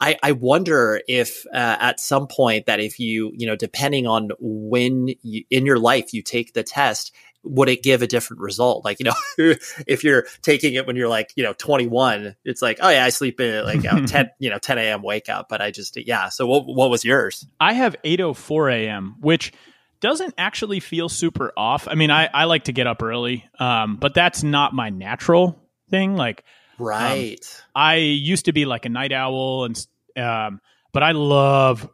I, 0.00 0.16
I 0.22 0.32
wonder 0.32 1.00
if 1.08 1.46
uh, 1.52 1.76
at 1.80 2.00
some 2.00 2.26
point 2.26 2.66
that 2.66 2.80
if 2.80 2.98
you 2.98 3.32
you 3.34 3.46
know 3.46 3.56
depending 3.56 4.06
on 4.06 4.30
when 4.40 5.08
you, 5.22 5.44
in 5.50 5.66
your 5.66 5.78
life 5.78 6.12
you 6.12 6.22
take 6.22 6.52
the 6.52 6.62
test 6.62 7.12
would 7.42 7.68
it 7.68 7.82
give 7.82 8.02
a 8.02 8.06
different 8.06 8.42
result 8.42 8.84
like 8.84 8.98
you 8.98 9.04
know 9.04 9.14
if 9.86 10.02
you're 10.02 10.26
taking 10.42 10.74
it 10.74 10.86
when 10.86 10.96
you're 10.96 11.08
like 11.08 11.32
you 11.36 11.44
know 11.44 11.52
21 11.54 12.34
it's 12.44 12.60
like 12.60 12.78
oh 12.82 12.90
yeah 12.90 13.04
i 13.04 13.08
sleep 13.08 13.40
in 13.40 13.54
at 13.54 13.64
like 13.64 13.82
you 13.82 13.90
know, 13.92 14.04
10 14.06 14.30
you 14.38 14.50
know 14.50 14.58
10 14.58 14.78
a.m 14.78 15.02
wake 15.02 15.28
up 15.28 15.48
but 15.48 15.62
i 15.62 15.70
just 15.70 15.96
yeah 15.96 16.28
so 16.28 16.46
what, 16.46 16.66
what 16.66 16.90
was 16.90 17.04
yours 17.04 17.46
I 17.60 17.72
have 17.72 17.96
8:04 18.04 18.72
a.m., 18.72 19.16
which 19.20 19.52
doesn't 20.00 20.34
actually 20.36 20.80
feel 20.80 21.08
super 21.08 21.52
off. 21.56 21.88
I 21.88 21.94
mean, 21.94 22.10
I, 22.10 22.28
I 22.32 22.44
like 22.44 22.64
to 22.64 22.72
get 22.72 22.86
up 22.86 23.02
early, 23.02 23.48
um, 23.58 23.96
but 23.96 24.14
that's 24.14 24.42
not 24.42 24.74
my 24.74 24.90
natural 24.90 25.58
thing. 25.90 26.16
Like 26.16 26.44
right 26.78 27.64
I 27.74 27.96
used 27.96 28.46
to 28.46 28.52
be 28.52 28.64
like 28.64 28.84
a 28.84 28.88
night 28.88 29.12
owl, 29.12 29.64
and 29.64 29.86
um, 30.16 30.60
but 30.92 31.02
I 31.02 31.12
love 31.12 31.88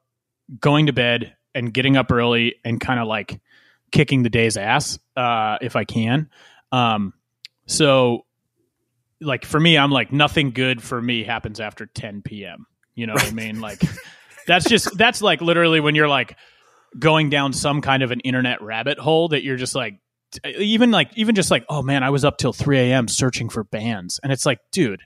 going 0.60 0.86
to 0.86 0.92
bed 0.92 1.34
and 1.54 1.72
getting 1.72 1.96
up 1.96 2.10
early 2.10 2.56
and 2.64 2.80
kind 2.80 3.00
of 3.00 3.06
like 3.08 3.40
kicking 3.90 4.22
the 4.22 4.30
day's 4.30 4.56
ass 4.56 4.98
uh, 5.16 5.58
if 5.60 5.76
I 5.76 5.84
can. 5.84 6.30
Um, 6.70 7.12
so, 7.66 8.24
like 9.20 9.44
for 9.44 9.60
me, 9.60 9.78
I'm 9.78 9.90
like 9.90 10.12
nothing 10.12 10.50
good 10.50 10.82
for 10.82 11.00
me 11.00 11.24
happens 11.24 11.60
after 11.60 11.86
10 11.86 12.22
p.m. 12.22 12.66
You 12.94 13.06
know 13.06 13.14
what 13.14 13.26
I 13.26 13.30
mean? 13.30 13.60
Like 13.60 13.80
that's 14.46 14.68
just 14.68 14.96
that's 14.96 15.22
like 15.22 15.40
literally 15.40 15.80
when 15.80 15.94
you're 15.94 16.08
like 16.08 16.36
going 16.98 17.30
down 17.30 17.52
some 17.52 17.80
kind 17.80 18.02
of 18.02 18.10
an 18.10 18.20
internet 18.20 18.60
rabbit 18.62 18.98
hole 18.98 19.28
that 19.28 19.42
you're 19.42 19.56
just 19.56 19.74
like 19.74 19.98
even 20.44 20.90
like 20.90 21.10
even 21.16 21.34
just 21.34 21.50
like 21.50 21.64
oh 21.68 21.82
man 21.82 22.02
i 22.02 22.10
was 22.10 22.24
up 22.24 22.38
till 22.38 22.52
3 22.52 22.78
a.m 22.78 23.08
searching 23.08 23.48
for 23.48 23.64
bands 23.64 24.18
and 24.22 24.32
it's 24.32 24.46
like 24.46 24.58
dude 24.70 25.02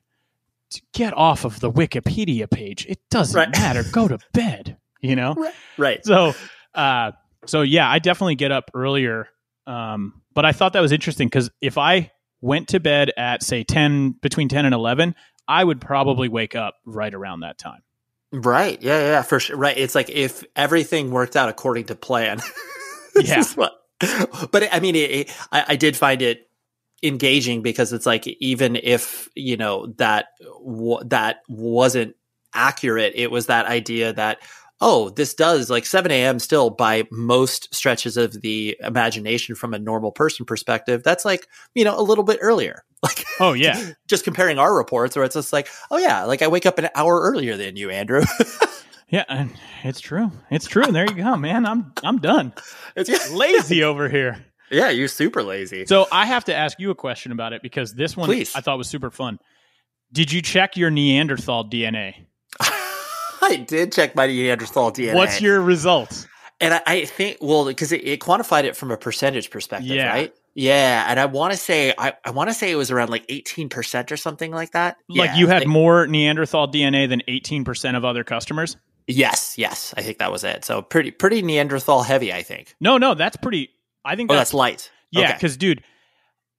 get 0.92 1.12
off 1.16 1.44
of 1.44 1.60
the 1.60 1.70
wikipedia 1.70 2.50
page 2.50 2.86
it 2.88 2.98
doesn't 3.10 3.36
Right. 3.38 3.50
matter 3.50 3.82
go 3.92 4.08
to 4.08 4.18
bed 4.32 4.76
you 5.00 5.16
know 5.16 5.34
right 5.78 6.04
so 6.04 6.34
uh 6.74 7.12
so 7.46 7.62
yeah 7.62 7.88
i 7.90 7.98
definitely 7.98 8.34
get 8.36 8.52
up 8.52 8.70
earlier 8.74 9.28
um 9.66 10.22
but 10.34 10.44
i 10.44 10.52
thought 10.52 10.72
that 10.74 10.80
was 10.80 10.92
interesting 10.92 11.28
because 11.28 11.50
if 11.60 11.78
i 11.78 12.10
went 12.40 12.68
to 12.68 12.80
bed 12.80 13.12
at 13.16 13.42
say 13.42 13.64
10 13.64 14.12
between 14.22 14.48
10 14.48 14.64
and 14.66 14.74
11 14.74 15.14
i 15.48 15.62
would 15.62 15.80
probably 15.80 16.28
wake 16.28 16.54
up 16.54 16.74
right 16.84 17.14
around 17.14 17.40
that 17.40 17.58
time 17.58 17.80
Right. 18.32 18.82
Yeah, 18.82 18.98
yeah, 18.98 19.22
for 19.22 19.38
sure. 19.38 19.56
Right. 19.56 19.78
It's 19.78 19.94
like 19.94 20.10
if 20.10 20.42
everything 20.56 21.12
worked 21.12 21.36
out 21.36 21.48
according 21.48 21.84
to 21.86 21.94
plan. 21.94 22.40
Yeah. 23.22 23.42
what- 23.54 23.72
but 24.50 24.72
I 24.72 24.80
mean, 24.80 24.94
it, 24.94 25.10
it, 25.10 25.36
I, 25.52 25.64
I 25.68 25.76
did 25.76 25.96
find 25.96 26.22
it 26.22 26.48
engaging 27.02 27.62
because 27.62 27.92
it's 27.92 28.06
like 28.06 28.26
even 28.26 28.76
if 28.76 29.28
you 29.34 29.56
know 29.56 29.86
that 29.98 30.26
w- 30.64 31.04
that 31.06 31.38
wasn't 31.48 32.14
accurate, 32.54 33.12
it 33.16 33.30
was 33.30 33.46
that 33.46 33.66
idea 33.66 34.12
that 34.12 34.38
oh, 34.82 35.08
this 35.08 35.32
does 35.32 35.70
like 35.70 35.86
7 35.86 36.10
a.m. 36.10 36.38
still 36.38 36.68
by 36.68 37.04
most 37.10 37.74
stretches 37.74 38.18
of 38.18 38.42
the 38.42 38.76
imagination 38.80 39.54
from 39.54 39.72
a 39.72 39.78
normal 39.78 40.12
person 40.12 40.44
perspective. 40.44 41.02
That's 41.02 41.24
like 41.24 41.46
you 41.74 41.84
know 41.84 41.98
a 41.98 42.02
little 42.02 42.24
bit 42.24 42.38
earlier. 42.40 42.82
Like 43.02 43.24
oh 43.38 43.52
yeah 43.52 43.92
just 44.08 44.24
comparing 44.24 44.58
our 44.58 44.74
reports, 44.74 45.14
where 45.14 45.24
it's 45.24 45.34
just 45.34 45.52
like 45.52 45.68
oh 45.90 45.98
yeah, 45.98 46.24
like 46.24 46.40
I 46.40 46.48
wake 46.48 46.66
up 46.66 46.78
an 46.78 46.88
hour 46.94 47.20
earlier 47.20 47.56
than 47.56 47.76
you, 47.76 47.90
Andrew. 47.90 48.22
yeah 49.08 49.24
and 49.28 49.50
it's 49.84 50.00
true 50.00 50.30
it's 50.50 50.66
true 50.66 50.86
there 50.86 51.06
you 51.06 51.14
go 51.14 51.36
man 51.36 51.64
i'm 51.66 51.92
i'm 52.02 52.18
done 52.18 52.52
It's, 52.96 53.30
lazy 53.32 53.82
over 53.82 54.08
here 54.08 54.44
Yeah, 54.70 54.90
you're 54.90 55.06
super 55.06 55.42
lazy. 55.44 55.86
So 55.86 56.06
I 56.10 56.26
have 56.26 56.44
to 56.46 56.54
ask 56.54 56.80
you 56.80 56.90
a 56.90 56.94
question 56.96 57.30
about 57.30 57.52
it 57.52 57.62
because 57.62 57.94
this 57.94 58.16
one 58.16 58.26
Please. 58.26 58.52
I 58.56 58.60
thought 58.60 58.78
was 58.78 58.88
super 58.88 59.12
fun. 59.12 59.38
Did 60.12 60.32
you 60.32 60.42
check 60.42 60.76
your 60.76 60.90
Neanderthal 60.90 61.70
DNA? 61.70 62.26
I 62.60 63.64
did 63.68 63.92
check 63.92 64.16
my 64.16 64.26
Neanderthal 64.26 64.90
DNA. 64.92 65.14
What's 65.14 65.40
your 65.40 65.60
results? 65.60 66.26
And 66.60 66.74
I, 66.74 66.80
I 66.86 67.04
think, 67.04 67.36
well, 67.40 67.64
because 67.66 67.92
it, 67.92 68.02
it 68.02 68.18
quantified 68.20 68.64
it 68.64 68.76
from 68.76 68.90
a 68.90 68.96
percentage 68.96 69.50
perspective, 69.50 69.88
Yeah. 69.94 70.08
right? 70.08 70.34
Yeah, 70.54 71.04
and 71.08 71.20
I 71.20 71.26
want 71.26 71.52
to 71.52 71.58
say, 71.58 71.92
I, 71.96 72.14
I 72.24 72.30
want 72.30 72.48
to 72.50 72.54
say 72.54 72.70
it 72.72 72.76
was 72.76 72.90
around 72.90 73.10
like 73.10 73.24
eighteen 73.28 73.68
percent 73.68 74.10
or 74.10 74.16
something 74.16 74.50
like 74.50 74.72
that. 74.72 74.96
Like 75.08 75.28
Yeah, 75.30 75.36
you 75.36 75.46
had 75.48 75.58
like- 75.60 75.68
more 75.68 76.06
Neanderthal 76.08 76.66
DNA 76.72 77.08
than 77.08 77.20
18% 77.28 77.94
of 77.96 78.04
other 78.06 78.24
customers? 78.24 78.76
Yes, 79.08 79.56
yes, 79.56 79.94
I 79.96 80.02
think 80.02 80.18
that 80.18 80.32
was 80.32 80.42
it. 80.44 80.64
So 80.64 80.82
pretty, 80.82 81.10
pretty 81.12 81.40
Neanderthal 81.42 82.02
heavy, 82.02 82.32
I 82.32 82.42
think. 82.42 82.74
No, 82.80 82.98
no, 82.98 83.14
that's 83.14 83.36
pretty 83.36 83.70
I 84.04 84.16
think 84.16 84.30
Oh, 84.30 84.34
that's, 84.34 84.50
that's 84.50 84.54
light. 84.54 84.90
Yeah, 85.10 85.24
Okay. 85.24 85.32
because 85.34 85.56
dude, 85.56 85.82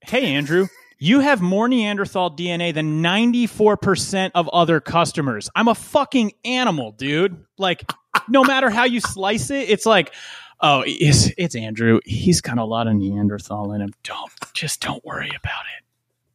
hey 0.02 0.34
Andrew, 0.34 0.68
you 1.00 1.20
have 1.20 1.41
more 1.41 1.68
Neanderthal 1.68 2.32
DNA 2.32 2.74
than 2.74 3.02
94% 3.04 4.32
of 4.36 4.48
other 4.50 4.80
customers. 4.80 5.50
I'm 5.56 5.68
a 5.68 5.76
fucking 5.76 6.34
animal, 6.45 6.91
dude. 6.93 7.45
Like, 7.58 7.84
no 8.28 8.43
matter 8.43 8.70
how 8.70 8.86
you 8.86 9.00
slice 9.00 9.50
it, 9.52 9.70
it's 9.70 9.86
like, 9.86 10.14
oh, 10.62 10.84
it's 10.88 11.30
it's 11.38 11.56
Andrew. 11.56 12.00
He's 12.06 12.41
got 12.41 12.58
a 12.58 12.64
lot 12.66 12.88
of 12.88 12.95
Neanderthal 12.95 13.74
in 13.74 13.82
him. 13.82 13.91
Don't 14.04 14.32
just 14.54 14.82
don't 14.82 15.04
worry 15.06 15.30
about 15.30 15.64
it. 15.78 15.84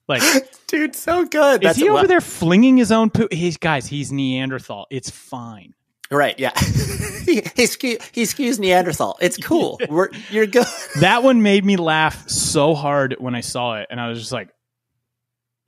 Like, 0.09 0.23
dude, 0.67 0.95
so 0.95 1.25
good. 1.25 1.65
is 1.65 1.77
he 1.77 1.89
over 1.89 2.07
there 2.07 2.21
flinging 2.21 2.77
his 2.77 2.93
own 2.93 3.09
poop? 3.11 3.33
He's 3.33 3.57
guys, 3.57 3.87
he's 3.87 4.13
Neanderthal. 4.13 4.87
It's 4.91 5.11
fine. 5.11 5.75
Right? 6.13 6.39
Yeah, 6.39 6.53
he 7.27 7.43
he, 7.57 7.67
skew, 7.67 7.99
he 8.13 8.23
skews 8.25 8.59
Neanderthal. 8.59 9.17
It's 9.21 9.39
cool. 9.39 9.81
We're, 9.89 10.11
you're 10.31 10.47
good. 10.47 10.67
That 11.01 11.23
one 11.23 11.43
made 11.43 11.65
me 11.65 11.77
laugh 11.77 12.29
so 12.29 12.75
hard 12.75 13.17
when 13.19 13.35
I 13.35 13.41
saw 13.41 13.77
it, 13.81 13.87
and 13.91 14.01
I 14.01 14.09
was 14.09 14.19
just 14.21 14.33
like, 14.33 14.51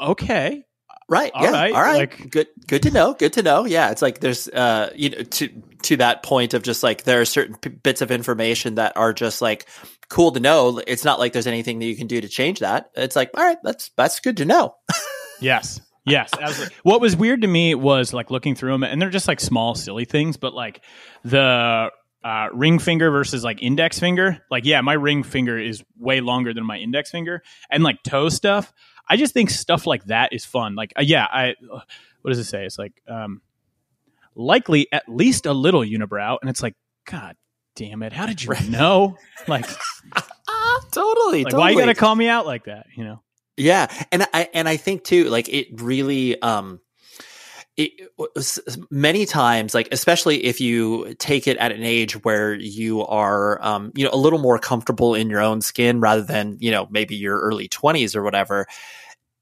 okay, 0.01 0.65
Right. 1.07 1.33
All 1.35 1.45
yeah. 1.45 1.51
right, 1.51 1.75
All 1.75 1.83
right. 1.83 1.97
like- 2.11 2.31
good. 2.31 2.47
Good 2.67 2.83
to 2.85 2.91
know. 2.91 3.13
Good 3.13 3.35
to 3.35 3.43
know. 3.43 3.67
Yeah. 3.67 3.91
It's 3.91 4.01
like 4.01 4.21
there's, 4.21 4.49
uh, 4.49 4.91
you 4.97 5.11
know, 5.11 5.23
to 5.23 5.63
to 5.83 5.97
that 5.99 6.23
point 6.23 6.55
of 6.55 6.63
just 6.63 6.83
like 6.83 7.03
there 7.05 7.21
are 7.21 7.27
certain 7.27 7.57
p- 7.57 7.69
bits 7.69 8.01
of 8.01 8.11
information 8.11 8.77
that 8.77 8.97
are 8.97 9.13
just 9.13 9.43
like 9.43 9.67
cool 10.09 10.33
to 10.33 10.41
know. 10.41 10.81
It's 10.87 11.05
not 11.05 11.19
like 11.19 11.35
there's 11.35 11.47
anything 11.47 11.79
that 11.81 11.85
you 11.85 11.95
can 11.95 12.07
do 12.07 12.23
to 12.23 12.29
change 12.29 12.61
that. 12.61 12.89
It's 12.97 13.17
like, 13.17 13.31
all 13.37 13.45
right, 13.45 13.59
that's 13.63 13.91
that's 13.99 14.21
good 14.21 14.39
to 14.39 14.45
know. 14.47 14.75
Yes. 15.41 15.81
Yes. 16.07 16.31
absolutely. 16.39 16.77
what 16.83 17.01
was 17.01 17.17
weird 17.17 17.43
to 17.43 17.49
me 17.49 17.75
was 17.75 18.13
like 18.13 18.31
looking 18.31 18.55
through 18.55 18.73
them, 18.73 18.83
and 18.83 19.01
they're 19.01 19.11
just 19.11 19.29
like 19.29 19.41
small, 19.41 19.75
silly 19.75 20.05
things, 20.05 20.37
but 20.37 20.55
like 20.55 20.83
the 21.25 21.91
uh, 22.25 22.49
ring 22.53 22.79
finger 22.79 23.11
versus 23.11 23.45
like 23.45 23.63
index 23.63 23.99
finger. 23.99 24.39
Like, 24.51 24.65
yeah, 24.65 24.81
my 24.81 24.95
ring 24.95 25.23
finger 25.23 25.59
is 25.59 25.85
way 25.99 26.21
longer 26.21 26.55
than 26.55 26.65
my 26.65 26.79
index 26.79 27.11
finger, 27.11 27.43
and 27.71 27.83
like 27.83 28.03
toe 28.03 28.29
stuff. 28.29 28.73
I 29.09 29.17
just 29.17 29.35
think 29.35 29.51
stuff 29.51 29.87
like 29.87 30.05
that 30.07 30.33
is 30.33 30.45
fun. 30.45 30.75
Like, 30.75 30.93
uh, 30.99 31.03
yeah, 31.03 31.27
I. 31.31 31.55
What 32.23 32.31
does 32.31 32.39
it 32.39 32.45
say? 32.45 32.65
It's 32.65 32.79
like 32.79 33.03
um, 33.07 33.43
likely 34.35 34.89
at 34.91 35.07
least 35.07 35.45
a 35.45 35.53
little 35.53 35.83
unibrow, 35.83 36.39
and 36.41 36.49
it's 36.49 36.63
like, 36.63 36.75
God 37.05 37.37
damn 37.77 38.03
it! 38.03 38.15
How 38.15 38.25
did 38.25 38.43
you 38.43 38.55
know? 38.71 39.19
Like, 39.47 39.67
totally. 40.91 41.45
like 41.45 41.53
why 41.53 41.71
you 41.71 41.79
gotta 41.79 41.95
call 41.95 42.15
me 42.15 42.29
out 42.29 42.47
like 42.47 42.65
that? 42.65 42.87
You 42.97 43.05
know? 43.05 43.23
Yeah, 43.57 43.87
and 44.11 44.27
I 44.33 44.49
and 44.53 44.69
I 44.69 44.77
think 44.77 45.05
too, 45.05 45.25
like 45.25 45.49
it 45.49 45.81
really, 45.81 46.41
um, 46.43 46.81
it, 47.77 47.93
many 48.91 49.27
times, 49.27 49.75
like 49.75 49.89
especially 49.93 50.45
if 50.45 50.61
you 50.61 51.15
take 51.19 51.47
it 51.47 51.57
at 51.59 51.71
an 51.71 51.85
age 51.85 52.15
where 52.25 52.55
you 52.55 53.05
are, 53.07 53.63
um, 53.65 53.93
you 53.95 54.05
know, 54.05 54.11
a 54.13 54.17
little 54.17 54.41
more 54.41 54.59
comfortable 54.59 55.15
in 55.15 55.31
your 55.31 55.41
own 55.41 55.61
skin 55.61 56.01
rather 56.01 56.23
than 56.23 56.57
you 56.61 56.71
know 56.73 56.89
maybe 56.91 57.15
your 57.15 57.39
early 57.41 57.69
twenties 57.69 58.17
or 58.17 58.23
whatever. 58.23 58.67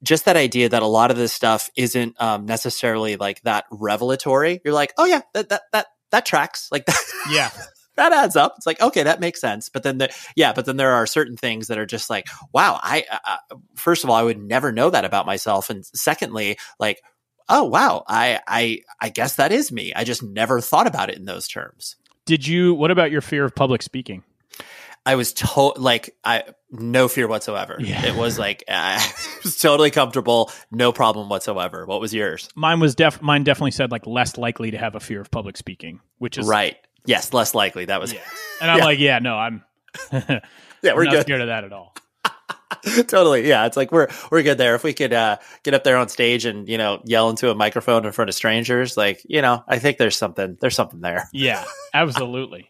Just 0.03 0.25
that 0.25 0.35
idea 0.35 0.69
that 0.69 0.83
a 0.83 0.87
lot 0.87 1.11
of 1.11 1.17
this 1.17 1.31
stuff 1.33 1.69
isn't 1.75 2.21
um, 2.21 2.45
necessarily 2.45 3.15
like 3.15 3.41
that 3.43 3.65
revelatory. 3.71 4.61
You're 4.63 4.73
like, 4.73 4.93
oh 4.97 5.05
yeah, 5.05 5.21
that 5.33 5.49
that 5.49 5.61
that 5.71 5.87
that 6.11 6.25
tracks. 6.25 6.69
Like 6.71 6.85
that. 6.85 6.99
Yeah. 7.31 7.51
That 7.95 8.13
adds 8.13 8.35
up. 8.35 8.55
It's 8.57 8.65
like, 8.65 8.81
okay, 8.81 9.03
that 9.03 9.19
makes 9.19 9.39
sense. 9.39 9.69
But 9.69 9.83
then, 9.83 9.97
the, 9.97 10.13
yeah, 10.35 10.53
but 10.53 10.65
then 10.65 10.77
there 10.77 10.93
are 10.93 11.05
certain 11.05 11.37
things 11.37 11.67
that 11.67 11.77
are 11.77 11.85
just 11.85 12.09
like, 12.09 12.27
wow, 12.53 12.79
I, 12.81 13.05
uh, 13.09 13.57
first 13.75 14.03
of 14.03 14.09
all, 14.09 14.15
I 14.15 14.23
would 14.23 14.41
never 14.41 14.71
know 14.71 14.89
that 14.89 15.05
about 15.05 15.25
myself. 15.25 15.69
And 15.69 15.85
secondly, 15.85 16.57
like, 16.79 17.01
oh 17.49 17.63
wow, 17.63 18.03
I 18.07 18.39
I 18.47 18.81
I 18.99 19.09
guess 19.09 19.35
that 19.35 19.51
is 19.51 19.71
me. 19.71 19.93
I 19.93 20.03
just 20.03 20.23
never 20.23 20.61
thought 20.61 20.87
about 20.87 21.09
it 21.09 21.17
in 21.17 21.25
those 21.25 21.47
terms. 21.47 21.95
Did 22.25 22.47
you? 22.47 22.73
What 22.73 22.91
about 22.91 23.11
your 23.11 23.21
fear 23.21 23.43
of 23.43 23.55
public 23.55 23.81
speaking? 23.81 24.23
I 25.05 25.15
was 25.15 25.33
to- 25.33 25.73
like 25.75 26.15
I 26.23 26.43
no 26.71 27.07
fear 27.07 27.27
whatsoever. 27.27 27.77
Yeah. 27.79 28.05
It 28.05 28.15
was 28.15 28.39
like 28.39 28.63
I 28.69 29.05
was 29.43 29.57
totally 29.57 29.91
comfortable, 29.91 30.51
no 30.71 30.91
problem 30.91 31.29
whatsoever. 31.29 31.85
What 31.85 31.99
was 31.99 32.13
yours? 32.13 32.49
Mine 32.55 32.79
was 32.79 32.95
def 32.95 33.21
mine 33.21 33.43
definitely 33.43 33.71
said 33.71 33.91
like 33.91 34.07
less 34.07 34.37
likely 34.37 34.71
to 34.71 34.77
have 34.77 34.95
a 34.95 34.99
fear 34.99 35.19
of 35.19 35.29
public 35.29 35.57
speaking, 35.57 35.99
which 36.19 36.37
is 36.37 36.47
right. 36.47 36.77
Yes, 37.05 37.33
less 37.33 37.53
likely. 37.55 37.85
That 37.85 37.99
was 37.99 38.13
yeah. 38.13 38.21
And 38.61 38.71
I'm 38.71 38.77
yeah. 38.79 38.85
like, 38.85 38.99
yeah, 38.99 39.19
no, 39.19 39.35
I'm 39.37 39.63
Yeah, 40.11 40.39
we're 40.95 41.05
not 41.05 41.11
good. 41.13 41.21
scared 41.21 41.41
of 41.41 41.47
that 41.47 41.63
at 41.63 41.73
all. 41.73 41.95
totally. 43.07 43.47
Yeah. 43.47 43.65
It's 43.65 43.77
like 43.77 43.91
we're 43.91 44.07
we're 44.31 44.43
good 44.43 44.57
there. 44.57 44.75
If 44.75 44.83
we 44.83 44.93
could 44.93 45.13
uh, 45.13 45.37
get 45.63 45.73
up 45.73 45.83
there 45.83 45.97
on 45.97 46.09
stage 46.09 46.45
and, 46.45 46.67
you 46.67 46.77
know, 46.77 47.01
yell 47.05 47.29
into 47.29 47.49
a 47.49 47.55
microphone 47.55 48.05
in 48.05 48.11
front 48.11 48.29
of 48.29 48.35
strangers, 48.35 48.97
like, 48.97 49.21
you 49.25 49.41
know, 49.41 49.63
I 49.67 49.79
think 49.79 49.97
there's 49.97 50.17
something 50.17 50.57
there's 50.59 50.75
something 50.75 50.99
there. 51.01 51.29
Yeah, 51.31 51.63
absolutely. 51.93 52.69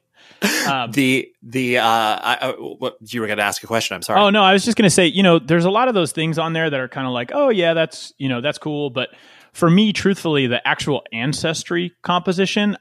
Um, 0.68 0.92
the 0.92 1.32
the 1.42 1.78
uh, 1.78 1.86
I, 1.86 2.38
uh, 2.42 2.54
what 2.54 2.98
you 3.14 3.22
were 3.22 3.28
going 3.28 3.38
to 3.38 3.44
ask 3.44 3.64
a 3.64 3.68
question. 3.68 3.96
I'm 3.96 4.02
sorry. 4.02 4.20
Oh 4.20 4.30
no, 4.30 4.44
I 4.44 4.52
was 4.54 4.66
just 4.66 4.78
going 4.78 4.86
to 4.86 4.90
say, 4.94 5.06
you 5.08 5.24
know, 5.24 5.40
there's 5.40 5.66
a 5.66 5.70
lot 5.72 5.88
of 5.88 5.94
those 5.94 6.12
things 6.12 6.38
on 6.38 6.52
there 6.54 6.70
that 6.70 6.80
are 6.80 6.90
kind 6.90 7.08
of 7.08 7.14
like, 7.14 7.32
oh 7.34 7.48
yeah, 7.50 7.74
that's 7.74 8.14
you 8.18 8.28
know 8.28 8.42
that's 8.42 8.58
cool, 8.58 8.90
but 8.90 9.10
for 9.54 9.70
me, 9.70 9.94
truthfully, 9.94 10.48
the 10.48 10.66
actual 10.68 11.04
ancestry 11.14 11.94
composition, 12.02 12.76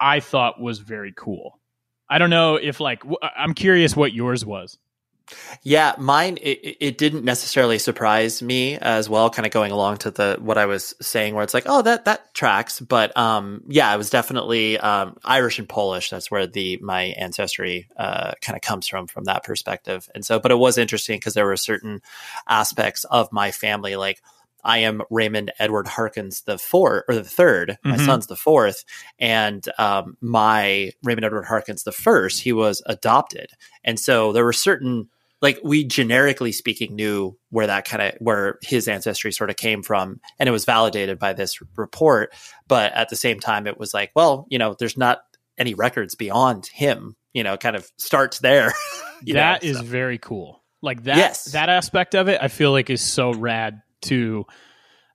I 0.00 0.20
thought 0.20 0.60
was 0.60 0.78
very 0.78 1.12
cool. 1.16 1.58
I 2.08 2.18
don't 2.18 2.30
know 2.30 2.56
if 2.56 2.80
like 2.80 3.00
w- 3.00 3.18
I'm 3.22 3.54
curious 3.54 3.94
what 3.96 4.12
yours 4.12 4.44
was. 4.44 4.78
Yeah, 5.62 5.94
mine 5.98 6.38
it, 6.40 6.76
it 6.80 6.98
didn't 6.98 7.24
necessarily 7.24 7.78
surprise 7.78 8.42
me 8.42 8.78
as 8.78 9.08
well. 9.10 9.28
Kind 9.28 9.44
of 9.44 9.52
going 9.52 9.72
along 9.72 9.98
to 9.98 10.10
the 10.10 10.38
what 10.40 10.56
I 10.56 10.66
was 10.66 10.94
saying, 11.02 11.34
where 11.34 11.44
it's 11.44 11.52
like, 11.52 11.64
oh, 11.66 11.82
that 11.82 12.06
that 12.06 12.32
tracks. 12.34 12.80
But 12.80 13.14
um, 13.16 13.62
yeah, 13.68 13.90
I 13.90 13.96
was 13.96 14.10
definitely 14.10 14.78
um, 14.78 15.16
Irish 15.24 15.58
and 15.58 15.68
Polish. 15.68 16.10
That's 16.10 16.30
where 16.30 16.46
the 16.46 16.78
my 16.80 17.02
ancestry 17.02 17.88
uh, 17.96 18.32
kind 18.40 18.56
of 18.56 18.62
comes 18.62 18.86
from 18.86 19.06
from 19.06 19.24
that 19.24 19.44
perspective. 19.44 20.08
And 20.14 20.24
so, 20.24 20.40
but 20.40 20.50
it 20.50 20.58
was 20.58 20.78
interesting 20.78 21.18
because 21.18 21.34
there 21.34 21.46
were 21.46 21.56
certain 21.56 22.00
aspects 22.48 23.04
of 23.04 23.30
my 23.32 23.50
family, 23.50 23.96
like 23.96 24.22
I 24.68 24.78
am 24.78 25.00
Raymond 25.10 25.50
Edward 25.58 25.88
Harkins 25.88 26.42
the 26.42 26.58
fourth 26.58 27.04
or 27.08 27.14
the 27.14 27.22
3rd 27.22 27.70
mm-hmm. 27.70 27.90
My 27.90 27.96
son's 27.96 28.26
the 28.26 28.36
fourth, 28.36 28.84
and 29.18 29.66
um, 29.78 30.16
my 30.20 30.92
Raymond 31.02 31.24
Edward 31.24 31.46
Harkins 31.46 31.82
the 31.82 31.92
first. 31.92 32.42
He 32.42 32.52
was 32.52 32.82
adopted, 32.86 33.50
and 33.82 33.98
so 33.98 34.32
there 34.32 34.44
were 34.44 34.52
certain 34.52 35.08
like 35.40 35.58
we 35.64 35.84
generically 35.84 36.52
speaking 36.52 36.94
knew 36.94 37.36
where 37.50 37.66
that 37.66 37.86
kind 37.86 38.02
of 38.02 38.14
where 38.18 38.58
his 38.62 38.88
ancestry 38.88 39.32
sort 39.32 39.50
of 39.50 39.56
came 39.56 39.82
from 39.82 40.20
and 40.38 40.48
it 40.48 40.52
was 40.52 40.64
validated 40.64 41.18
by 41.18 41.32
this 41.32 41.60
report 41.76 42.34
but 42.66 42.92
at 42.92 43.08
the 43.08 43.14
same 43.14 43.38
time 43.38 43.68
it 43.68 43.78
was 43.78 43.94
like 43.94 44.10
well 44.16 44.46
you 44.50 44.58
know 44.58 44.74
there's 44.78 44.96
not 44.96 45.20
any 45.56 45.74
records 45.74 46.16
beyond 46.16 46.66
him 46.66 47.14
you 47.34 47.44
know 47.44 47.56
kind 47.56 47.76
of 47.76 47.88
starts 47.98 48.40
there 48.40 48.72
That 49.26 49.62
know, 49.62 49.68
is 49.68 49.76
so. 49.76 49.84
very 49.84 50.18
cool 50.18 50.64
like 50.82 51.04
that 51.04 51.16
yes. 51.16 51.44
that 51.52 51.68
aspect 51.68 52.16
of 52.16 52.28
it 52.28 52.40
i 52.42 52.48
feel 52.48 52.72
like 52.72 52.90
is 52.90 53.00
so 53.00 53.32
rad 53.32 53.80
to 54.02 54.44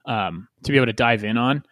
um 0.05 0.47
to 0.63 0.71
be 0.71 0.77
able 0.77 0.87
to 0.87 0.93
dive 0.93 1.23
in 1.23 1.37
on 1.37 1.63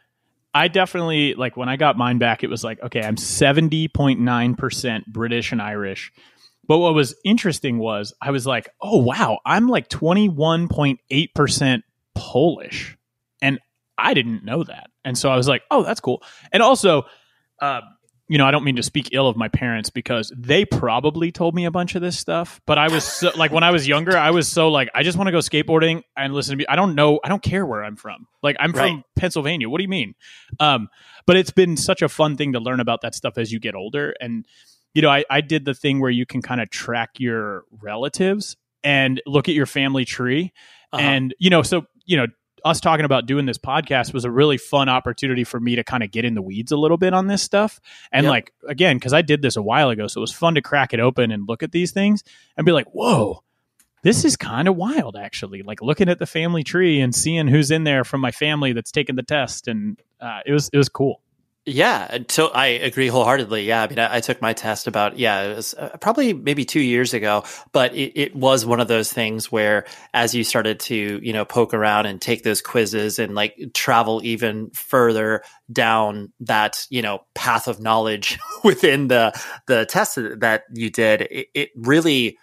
I 0.53 0.67
definitely 0.67 1.33
like 1.35 1.55
when 1.55 1.69
I 1.69 1.77
got 1.77 1.97
mine 1.97 2.17
back, 2.17 2.43
it 2.43 2.49
was 2.49 2.63
like, 2.63 2.81
okay, 2.83 3.01
I'm 3.01 3.15
70.9% 3.15 5.05
British 5.07 5.51
and 5.51 5.61
Irish. 5.61 6.11
But 6.67 6.79
what 6.79 6.93
was 6.93 7.15
interesting 7.23 7.77
was 7.79 8.13
I 8.21 8.31
was 8.31 8.45
like, 8.45 8.69
oh, 8.81 8.97
wow, 8.97 9.39
I'm 9.45 9.67
like 9.67 9.89
21.8% 9.89 11.83
Polish. 12.15 12.97
And 13.41 13.59
I 13.97 14.13
didn't 14.13 14.43
know 14.45 14.63
that. 14.63 14.89
And 15.03 15.17
so 15.17 15.29
I 15.29 15.37
was 15.37 15.47
like, 15.47 15.63
oh, 15.71 15.83
that's 15.83 15.99
cool. 15.99 16.21
And 16.51 16.61
also, 16.61 17.03
uh, 17.61 17.81
you 18.31 18.37
know, 18.37 18.45
I 18.45 18.51
don't 18.51 18.63
mean 18.63 18.77
to 18.77 18.83
speak 18.83 19.09
ill 19.11 19.27
of 19.27 19.35
my 19.35 19.49
parents 19.49 19.89
because 19.89 20.31
they 20.35 20.63
probably 20.63 21.31
told 21.31 21.53
me 21.53 21.65
a 21.65 21.71
bunch 21.71 21.95
of 21.95 22.01
this 22.01 22.17
stuff. 22.17 22.61
But 22.65 22.77
I 22.77 22.87
was 22.87 23.03
so, 23.03 23.31
like, 23.35 23.51
when 23.51 23.63
I 23.63 23.71
was 23.71 23.87
younger, 23.87 24.17
I 24.17 24.31
was 24.31 24.47
so 24.47 24.69
like, 24.69 24.89
I 24.95 25.03
just 25.03 25.17
want 25.17 25.27
to 25.27 25.31
go 25.31 25.39
skateboarding 25.39 26.03
and 26.15 26.33
listen 26.33 26.53
to 26.53 26.57
me. 26.57 26.65
I 26.67 26.75
don't 26.75 26.95
know. 26.95 27.19
I 27.23 27.29
don't 27.29 27.43
care 27.43 27.65
where 27.65 27.83
I'm 27.83 27.97
from. 27.97 28.27
Like, 28.41 28.55
I'm 28.59 28.71
right. 28.71 28.89
from 28.89 29.03
Pennsylvania. 29.17 29.69
What 29.69 29.79
do 29.79 29.83
you 29.83 29.89
mean? 29.89 30.15
Um, 30.59 30.87
but 31.25 31.35
it's 31.35 31.51
been 31.51 31.75
such 31.75 32.01
a 32.01 32.09
fun 32.09 32.37
thing 32.37 32.53
to 32.53 32.59
learn 32.59 32.79
about 32.79 33.01
that 33.01 33.15
stuff 33.15 33.37
as 33.37 33.51
you 33.51 33.59
get 33.59 33.75
older. 33.75 34.15
And 34.21 34.45
you 34.93 35.01
know, 35.01 35.09
I, 35.09 35.23
I 35.29 35.41
did 35.41 35.65
the 35.65 35.73
thing 35.73 35.99
where 35.99 36.11
you 36.11 36.25
can 36.25 36.41
kind 36.41 36.61
of 36.61 36.69
track 36.69 37.11
your 37.17 37.63
relatives 37.81 38.57
and 38.83 39.21
look 39.25 39.47
at 39.47 39.55
your 39.55 39.65
family 39.65 40.05
tree. 40.05 40.53
Uh-huh. 40.91 41.01
And, 41.01 41.33
you 41.39 41.49
know, 41.49 41.63
so, 41.63 41.85
you 42.05 42.17
know, 42.17 42.27
us 42.63 42.79
talking 42.79 43.05
about 43.05 43.25
doing 43.25 43.45
this 43.45 43.57
podcast 43.57 44.13
was 44.13 44.25
a 44.25 44.31
really 44.31 44.57
fun 44.57 44.89
opportunity 44.89 45.43
for 45.43 45.59
me 45.59 45.75
to 45.75 45.83
kind 45.83 46.03
of 46.03 46.11
get 46.11 46.25
in 46.25 46.35
the 46.35 46.41
weeds 46.41 46.71
a 46.71 46.77
little 46.77 46.97
bit 46.97 47.13
on 47.13 47.27
this 47.27 47.41
stuff. 47.41 47.79
And 48.11 48.25
yep. 48.25 48.31
like, 48.31 48.53
again, 48.67 48.97
because 48.97 49.13
I 49.13 49.21
did 49.21 49.41
this 49.41 49.55
a 49.55 49.61
while 49.61 49.89
ago. 49.89 50.07
So 50.07 50.19
it 50.19 50.21
was 50.21 50.33
fun 50.33 50.55
to 50.55 50.61
crack 50.61 50.93
it 50.93 50.99
open 50.99 51.31
and 51.31 51.47
look 51.47 51.63
at 51.63 51.71
these 51.71 51.91
things 51.91 52.23
and 52.57 52.65
be 52.65 52.71
like, 52.71 52.87
whoa, 52.91 53.43
this 54.03 54.25
is 54.25 54.35
kind 54.35 54.67
of 54.67 54.75
wild, 54.75 55.15
actually. 55.15 55.61
Like 55.61 55.81
looking 55.81 56.09
at 56.09 56.19
the 56.19 56.25
family 56.25 56.63
tree 56.63 57.01
and 57.01 57.13
seeing 57.13 57.47
who's 57.47 57.71
in 57.71 57.83
there 57.83 58.03
from 58.03 58.21
my 58.21 58.31
family 58.31 58.73
that's 58.73 58.91
taken 58.91 59.15
the 59.15 59.23
test. 59.23 59.67
And 59.67 59.99
uh, 60.19 60.39
it 60.45 60.51
was, 60.51 60.69
it 60.73 60.77
was 60.77 60.89
cool. 60.89 61.21
Yeah, 61.63 62.17
so 62.27 62.47
I 62.47 62.67
agree 62.67 63.07
wholeheartedly. 63.07 63.65
Yeah, 63.65 63.83
I 63.83 63.87
mean, 63.87 63.99
I, 63.99 64.15
I 64.15 64.19
took 64.19 64.41
my 64.41 64.51
test 64.53 64.87
about 64.87 65.19
yeah, 65.19 65.43
it 65.43 65.55
was 65.55 65.75
uh, 65.75 65.95
probably 66.01 66.33
maybe 66.33 66.65
two 66.65 66.79
years 66.79 67.13
ago, 67.13 67.43
but 67.71 67.93
it, 67.93 68.19
it, 68.19 68.35
was 68.35 68.65
one 68.65 68.79
of 68.79 68.87
those 68.87 69.13
things 69.13 69.51
where 69.51 69.85
as 70.11 70.33
you 70.33 70.43
started 70.43 70.79
to 70.79 71.19
you 71.21 71.33
know 71.33 71.45
poke 71.45 71.75
around 71.75 72.07
and 72.07 72.19
take 72.19 72.41
those 72.41 72.63
quizzes 72.63 73.19
and 73.19 73.35
like 73.35 73.55
travel 73.75 74.21
even 74.23 74.71
further 74.71 75.43
down 75.71 76.33
that 76.39 76.87
you 76.89 77.03
know 77.03 77.25
path 77.35 77.67
of 77.67 77.79
knowledge 77.79 78.39
within 78.63 79.07
the 79.07 79.31
the 79.67 79.85
test 79.85 80.15
that 80.15 80.63
you 80.73 80.89
did, 80.89 81.21
it, 81.21 81.47
it 81.53 81.69
really, 81.75 82.39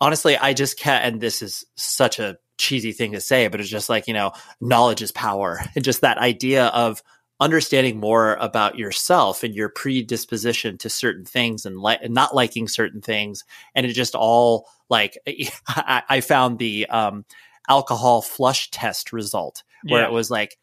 honestly, 0.00 0.36
I 0.36 0.52
just 0.52 0.78
can't. 0.78 1.04
And 1.04 1.20
this 1.20 1.42
is 1.42 1.64
such 1.74 2.20
a 2.20 2.36
cheesy 2.56 2.92
thing 2.92 3.12
to 3.12 3.20
say, 3.20 3.48
but 3.48 3.58
it's 3.60 3.68
just 3.68 3.88
like 3.88 4.06
you 4.06 4.14
know, 4.14 4.30
knowledge 4.60 5.02
is 5.02 5.10
power, 5.10 5.60
and 5.74 5.84
just 5.84 6.02
that 6.02 6.18
idea 6.18 6.66
of 6.66 7.02
understanding 7.40 7.98
more 7.98 8.34
about 8.34 8.78
yourself 8.78 9.42
and 9.42 9.54
your 9.54 9.68
predisposition 9.68 10.78
to 10.78 10.88
certain 10.88 11.24
things 11.24 11.66
and, 11.66 11.80
li- 11.80 11.98
and 12.00 12.14
not 12.14 12.34
liking 12.34 12.68
certain 12.68 13.00
things. 13.00 13.44
And 13.74 13.84
it 13.84 13.92
just 13.92 14.14
all 14.14 14.68
like, 14.88 15.18
I, 15.68 16.02
I 16.08 16.20
found 16.20 16.58
the 16.58 16.86
um, 16.86 17.24
alcohol 17.68 18.22
flush 18.22 18.70
test 18.70 19.12
result 19.12 19.62
where 19.84 20.02
yeah. 20.02 20.08
it 20.08 20.12
was 20.12 20.30
like, 20.30 20.56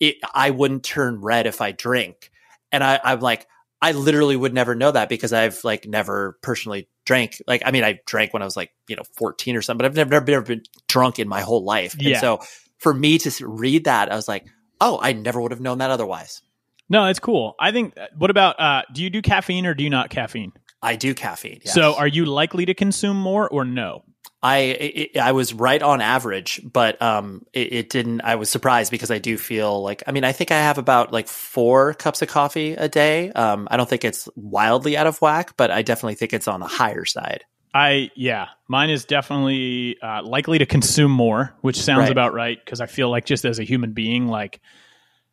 it, 0.00 0.16
I 0.34 0.50
wouldn't 0.50 0.84
turn 0.84 1.20
red 1.20 1.46
if 1.46 1.60
I 1.60 1.72
drink. 1.72 2.30
And 2.72 2.82
I, 2.82 3.00
I'm 3.02 3.20
like, 3.20 3.46
I 3.80 3.92
literally 3.92 4.36
would 4.36 4.54
never 4.54 4.74
know 4.74 4.90
that 4.90 5.08
because 5.08 5.32
I've 5.32 5.62
like 5.62 5.86
never 5.86 6.38
personally 6.42 6.88
drank. 7.04 7.40
Like, 7.46 7.62
I 7.64 7.70
mean, 7.70 7.84
I 7.84 8.00
drank 8.06 8.32
when 8.32 8.42
I 8.42 8.44
was 8.44 8.56
like, 8.56 8.72
you 8.88 8.96
know, 8.96 9.04
14 9.16 9.54
or 9.54 9.62
something, 9.62 9.78
but 9.78 9.86
I've 9.86 9.96
never, 9.96 10.10
never, 10.10 10.30
never 10.30 10.44
been 10.44 10.62
drunk 10.88 11.18
in 11.18 11.28
my 11.28 11.42
whole 11.42 11.62
life. 11.62 11.94
Yeah. 11.98 12.10
And 12.10 12.18
so 12.18 12.40
for 12.78 12.92
me 12.92 13.18
to 13.18 13.46
read 13.46 13.84
that, 13.84 14.10
I 14.10 14.16
was 14.16 14.28
like, 14.28 14.46
oh, 14.80 14.98
I 15.00 15.12
never 15.12 15.40
would 15.40 15.52
have 15.52 15.60
known 15.60 15.78
that 15.78 15.90
otherwise. 15.90 16.42
No, 16.88 17.06
it's 17.06 17.18
cool. 17.18 17.54
I 17.58 17.72
think. 17.72 17.98
Uh, 17.98 18.06
what 18.16 18.30
about? 18.30 18.60
Uh, 18.60 18.82
do 18.92 19.02
you 19.02 19.10
do 19.10 19.22
caffeine 19.22 19.66
or 19.66 19.74
do 19.74 19.82
you 19.82 19.90
not 19.90 20.10
caffeine? 20.10 20.52
I 20.82 20.96
do 20.96 21.14
caffeine. 21.14 21.60
Yes. 21.64 21.74
So, 21.74 21.94
are 21.96 22.06
you 22.06 22.26
likely 22.26 22.66
to 22.66 22.74
consume 22.74 23.18
more 23.18 23.48
or 23.48 23.64
no? 23.64 24.04
I 24.42 24.58
it, 24.58 25.16
I 25.16 25.32
was 25.32 25.52
right 25.52 25.82
on 25.82 26.00
average, 26.00 26.60
but 26.64 27.00
um, 27.02 27.44
it, 27.52 27.72
it, 27.72 27.90
didn't. 27.90 28.20
I 28.20 28.36
was 28.36 28.50
surprised 28.50 28.90
because 28.90 29.10
I 29.10 29.18
do 29.18 29.36
feel 29.38 29.82
like 29.82 30.04
I 30.06 30.12
mean 30.12 30.24
I 30.24 30.32
think 30.32 30.52
I 30.52 30.58
have 30.58 30.78
about 30.78 31.12
like 31.12 31.26
four 31.26 31.94
cups 31.94 32.22
of 32.22 32.28
coffee 32.28 32.74
a 32.74 32.88
day. 32.88 33.32
Um, 33.32 33.66
I 33.70 33.76
don't 33.76 33.88
think 33.88 34.04
it's 34.04 34.28
wildly 34.36 34.96
out 34.96 35.06
of 35.06 35.20
whack, 35.20 35.54
but 35.56 35.70
I 35.70 35.82
definitely 35.82 36.14
think 36.14 36.32
it's 36.32 36.46
on 36.46 36.60
the 36.60 36.66
higher 36.66 37.04
side. 37.04 37.44
I 37.76 38.10
yeah, 38.14 38.48
mine 38.68 38.90
is 38.90 39.04
definitely 39.04 39.98
uh, 40.00 40.22
likely 40.22 40.58
to 40.58 40.66
consume 40.66 41.10
more, 41.10 41.54
which 41.60 41.76
sounds 41.76 42.04
right. 42.04 42.10
about 42.10 42.32
right 42.32 42.58
because 42.64 42.80
I 42.80 42.86
feel 42.86 43.10
like 43.10 43.26
just 43.26 43.44
as 43.44 43.58
a 43.58 43.64
human 43.64 43.92
being, 43.92 44.28
like, 44.28 44.60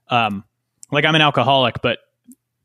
um, 0.09 0.43
like 0.91 1.05
I'm 1.05 1.15
an 1.15 1.21
alcoholic, 1.21 1.81
but 1.81 1.99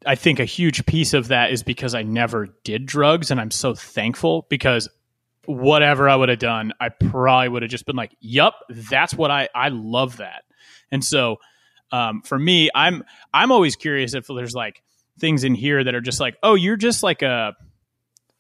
I 0.05 0.17
think 0.17 0.41
a 0.41 0.45
huge 0.45 0.85
piece 0.87 1.15
of 1.15 1.29
that 1.29 1.53
is 1.53 1.63
because 1.63 1.95
I 1.95 2.03
never 2.03 2.49
did 2.65 2.87
drugs, 2.87 3.31
and 3.31 3.41
I'm 3.41 3.53
so 3.53 3.75
thankful 3.75 4.47
because 4.49 4.89
whatever 5.47 6.09
I 6.09 6.17
would 6.17 6.29
have 6.29 6.41
done, 6.41 6.73
I 6.81 6.89
probably 6.89 7.49
would 7.49 7.63
have 7.63 7.71
just 7.71 7.87
been 7.87 7.97
like, 7.97 8.17
"Yup, 8.21 8.55
that's 8.69 9.15
what 9.15 9.31
I 9.31 9.49
I 9.55 9.69
love 9.69 10.17
that," 10.17 10.43
and 10.91 11.05
so 11.05 11.39
Um, 11.91 12.21
for 12.23 12.39
me, 12.39 12.69
I'm 12.75 13.03
I'm 13.33 13.51
always 13.51 13.77
curious 13.77 14.15
if 14.15 14.27
there's 14.27 14.55
like 14.55 14.83
things 15.19 15.45
in 15.45 15.55
here 15.55 15.83
that 15.83 15.95
are 15.95 16.03
just 16.03 16.21
like, 16.21 16.37
oh, 16.43 16.55
you're 16.55 16.77
just 16.77 17.03
like 17.03 17.23
a 17.23 17.57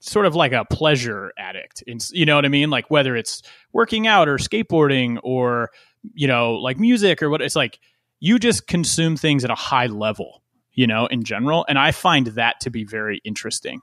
sort 0.00 0.26
of 0.26 0.34
like 0.34 0.52
a 0.52 0.64
pleasure 0.64 1.32
addict. 1.38 1.82
You 2.12 2.26
know 2.26 2.36
what 2.36 2.44
I 2.44 2.48
mean? 2.48 2.70
Like 2.70 2.90
whether 2.90 3.16
it's 3.16 3.42
working 3.72 4.06
out 4.06 4.28
or 4.28 4.36
skateboarding 4.36 5.18
or 5.22 5.70
you 6.14 6.28
know 6.28 6.54
like 6.54 6.78
music 6.78 7.22
or 7.22 7.30
what 7.30 7.42
it's 7.42 7.56
like 7.56 7.80
you 8.20 8.38
just 8.38 8.66
consume 8.66 9.16
things 9.16 9.44
at 9.44 9.50
a 9.50 9.54
high 9.54 9.86
level, 9.86 10.42
you 10.72 10.86
know, 10.86 11.06
in 11.06 11.22
general, 11.24 11.64
and 11.68 11.78
I 11.78 11.92
find 11.92 12.28
that 12.28 12.60
to 12.60 12.70
be 12.70 12.84
very 12.84 13.20
interesting. 13.24 13.80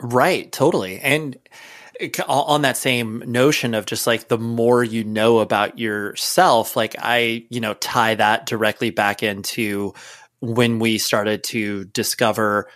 Right, 0.00 0.50
totally. 0.50 1.00
And 1.00 1.36
on 2.28 2.62
that 2.62 2.76
same 2.76 3.24
notion 3.26 3.74
of 3.74 3.86
just 3.86 4.06
like 4.06 4.28
the 4.28 4.38
more 4.38 4.84
you 4.84 5.02
know 5.02 5.38
about 5.38 5.78
yourself, 5.78 6.76
like 6.76 6.94
I, 6.98 7.46
you 7.50 7.60
know, 7.60 7.74
tie 7.74 8.14
that 8.14 8.46
directly 8.46 8.90
back 8.90 9.22
into 9.22 9.94
when 10.40 10.78
we 10.78 10.98
started 10.98 11.42
to 11.42 11.84
discover 11.86 12.68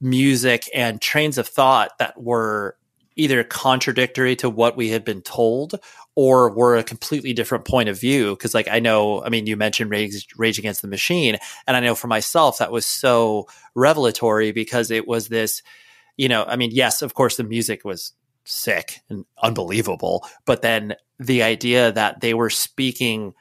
music 0.00 0.68
and 0.74 1.00
trains 1.00 1.38
of 1.38 1.48
thought 1.48 1.98
that 1.98 2.20
were 2.20 2.76
either 3.16 3.42
contradictory 3.42 4.36
to 4.36 4.50
what 4.50 4.76
we 4.76 4.90
had 4.90 5.04
been 5.04 5.22
told 5.22 5.80
or 6.14 6.50
were 6.50 6.76
a 6.76 6.84
completely 6.84 7.32
different 7.32 7.64
point 7.64 7.88
of 7.88 7.98
view. 7.98 8.36
Cause 8.36 8.54
like 8.54 8.68
I 8.68 8.78
know, 8.78 9.22
I 9.24 9.30
mean, 9.30 9.46
you 9.46 9.56
mentioned 9.56 9.90
Rage, 9.90 10.26
Rage 10.36 10.58
Against 10.58 10.82
the 10.82 10.88
Machine, 10.88 11.38
and 11.66 11.76
I 11.76 11.80
know 11.80 11.94
for 11.94 12.08
myself 12.08 12.58
that 12.58 12.72
was 12.72 12.86
so 12.86 13.48
revelatory 13.74 14.52
because 14.52 14.90
it 14.90 15.08
was 15.08 15.28
this, 15.28 15.62
you 16.16 16.28
know, 16.28 16.44
I 16.44 16.56
mean, 16.56 16.70
yes, 16.72 17.02
of 17.02 17.14
course 17.14 17.36
the 17.36 17.44
music 17.44 17.84
was 17.84 18.12
sick 18.44 19.00
and 19.08 19.24
unbelievable, 19.42 20.26
but 20.44 20.62
then 20.62 20.94
the 21.18 21.42
idea 21.42 21.92
that 21.92 22.20
they 22.20 22.34
were 22.34 22.50
speaking 22.50 23.34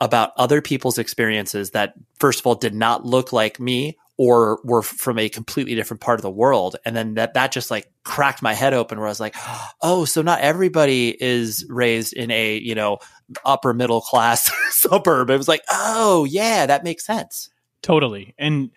about 0.00 0.30
other 0.36 0.62
people's 0.62 0.98
experiences 0.98 1.72
that 1.72 1.94
first 2.18 2.38
of 2.38 2.46
all 2.46 2.54
did 2.54 2.74
not 2.74 3.04
look 3.04 3.32
like 3.32 3.58
me 3.58 3.96
or 4.18 4.58
were 4.64 4.82
from 4.82 5.16
a 5.16 5.28
completely 5.28 5.76
different 5.76 6.00
part 6.00 6.18
of 6.18 6.22
the 6.22 6.30
world. 6.30 6.74
And 6.84 6.94
then 6.94 7.14
that, 7.14 7.34
that 7.34 7.52
just 7.52 7.70
like 7.70 7.88
cracked 8.02 8.42
my 8.42 8.52
head 8.52 8.74
open 8.74 8.98
where 8.98 9.06
I 9.06 9.10
was 9.10 9.20
like, 9.20 9.36
oh, 9.80 10.04
so 10.04 10.22
not 10.22 10.40
everybody 10.40 11.16
is 11.18 11.64
raised 11.68 12.12
in 12.12 12.32
a, 12.32 12.58
you 12.58 12.74
know, 12.74 12.98
upper 13.44 13.72
middle 13.72 14.00
class 14.00 14.50
suburb. 14.70 15.30
It 15.30 15.36
was 15.36 15.46
like, 15.46 15.62
oh, 15.70 16.24
yeah, 16.24 16.66
that 16.66 16.82
makes 16.82 17.06
sense. 17.06 17.48
Totally. 17.80 18.34
And 18.36 18.70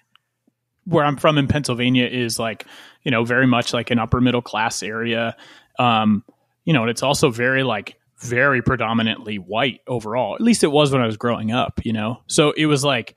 where 0.86 1.04
I'm 1.04 1.18
from 1.18 1.40
in 1.40 1.48
Pennsylvania 1.48 2.06
is 2.06 2.38
like, 2.38 2.68
you 3.02 3.10
know, 3.10 3.26
very 3.26 3.48
much 3.48 3.74
like 3.74 3.90
an 3.90 3.98
upper 3.98 4.22
middle 4.22 4.44
class 4.44 4.84
area. 4.84 5.36
Um, 5.80 6.24
you 6.66 6.74
know, 6.74 6.82
and 6.82 6.92
it's 6.92 7.02
also 7.02 7.32
very 7.32 7.64
like 7.64 7.98
very 8.20 8.62
predominantly 8.62 9.38
white 9.38 9.82
overall. 9.88 10.36
At 10.36 10.42
least 10.42 10.64
it 10.64 10.72
was 10.72 10.92
when 10.92 11.02
I 11.02 11.08
was 11.08 11.18
growing 11.18 11.52
up, 11.52 11.82
you 11.84 11.94
know? 11.94 12.22
So 12.28 12.52
it 12.52 12.68
was 12.68 12.84
like, 12.84 13.16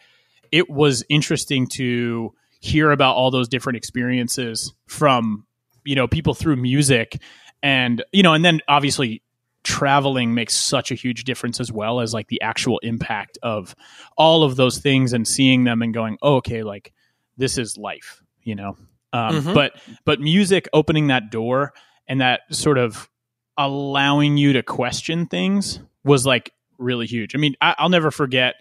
it 0.54 0.70
was 0.70 1.04
interesting 1.08 1.66
to 1.66 2.32
hear 2.60 2.92
about 2.92 3.16
all 3.16 3.32
those 3.32 3.48
different 3.48 3.76
experiences 3.76 4.72
from, 4.86 5.44
you 5.84 5.96
know, 5.96 6.06
people 6.06 6.32
through 6.32 6.54
music 6.54 7.20
and, 7.60 8.04
you 8.12 8.22
know, 8.22 8.34
and 8.34 8.44
then 8.44 8.60
obviously 8.68 9.20
traveling 9.64 10.32
makes 10.32 10.54
such 10.54 10.92
a 10.92 10.94
huge 10.94 11.24
difference 11.24 11.58
as 11.58 11.72
well 11.72 11.98
as 11.98 12.14
like 12.14 12.28
the 12.28 12.40
actual 12.40 12.78
impact 12.84 13.36
of 13.42 13.74
all 14.16 14.44
of 14.44 14.54
those 14.54 14.78
things 14.78 15.12
and 15.12 15.26
seeing 15.26 15.64
them 15.64 15.82
and 15.82 15.92
going, 15.92 16.18
oh, 16.22 16.36
okay, 16.36 16.62
like 16.62 16.92
this 17.36 17.58
is 17.58 17.76
life, 17.76 18.22
you 18.44 18.54
know? 18.54 18.76
Um, 19.12 19.34
mm-hmm. 19.34 19.54
But, 19.54 19.72
but 20.04 20.20
music 20.20 20.68
opening 20.72 21.08
that 21.08 21.32
door 21.32 21.72
and 22.06 22.20
that 22.20 22.42
sort 22.52 22.78
of 22.78 23.10
allowing 23.58 24.36
you 24.36 24.52
to 24.52 24.62
question 24.62 25.26
things 25.26 25.80
was 26.04 26.24
like 26.24 26.52
really 26.78 27.06
huge. 27.06 27.34
I 27.34 27.38
mean, 27.38 27.56
I, 27.60 27.74
will 27.82 27.88
never 27.88 28.12
forget. 28.12 28.54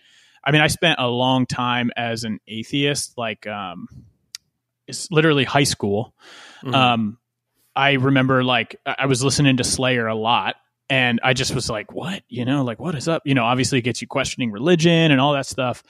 I 0.44 0.52
mean, 0.52 0.62
I 0.62 0.68
spent 0.68 1.00
a 1.00 1.08
long 1.08 1.46
time 1.46 1.92
as 1.96 2.24
an 2.24 2.40
atheist, 2.48 3.18
like 3.18 3.48
um, 3.48 3.88
it's 4.88 5.10
literally 5.12 5.44
high 5.44 5.64
school. 5.64 6.14
Mm-hmm. 6.64 6.76
Um, 6.76 7.18
I 7.76 7.94
remember 7.94 8.44
like 8.44 8.76
I 8.86 9.06
was 9.06 9.24
listening 9.24 9.58
to 9.58 9.64
Slayer 9.64 10.08
a 10.08 10.16
lot, 10.16 10.56
and 10.90 11.20
I 11.24 11.34
just 11.34 11.56
was 11.56 11.70
like, 11.70 11.92
"What? 11.92 12.24
You 12.28 12.46
know, 12.46 12.64
like 12.64 12.80
what 12.80 12.96
is 12.96 13.08
up?" 13.08 13.24
You 13.26 13.36
know, 13.36 13.46
obviously 13.46 13.80
it 13.80 13.84
gets 13.84 14.02
you 14.02 14.08
questioning 14.08 14.52
religion 14.52 15.12
and 15.12 15.20
all 15.20 15.34
that 15.34 15.46
stuff. 15.46 15.84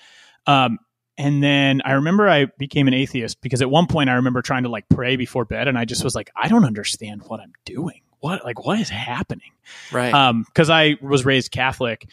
Um, 0.45 0.79
and 1.17 1.43
then 1.43 1.81
I 1.85 1.93
remember 1.93 2.27
I 2.27 2.45
became 2.57 2.87
an 2.87 2.93
atheist 2.93 3.41
because 3.41 3.61
at 3.61 3.69
one 3.69 3.87
point 3.87 4.09
I 4.09 4.13
remember 4.13 4.41
trying 4.41 4.63
to 4.63 4.69
like 4.69 4.87
pray 4.89 5.15
before 5.15 5.45
bed, 5.45 5.67
and 5.67 5.77
I 5.77 5.85
just 5.85 6.03
was 6.03 6.15
like, 6.15 6.31
I 6.35 6.47
don't 6.47 6.65
understand 6.65 7.23
what 7.27 7.39
I'm 7.39 7.53
doing 7.65 8.01
what 8.23 8.45
like 8.45 8.63
what 8.65 8.79
is 8.79 8.87
happening 8.87 9.51
right 9.91 10.13
um 10.13 10.43
because 10.43 10.69
i 10.69 10.95
was 11.01 11.25
raised 11.25 11.51
catholic 11.51 12.07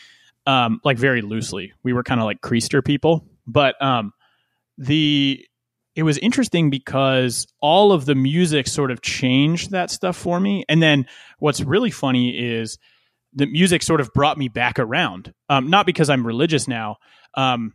um 0.50 0.80
like 0.84 0.98
very 0.98 1.22
loosely 1.22 1.72
we 1.82 1.92
were 1.92 2.02
kind 2.02 2.20
of 2.20 2.24
like 2.24 2.40
creaster 2.40 2.84
people 2.84 3.24
but 3.46 3.80
um 3.82 4.12
the 4.78 5.44
it 5.94 6.02
was 6.02 6.18
interesting 6.18 6.70
because 6.70 7.46
all 7.60 7.92
of 7.92 8.06
the 8.06 8.14
music 8.14 8.66
sort 8.66 8.90
of 8.90 9.02
changed 9.02 9.70
that 9.70 9.90
stuff 9.90 10.16
for 10.16 10.40
me 10.40 10.64
and 10.68 10.82
then 10.82 11.06
what's 11.38 11.60
really 11.60 11.90
funny 11.90 12.30
is 12.30 12.78
the 13.32 13.46
music 13.46 13.82
sort 13.82 14.00
of 14.00 14.12
brought 14.12 14.36
me 14.38 14.48
back 14.48 14.78
around 14.78 15.32
um 15.48 15.70
not 15.70 15.86
because 15.86 16.10
i'm 16.10 16.26
religious 16.26 16.66
now 16.66 16.96
um 17.34 17.72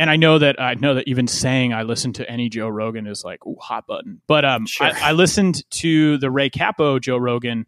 and 0.00 0.08
I 0.08 0.14
know 0.14 0.38
that 0.38 0.60
I 0.60 0.74
know 0.74 0.94
that 0.94 1.08
even 1.08 1.26
saying 1.26 1.72
I 1.72 1.82
listen 1.82 2.12
to 2.14 2.30
any 2.30 2.48
Joe 2.48 2.68
Rogan 2.68 3.08
is 3.08 3.24
like 3.24 3.44
ooh, 3.44 3.56
hot 3.60 3.88
button. 3.88 4.22
But 4.28 4.44
um, 4.44 4.64
sure. 4.64 4.86
I, 4.86 5.08
I, 5.08 5.12
listened 5.12 5.68
to 5.70 6.18
the 6.18 6.30
Ray 6.30 6.50
Cappo 6.50 7.00
Joe 7.00 7.16
Rogan, 7.16 7.66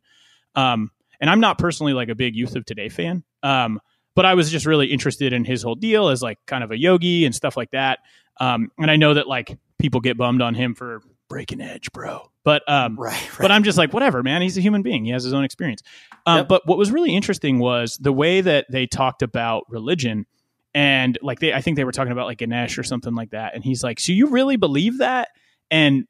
um, 0.55 0.93
and 1.21 1.29
I'm 1.29 1.41
not 1.41 1.59
personally 1.59 1.93
like 1.93 2.09
a 2.09 2.15
big 2.15 2.37
Youth 2.37 2.55
of 2.55 2.65
Today 2.65 2.89
fan. 2.89 3.25
Um, 3.43 3.81
but 4.21 4.27
I 4.27 4.35
was 4.35 4.51
just 4.51 4.67
really 4.67 4.89
interested 4.89 5.33
in 5.33 5.47
his 5.47 5.63
whole 5.63 5.75
deal 5.75 6.11
as 6.11 6.21
like 6.21 6.37
kind 6.45 6.63
of 6.63 6.71
a 6.71 6.79
yogi 6.79 7.25
and 7.25 7.35
stuff 7.35 7.57
like 7.57 7.71
that. 7.71 8.01
Um, 8.39 8.71
and 8.77 8.91
I 8.91 8.97
know 8.97 9.15
that 9.15 9.27
like 9.27 9.59
people 9.79 10.03
get 10.03 10.19
bummed 10.19 10.43
on 10.43 10.55
him 10.55 10.75
for 10.75 11.01
breaking 11.31 11.63
edge, 11.63 11.91
bro. 11.91 12.31
But 12.45 12.63
um, 12.69 13.01
right, 13.01 13.15
right. 13.15 13.39
but 13.41 13.51
I'm 13.51 13.65
just 13.65 13.79
like 13.79 13.95
whatever, 13.95 14.23
man. 14.23 14.43
He's 14.43 14.59
a 14.59 14.61
human 14.61 14.83
being. 14.83 15.07
He 15.07 15.11
has 15.13 15.25
his 15.25 15.33
own 15.33 15.43
experience. 15.43 15.83
Um, 16.27 16.37
yep. 16.37 16.49
But 16.49 16.67
what 16.67 16.77
was 16.77 16.93
really 16.93 17.17
interesting 17.17 17.61
was 17.61 17.97
the 17.97 18.13
way 18.13 18.43
that 18.43 18.67
they 18.69 18.87
talked 18.87 19.23
about 19.23 19.65
religion 19.71 20.27
and 20.75 21.19
like 21.23 21.41
they 21.41 21.55
i 21.55 21.63
think 21.63 21.79
they 21.79 21.85
were 21.85 21.91
talking 21.91 22.13
about 22.13 22.27
like 22.27 22.39
ganesh 22.39 22.79
or 22.79 22.85
something 22.85 23.17
like 23.17 23.31
that 23.31 23.57
and 23.57 23.65
he's 23.65 23.83
like 23.83 23.99
so 23.99 24.13
you 24.13 24.29
really 24.29 24.55
believe 24.55 24.99
that 24.99 25.31
and 25.69 26.05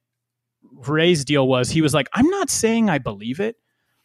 ray's 0.86 1.24
deal 1.24 1.48
was 1.48 1.70
he 1.70 1.80
was 1.80 1.94
like 1.94 2.08
i'm 2.12 2.28
not 2.28 2.50
saying 2.50 2.90
i 2.90 2.98
believe 2.98 3.40
it 3.40 3.56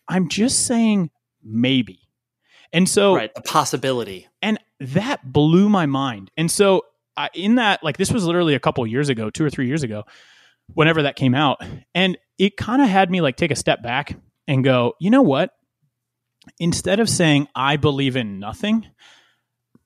i'm 0.07 0.29
just 0.29 0.65
saying 0.65 1.09
maybe 1.43 2.04
and 2.75 2.87
so 2.87 3.15
right 3.15 3.33
the 3.33 3.41
possibility 3.41 4.27
and 4.41 4.59
that 4.79 5.31
blew 5.31 5.67
my 5.69 5.85
mind 5.85 6.29
and 6.37 6.51
so 6.51 6.83
I, 7.17 7.29
in 7.33 7.55
that 7.55 7.83
like 7.83 7.97
this 7.97 8.11
was 8.11 8.25
literally 8.25 8.53
a 8.53 8.59
couple 8.59 8.85
years 8.85 9.09
ago 9.09 9.29
two 9.29 9.43
or 9.43 9.49
three 9.49 9.67
years 9.67 9.83
ago 9.83 10.03
whenever 10.73 11.03
that 11.03 11.15
came 11.15 11.33
out 11.33 11.61
and 11.95 12.17
it 12.37 12.57
kind 12.57 12.81
of 12.81 12.89
had 12.89 13.09
me 13.09 13.21
like 13.21 13.37
take 13.37 13.51
a 13.51 13.55
step 13.55 13.81
back 13.81 14.17
and 14.47 14.63
go 14.63 14.93
you 14.99 15.09
know 15.09 15.21
what 15.21 15.51
instead 16.59 16.99
of 16.99 17.09
saying 17.09 17.47
i 17.55 17.77
believe 17.77 18.15
in 18.15 18.39
nothing 18.39 18.85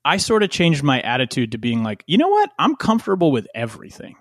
I 0.06 0.18
sort 0.18 0.44
of 0.44 0.50
changed 0.50 0.82
my 0.84 1.02
attitude 1.02 1.52
to 1.52 1.58
being 1.58 1.84
like, 1.84 2.04
you 2.08 2.18
know 2.18 2.30
what? 2.30 2.50
I'm 2.58 2.76
comfortable 2.76 3.32
with 3.32 3.48
everything. 3.54 4.16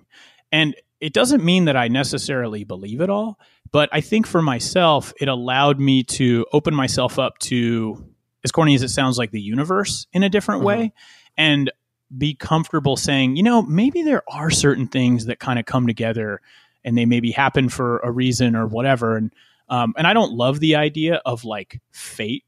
And 0.51 0.75
it 1.01 1.13
doesn't 1.13 1.45
mean 1.45 1.67
that 1.67 1.77
I 1.77 1.89
necessarily 1.89 2.65
believe 2.65 3.01
it 3.01 3.11
all, 3.11 3.39
but 3.71 3.89
I 3.93 4.01
think 4.01 4.27
for 4.27 4.43
myself, 4.43 5.13
it 5.21 5.29
allowed 5.29 5.79
me 5.79 6.03
to 6.05 6.45
open 6.53 6.75
myself 6.75 7.19
up 7.19 7.39
to, 7.41 8.05
as 8.49 8.53
corny 8.53 8.75
as 8.75 8.83
it 8.83 8.89
sounds 8.89 9.19
like, 9.19 9.31
the 9.31 9.41
universe 9.41 10.07
in 10.13 10.23
a 10.23 10.29
different 10.29 10.61
mm-hmm. 10.61 10.81
way 10.81 10.93
and 11.37 11.71
be 12.17 12.35
comfortable 12.35 12.97
saying, 12.97 13.37
you 13.37 13.43
know, 13.43 13.63
maybe 13.63 14.03
there 14.03 14.23
are 14.33 14.51
certain 14.51 14.87
things 14.87 15.27
that 15.27 15.39
kind 15.39 15.59
of 15.59 15.67
come 15.67 15.87
together 15.87 16.41
and 16.85 16.97
they 16.97 17.05
maybe 17.05 17.31
happen 17.31 17.69
for 17.69 17.99
a 17.99 18.11
reason 18.11 18.57
or 18.57 18.67
whatever. 18.67 19.17
And, 19.17 19.33
um, 19.69 19.93
and 19.97 20.07
I 20.07 20.15
don't 20.15 20.33
love 20.33 20.59
the 20.61 20.77
idea 20.77 21.21
of 21.27 21.45
like 21.45 21.81
fate 21.91 22.45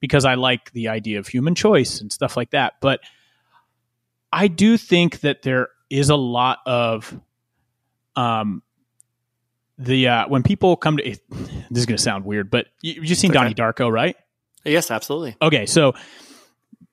because 0.00 0.26
I 0.26 0.34
like 0.34 0.70
the 0.72 0.88
idea 0.88 1.18
of 1.18 1.26
human 1.26 1.54
choice 1.54 2.02
and 2.02 2.12
stuff 2.12 2.36
like 2.36 2.50
that. 2.50 2.74
But 2.80 3.00
I 4.30 4.48
do 4.48 4.76
think 4.76 5.20
that 5.20 5.42
there 5.42 5.68
is 5.88 6.10
a 6.10 6.16
lot 6.16 6.58
of 6.66 7.18
um 8.16 8.62
the 9.78 10.08
uh 10.08 10.28
when 10.28 10.42
people 10.42 10.76
come 10.76 10.96
to 10.96 11.02
this 11.02 11.20
is 11.70 11.86
going 11.86 11.96
to 11.96 12.02
sound 12.02 12.24
weird, 12.24 12.50
but 12.50 12.66
you, 12.82 13.00
you've 13.02 13.18
seen 13.18 13.30
okay. 13.30 13.38
Donnie 13.38 13.54
Darko, 13.54 13.90
right? 13.90 14.16
Yes, 14.64 14.90
absolutely. 14.90 15.36
Okay, 15.40 15.66
so 15.66 15.94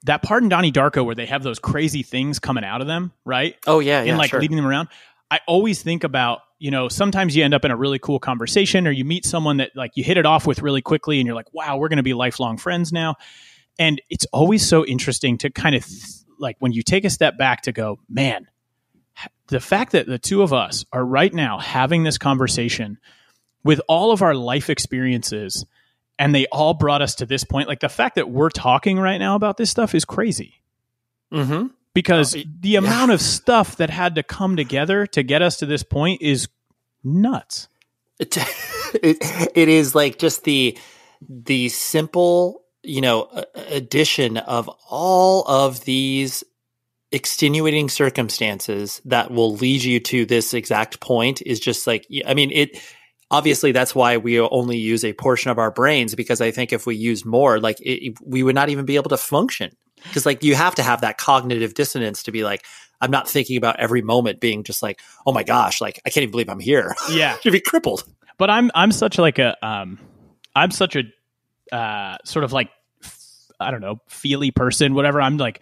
that 0.04 0.24
part 0.24 0.44
in 0.44 0.50
Donnie 0.50 0.72
Darko 0.72 1.06
where 1.06 1.16
they 1.16 1.28
have 1.28 1.44
those 1.44 1.60
crazy 1.60 2.04
things 2.04 2.40
coming 2.40 2.64
out 2.64 2.82
of 2.82 2.88
them, 2.88 3.12
right? 3.26 3.56
Oh 3.68 3.80
yeah, 3.80 4.04
yeah, 4.04 4.10
and 4.10 4.18
like 4.18 4.32
sure. 4.32 4.40
leading 4.40 4.58
them 4.58 4.68
around. 4.68 4.90
I 5.30 5.40
always 5.48 5.82
think 5.82 6.04
about 6.04 6.42
you 6.62 6.70
know, 6.70 6.90
sometimes 6.90 7.36
you 7.36 7.44
end 7.44 7.56
up 7.56 7.66
in 7.66 7.72
a 7.72 7.76
really 7.76 7.98
cool 7.98 8.20
conversation 8.20 8.86
or 8.86 8.92
you 8.92 9.04
meet 9.04 9.26
someone 9.26 9.58
that 9.58 9.72
like 9.76 9.94
you 9.96 10.04
hit 10.04 10.18
it 10.18 10.28
off 10.28 10.46
with 10.46 10.62
really 10.62 10.84
quickly 10.84 11.20
and 11.20 11.26
you're 11.26 11.36
like, 11.36 11.52
wow, 11.54 11.76
we're 11.78 11.88
going 11.88 11.98
to 11.98 12.04
be 12.04 12.14
lifelong 12.14 12.56
friends 12.56 12.94
now. 12.94 13.16
And 13.80 14.00
it's 14.12 14.28
always 14.32 14.68
so 14.70 14.86
interesting 14.86 15.40
to 15.40 15.50
kind 15.50 15.74
of 15.74 15.84
th- 15.84 16.04
like 16.38 16.58
when 16.60 16.72
you 16.72 16.84
take 16.84 17.04
a 17.04 17.10
step 17.10 17.36
back 17.36 17.64
to 17.64 17.72
go, 17.72 17.98
man, 18.08 18.48
the 19.48 19.60
fact 19.60 19.94
that 19.94 20.06
the 20.06 20.20
two 20.20 20.44
of 20.44 20.54
us 20.54 20.86
are 20.94 21.04
right 21.04 21.34
now 21.34 21.58
having 21.58 22.04
this 22.04 22.20
conversation 22.20 23.00
with 23.64 23.82
all 23.88 24.12
of 24.12 24.22
our 24.22 24.36
life 24.36 24.70
experiences 24.70 25.66
and 26.22 26.36
they 26.36 26.46
all 26.52 26.76
brought 26.76 27.02
us 27.02 27.16
to 27.16 27.26
this 27.26 27.44
point, 27.44 27.68
like 27.68 27.80
the 27.80 27.90
fact 27.90 28.14
that 28.14 28.30
we're 28.30 28.52
talking 28.52 29.00
right 29.00 29.18
now 29.18 29.34
about 29.36 29.58
this 29.58 29.72
stuff 29.72 29.96
is 29.96 30.06
crazy. 30.06 30.62
Mm-hmm. 31.34 31.68
because 31.96 32.36
Oh, 32.36 32.44
the 32.60 32.70
yeah. 32.70 32.80
amount 32.80 33.12
of 33.12 33.22
stuff 33.22 33.78
that 33.78 33.90
had 33.90 34.16
to 34.16 34.24
come 34.24 34.56
together 34.56 35.08
to 35.08 35.24
get 35.24 35.42
us 35.42 35.58
to 35.58 35.66
this 35.66 35.82
point 35.82 36.22
is 36.22 36.48
nuts. 37.04 37.70
it, 38.20 38.38
it, 39.02 39.18
it 39.56 39.68
is 39.68 39.96
like 39.96 40.20
just 40.20 40.44
the 40.44 40.78
the 41.28 41.70
simple 41.70 42.62
you 42.84 43.02
know 43.02 43.30
addition 43.56 44.38
of 44.38 44.70
all 44.90 45.44
of 45.48 45.86
these 45.86 46.44
extenuating 47.12 47.90
circumstances 47.90 49.02
that 49.06 49.32
will 49.32 49.56
lead 49.56 49.84
you 49.84 50.00
to 50.00 50.26
this 50.26 50.54
exact 50.54 51.00
point 51.00 51.42
is 51.46 51.60
just 51.60 51.86
like 51.88 52.06
i 52.26 52.34
mean 52.34 52.52
it 52.52 52.82
obviously 53.32 53.72
that's 53.72 53.96
why 53.96 54.18
we 54.18 54.40
only 54.40 54.78
use 54.78 55.04
a 55.04 55.14
portion 55.14 55.50
of 55.50 55.58
our 55.58 55.72
brains 55.72 56.14
because 56.14 56.42
i 56.42 56.52
think 56.52 56.72
if 56.72 56.86
we 56.86 56.96
used 56.96 57.26
more 57.26 57.60
like 57.60 57.78
it, 57.82 58.14
we 58.24 58.44
would 58.44 58.54
not 58.54 58.70
even 58.70 58.86
be 58.86 58.96
able 58.96 59.10
to 59.10 59.18
function. 59.18 59.72
Because 60.04 60.26
like 60.26 60.44
you 60.44 60.56
have 60.56 60.76
to 60.76 60.84
have 60.84 61.02
that 61.02 61.18
cognitive 61.18 61.74
dissonance 61.74 62.24
to 62.24 62.32
be 62.32 62.44
like 62.44 62.66
i'm 63.02 63.12
not 63.12 63.28
thinking 63.28 63.58
about 63.58 63.80
every 63.80 64.02
moment 64.02 64.40
being 64.40 64.64
just 64.64 64.84
like 64.84 65.00
oh 65.26 65.32
my 65.32 65.44
gosh 65.44 65.80
like 65.82 66.00
i 66.06 66.10
can't 66.10 66.24
even 66.24 66.32
believe 66.32 66.50
i'm 66.50 66.60
here. 66.60 66.96
Yeah. 67.10 67.38
should 67.42 67.54
be 67.54 67.62
crippled. 67.62 68.04
But 68.38 68.50
I'm 68.50 68.70
I'm 68.76 68.92
such 68.92 69.18
like 69.18 69.40
a 69.40 69.56
um 69.66 70.00
I'm 70.56 70.72
such 70.72 70.96
a 70.96 71.04
uh 71.76 72.18
sort 72.26 72.44
of 72.44 72.52
like 72.52 72.70
I 73.60 73.72
don't 73.72 73.82
know 73.82 74.02
feely 74.08 74.52
person 74.52 74.94
whatever. 74.94 75.22
I'm 75.22 75.38
like 75.38 75.62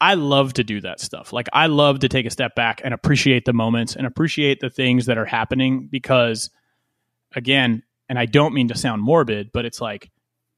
I 0.00 0.14
love 0.14 0.52
to 0.54 0.64
do 0.64 0.80
that 0.82 1.00
stuff. 1.00 1.32
Like 1.32 1.48
I 1.52 1.66
love 1.66 2.00
to 2.00 2.08
take 2.08 2.26
a 2.26 2.30
step 2.30 2.54
back 2.54 2.80
and 2.84 2.92
appreciate 2.94 3.46
the 3.46 3.52
moments 3.52 3.96
and 3.96 4.06
appreciate 4.06 4.60
the 4.60 4.70
things 4.70 5.06
that 5.06 5.18
are 5.18 5.24
happening 5.24 5.88
because 5.90 6.50
again 7.34 7.82
and 8.08 8.18
I 8.18 8.26
don't 8.26 8.54
mean 8.54 8.68
to 8.68 8.76
sound 8.76 9.02
morbid 9.02 9.50
but 9.52 9.64
it's 9.64 9.80
like 9.80 10.10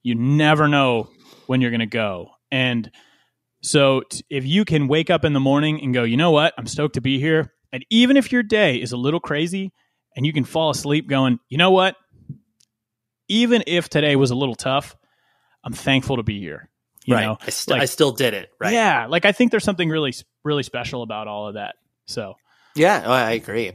you 0.02 0.14
never 0.14 0.68
know 0.68 1.10
when 1.46 1.60
you're 1.60 1.70
going 1.70 1.80
to 1.80 1.86
go 1.86 2.30
and 2.50 2.90
so 3.62 4.02
t- 4.02 4.24
if 4.30 4.46
you 4.46 4.64
can 4.64 4.86
wake 4.86 5.10
up 5.10 5.24
in 5.24 5.32
the 5.32 5.40
morning 5.40 5.82
and 5.82 5.92
go 5.94 6.04
you 6.04 6.16
know 6.16 6.30
what 6.30 6.54
I'm 6.58 6.66
stoked 6.66 6.94
to 6.94 7.00
be 7.00 7.18
here 7.18 7.52
and 7.72 7.84
even 7.90 8.16
if 8.16 8.32
your 8.32 8.42
day 8.42 8.76
is 8.76 8.92
a 8.92 8.96
little 8.96 9.20
crazy 9.20 9.72
and 10.16 10.26
you 10.26 10.32
can 10.32 10.44
fall 10.44 10.70
asleep 10.70 11.08
going, 11.08 11.38
you 11.48 11.58
know 11.58 11.70
what? 11.70 11.96
Even 13.28 13.62
if 13.66 13.88
today 13.88 14.16
was 14.16 14.30
a 14.30 14.34
little 14.34 14.54
tough, 14.54 14.96
I'm 15.62 15.72
thankful 15.72 16.16
to 16.16 16.22
be 16.22 16.40
here. 16.40 16.70
You 17.04 17.14
right 17.14 17.24
know, 17.26 17.38
I, 17.40 17.50
st- 17.50 17.72
like- 17.72 17.82
I 17.82 17.84
still 17.86 18.12
did 18.12 18.34
it 18.34 18.50
right 18.60 18.72
yeah, 18.72 19.06
like 19.06 19.24
I 19.24 19.32
think 19.32 19.50
there's 19.50 19.64
something 19.64 19.88
really, 19.88 20.14
really 20.44 20.62
special 20.62 21.02
about 21.02 21.28
all 21.28 21.48
of 21.48 21.54
that. 21.54 21.76
So 22.06 22.34
Yeah, 22.74 23.02
oh, 23.04 23.12
I 23.12 23.32
agree. 23.32 23.72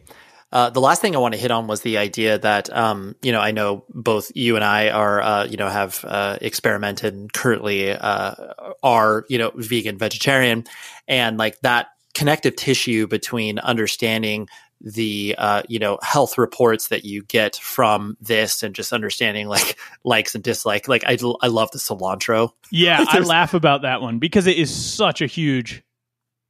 Uh, 0.53 0.69
the 0.69 0.79
last 0.79 1.01
thing 1.01 1.15
I 1.15 1.19
want 1.19 1.33
to 1.33 1.39
hit 1.39 1.49
on 1.49 1.65
was 1.65 1.81
the 1.81 1.97
idea 1.97 2.37
that, 2.37 2.71
um, 2.71 3.15
you 3.23 3.31
know, 3.31 3.39
I 3.39 3.49
know 3.49 3.85
both 3.89 4.31
you 4.35 4.55
and 4.55 4.63
I 4.63 4.91
are, 4.91 5.19
uh, 5.19 5.45
you 5.45 5.57
know, 5.57 5.67
have 5.67 6.05
uh, 6.07 6.37
experimented 6.41 7.15
and 7.15 7.33
currently 7.33 7.91
uh, 7.91 8.35
are, 8.83 9.25
you 9.29 9.39
know, 9.39 9.51
vegan, 9.55 9.97
vegetarian, 9.97 10.65
and 11.07 11.39
like 11.39 11.59
that 11.61 11.87
connective 12.13 12.55
tissue 12.55 13.07
between 13.07 13.57
understanding 13.57 14.47
the, 14.79 15.33
uh, 15.39 15.63
you 15.67 15.79
know, 15.79 15.97
health 16.03 16.37
reports 16.37 16.89
that 16.89 17.03
you 17.03 17.23
get 17.23 17.55
from 17.55 18.15
this 18.21 18.61
and 18.61 18.75
just 18.75 18.93
understanding 18.93 19.47
like 19.47 19.79
likes 20.03 20.35
and 20.35 20.43
dislike. 20.43 20.87
Like 20.87 21.03
I, 21.07 21.17
I 21.41 21.47
love 21.47 21.71
the 21.71 21.79
cilantro. 21.79 22.51
yeah, 22.69 23.03
I 23.09 23.19
laugh 23.19 23.55
about 23.55 23.81
that 23.81 24.03
one 24.03 24.19
because 24.19 24.45
it 24.45 24.57
is 24.57 24.71
such 24.71 25.19
a 25.19 25.25
huge, 25.25 25.81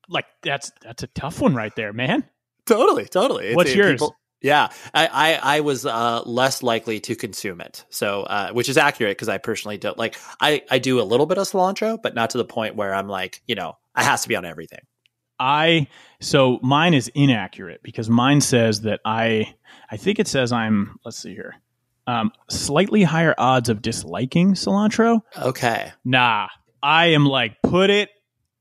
like 0.10 0.26
that's 0.42 0.74
that's 0.82 1.04
a 1.04 1.08
tough 1.08 1.40
one 1.40 1.56
right 1.56 1.74
there, 1.78 1.94
man. 1.94 2.26
Totally, 2.66 3.06
totally. 3.06 3.46
It's- 3.46 3.56
What's 3.56 3.72
it- 3.72 3.78
yours? 3.78 4.04
yeah, 4.42 4.70
I, 4.94 5.08
I 5.08 5.58
I 5.58 5.60
was 5.62 5.86
uh, 5.86 6.22
less 6.26 6.62
likely 6.64 7.00
to 7.02 7.16
consume 7.16 7.62
it, 7.62 7.86
so 7.90 8.24
uh, 8.24 8.52
which 8.52 8.68
is 8.70 8.78
accurate 8.78 9.18
because 9.18 9.30
I 9.30 9.38
personally 9.38 9.78
don't 9.78 9.98
like. 9.98 10.16
I 10.42 10.62
I 10.70 10.80
do 10.80 11.00
a 11.00 11.04
little 11.04 11.26
bit 11.26 11.38
of 11.38 11.48
cilantro, 11.48 12.02
but 12.02 12.14
not 12.16 12.32
to 12.32 12.38
the 12.38 12.46
point 12.46 12.76
where 12.76 12.94
I'm 12.94 13.08
like, 13.08 13.42
you 13.48 13.56
know, 13.56 13.78
it 13.98 14.04
has 14.04 14.24
to 14.24 14.30
be 14.30 14.36
on 14.36 14.46
everything. 14.46 14.80
I 15.40 15.88
so 16.22 16.60
mine 16.62 16.94
is 16.94 17.10
inaccurate 17.16 17.82
because 17.84 18.10
mine 18.10 18.40
says 18.42 18.82
that 18.82 19.00
I 19.06 19.54
I 19.90 19.98
think 19.98 20.20
it 20.20 20.28
says 20.28 20.52
I'm 20.52 21.00
let's 21.06 21.18
see 21.18 21.34
here. 21.34 21.56
Um, 22.06 22.32
slightly 22.50 23.04
higher 23.04 23.34
odds 23.38 23.70
of 23.70 23.82
disliking 23.82 24.52
cilantro. 24.56 25.22
Okay, 25.42 25.92
Nah, 26.04 26.50
I 26.82 27.08
am 27.08 27.26
like 27.26 27.62
put 27.62 27.90
it 27.90 28.10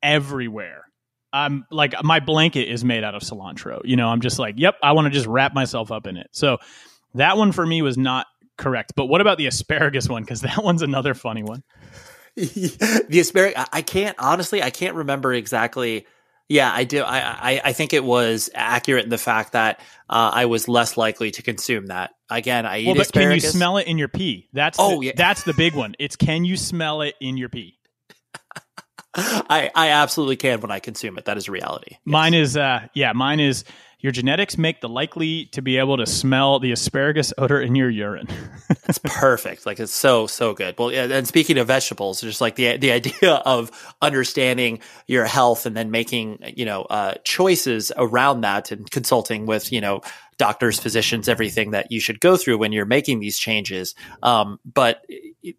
everywhere. 0.03 0.85
I'm 1.33 1.67
like 1.71 1.95
my 2.03 2.21
blanket 2.21 2.69
is 2.69 2.85
made 2.85 3.05
out 3.05 3.15
of 3.15 3.23
cilantro. 3.23 3.81
You 3.85 3.97
know, 3.97 4.09
I'm 4.09 4.21
just 4.21 4.39
like, 4.39 4.57
yep, 4.59 4.77
I 4.83 4.93
want 4.93 5.07
to 5.07 5.11
just 5.11 5.27
wrap 5.27 5.55
myself 5.55 5.91
up 5.91 6.07
in 6.07 6.17
it. 6.17 6.29
So 6.33 6.59
that 7.15 7.37
one 7.37 7.53
for 7.53 7.67
me 7.67 7.83
was 7.83 7.97
not 7.97 8.27
correct. 8.59 8.93
But 8.97 9.07
what 9.07 9.21
about 9.21 9.39
the 9.39 9.47
asparagus 9.47 10.09
one? 10.09 10.23
Because 10.23 10.41
that 10.43 10.63
one's 10.63 10.83
another 10.83 11.15
funny 11.15 11.43
one. 11.43 11.63
the 12.37 13.19
asparagus. 13.21 13.67
I- 13.73 13.83
can't 13.83 14.17
honestly. 14.19 14.63
I 14.63 14.71
can't 14.71 14.95
remember 14.97 15.33
exactly. 15.33 16.07
Yeah, 16.49 16.71
I 16.73 16.85
do. 16.85 17.03
I 17.03 17.19
I, 17.21 17.61
I 17.67 17.73
think 17.73 17.93
it 17.93 18.05
was 18.05 18.51
accurate 18.55 19.05
in 19.05 19.11
the 19.11 19.19
fact 19.19 19.53
that 19.53 19.81
uh, 20.11 20.31
I 20.35 20.47
was 20.47 20.69
less 20.69 20.97
likely 20.97 21.31
to 21.33 21.43
consume 21.43 21.87
that. 21.87 22.11
Again, 22.29 22.67
I 22.67 22.79
eat 22.81 22.87
Well, 22.87 22.97
but 22.97 23.13
can 23.13 23.31
you 23.33 23.41
smell 23.41 23.77
it 23.79 23.87
in 23.87 23.97
your 23.97 24.09
pee? 24.09 24.49
That's 24.53 24.79
Oh, 24.81 25.01
the, 25.01 25.07
yeah. 25.07 25.13
that's 25.17 25.45
the 25.45 25.55
big 25.55 25.75
one. 25.75 25.95
It's 25.99 26.17
can 26.17 26.45
you 26.45 26.57
smell 26.57 27.03
it 27.03 27.15
in 27.21 27.37
your 27.37 27.49
pee? 27.49 27.79
I 29.15 29.71
I 29.75 29.89
absolutely 29.91 30.37
can 30.37 30.61
when 30.61 30.71
I 30.71 30.79
consume 30.79 31.19
it. 31.19 31.27
That 31.27 31.37
is 31.37 31.49
reality. 31.49 31.97
Mine 32.05 32.35
is 32.35 32.57
uh 32.57 32.89
yeah, 32.95 33.13
mine 33.13 33.41
is 33.41 33.65
your 34.03 34.11
genetics 34.11 34.59
make 34.59 34.81
the 34.81 34.89
likely 34.89 35.47
to 35.47 35.63
be 35.63 35.79
able 35.79 35.97
to 35.97 36.07
smell 36.07 36.59
the 36.59 36.73
asparagus 36.73 37.33
odor 37.39 37.61
in 37.61 37.75
your 37.75 37.89
urine. 37.89 38.29
It's 38.89 38.99
perfect. 38.99 39.65
Like 39.65 39.79
it's 39.79 39.95
so 39.95 40.27
so 40.27 40.55
good. 40.55 40.75
Well, 40.77 40.91
yeah, 40.91 41.05
and 41.05 41.27
speaking 41.27 41.57
of 41.59 41.69
vegetables, 41.69 42.21
just 42.21 42.41
like 42.41 42.57
the 42.57 42.77
the 42.79 42.91
idea 42.91 43.35
of 43.35 43.71
understanding 44.03 44.81
your 45.07 45.25
health 45.25 45.67
and 45.67 45.77
then 45.77 45.91
making 45.91 46.39
you 46.57 46.65
know 46.65 46.83
uh, 46.83 47.15
choices 47.25 47.93
around 47.97 48.41
that 48.41 48.73
and 48.73 48.91
consulting 48.91 49.47
with 49.47 49.73
you 49.73 49.81
know 49.81 50.03
doctors, 50.37 50.81
physicians, 50.81 51.29
everything 51.29 51.71
that 51.71 51.93
you 51.93 52.01
should 52.01 52.19
go 52.19 52.37
through 52.37 52.59
when 52.59 52.73
you're 52.73 52.85
making 52.85 53.21
these 53.21 53.39
changes. 53.39 53.95
Um, 54.23 54.59
but 54.65 55.07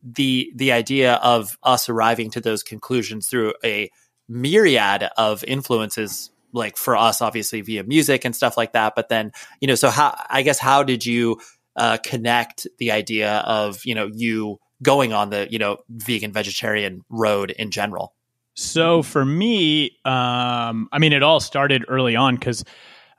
the 0.03 0.51
the 0.55 0.71
idea 0.71 1.15
of 1.15 1.57
us 1.63 1.89
arriving 1.89 2.29
to 2.31 2.41
those 2.41 2.63
conclusions 2.63 3.27
through 3.27 3.53
a 3.63 3.89
myriad 4.27 5.09
of 5.17 5.43
influences 5.43 6.31
like 6.53 6.77
for 6.77 6.95
us 6.95 7.21
obviously 7.21 7.61
via 7.61 7.83
music 7.83 8.25
and 8.25 8.35
stuff 8.35 8.55
like 8.55 8.73
that 8.73 8.93
but 8.95 9.09
then 9.09 9.31
you 9.59 9.67
know 9.67 9.75
so 9.75 9.89
how 9.89 10.15
i 10.29 10.41
guess 10.41 10.59
how 10.59 10.83
did 10.83 11.05
you 11.05 11.37
uh, 11.75 11.97
connect 12.03 12.67
the 12.77 12.91
idea 12.91 13.37
of 13.39 13.83
you 13.83 13.95
know 13.95 14.07
you 14.13 14.59
going 14.81 15.11
on 15.11 15.29
the 15.29 15.47
you 15.49 15.57
know 15.57 15.77
vegan 15.89 16.31
vegetarian 16.31 17.01
road 17.09 17.51
in 17.51 17.71
general 17.71 18.13
So 18.55 19.01
for 19.01 19.25
me, 19.25 19.97
um, 20.05 20.87
I 20.91 20.99
mean, 20.99 21.13
it 21.13 21.23
all 21.23 21.39
started 21.39 21.85
early 21.87 22.15
on 22.15 22.35
because 22.35 22.63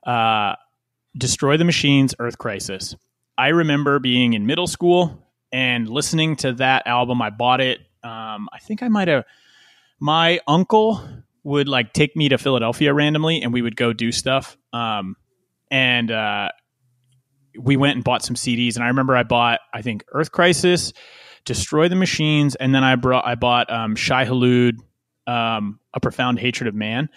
uh, 0.07 0.55
Destroy 1.17 1.57
the 1.57 1.65
Machines, 1.65 2.15
Earth 2.19 2.39
Crisis. 2.39 2.95
I 3.37 3.49
remember 3.49 3.99
being 3.99 4.35
in 4.35 4.47
middle 4.47 4.69
school 4.69 5.24
and 5.55 5.89
listening 5.89 6.35
to 6.35 6.55
that 6.55 6.85
album. 6.85 7.23
I 7.23 7.31
bought 7.31 7.61
it. 7.61 7.79
Um, 8.03 8.49
I 8.53 8.59
think 8.61 8.83
I 8.83 8.89
might 8.89 9.07
have. 9.07 9.25
My 10.01 10.41
uncle 10.49 11.01
would 11.45 11.69
like 11.69 11.93
take 11.93 12.17
me 12.17 12.29
to 12.31 12.39
Philadelphia 12.39 12.93
randomly, 12.93 13.41
and 13.41 13.53
we 13.53 13.63
would 13.63 13.77
go 13.77 13.93
do 13.93 14.11
stuff. 14.11 14.59
Um, 14.73 15.15
and 15.71 16.11
uh, 16.11 16.49
we 17.57 17.77
went 17.77 17.95
and 17.95 18.03
bought 18.03 18.25
some 18.25 18.35
CDs. 18.35 18.75
And 18.75 18.83
I 18.83 18.89
remember 18.89 19.17
I 19.17 19.23
bought, 19.23 19.61
I 19.73 19.81
think, 19.81 20.05
Earth 20.13 20.33
Crisis, 20.33 20.93
Destroy 21.45 21.89
the 21.89 21.95
Machines, 21.95 22.57
and 22.57 22.75
then 22.75 22.83
I 22.83 22.97
brought, 22.97 23.25
I 23.25 23.37
bought 23.37 23.73
um, 23.73 23.95
Shai 23.95 24.25
Hulud, 24.25 24.79
um, 25.29 25.79
A 25.95 26.01
Profound 26.01 26.41
Hatred 26.41 26.67
of 26.67 26.75
Man, 26.75 27.09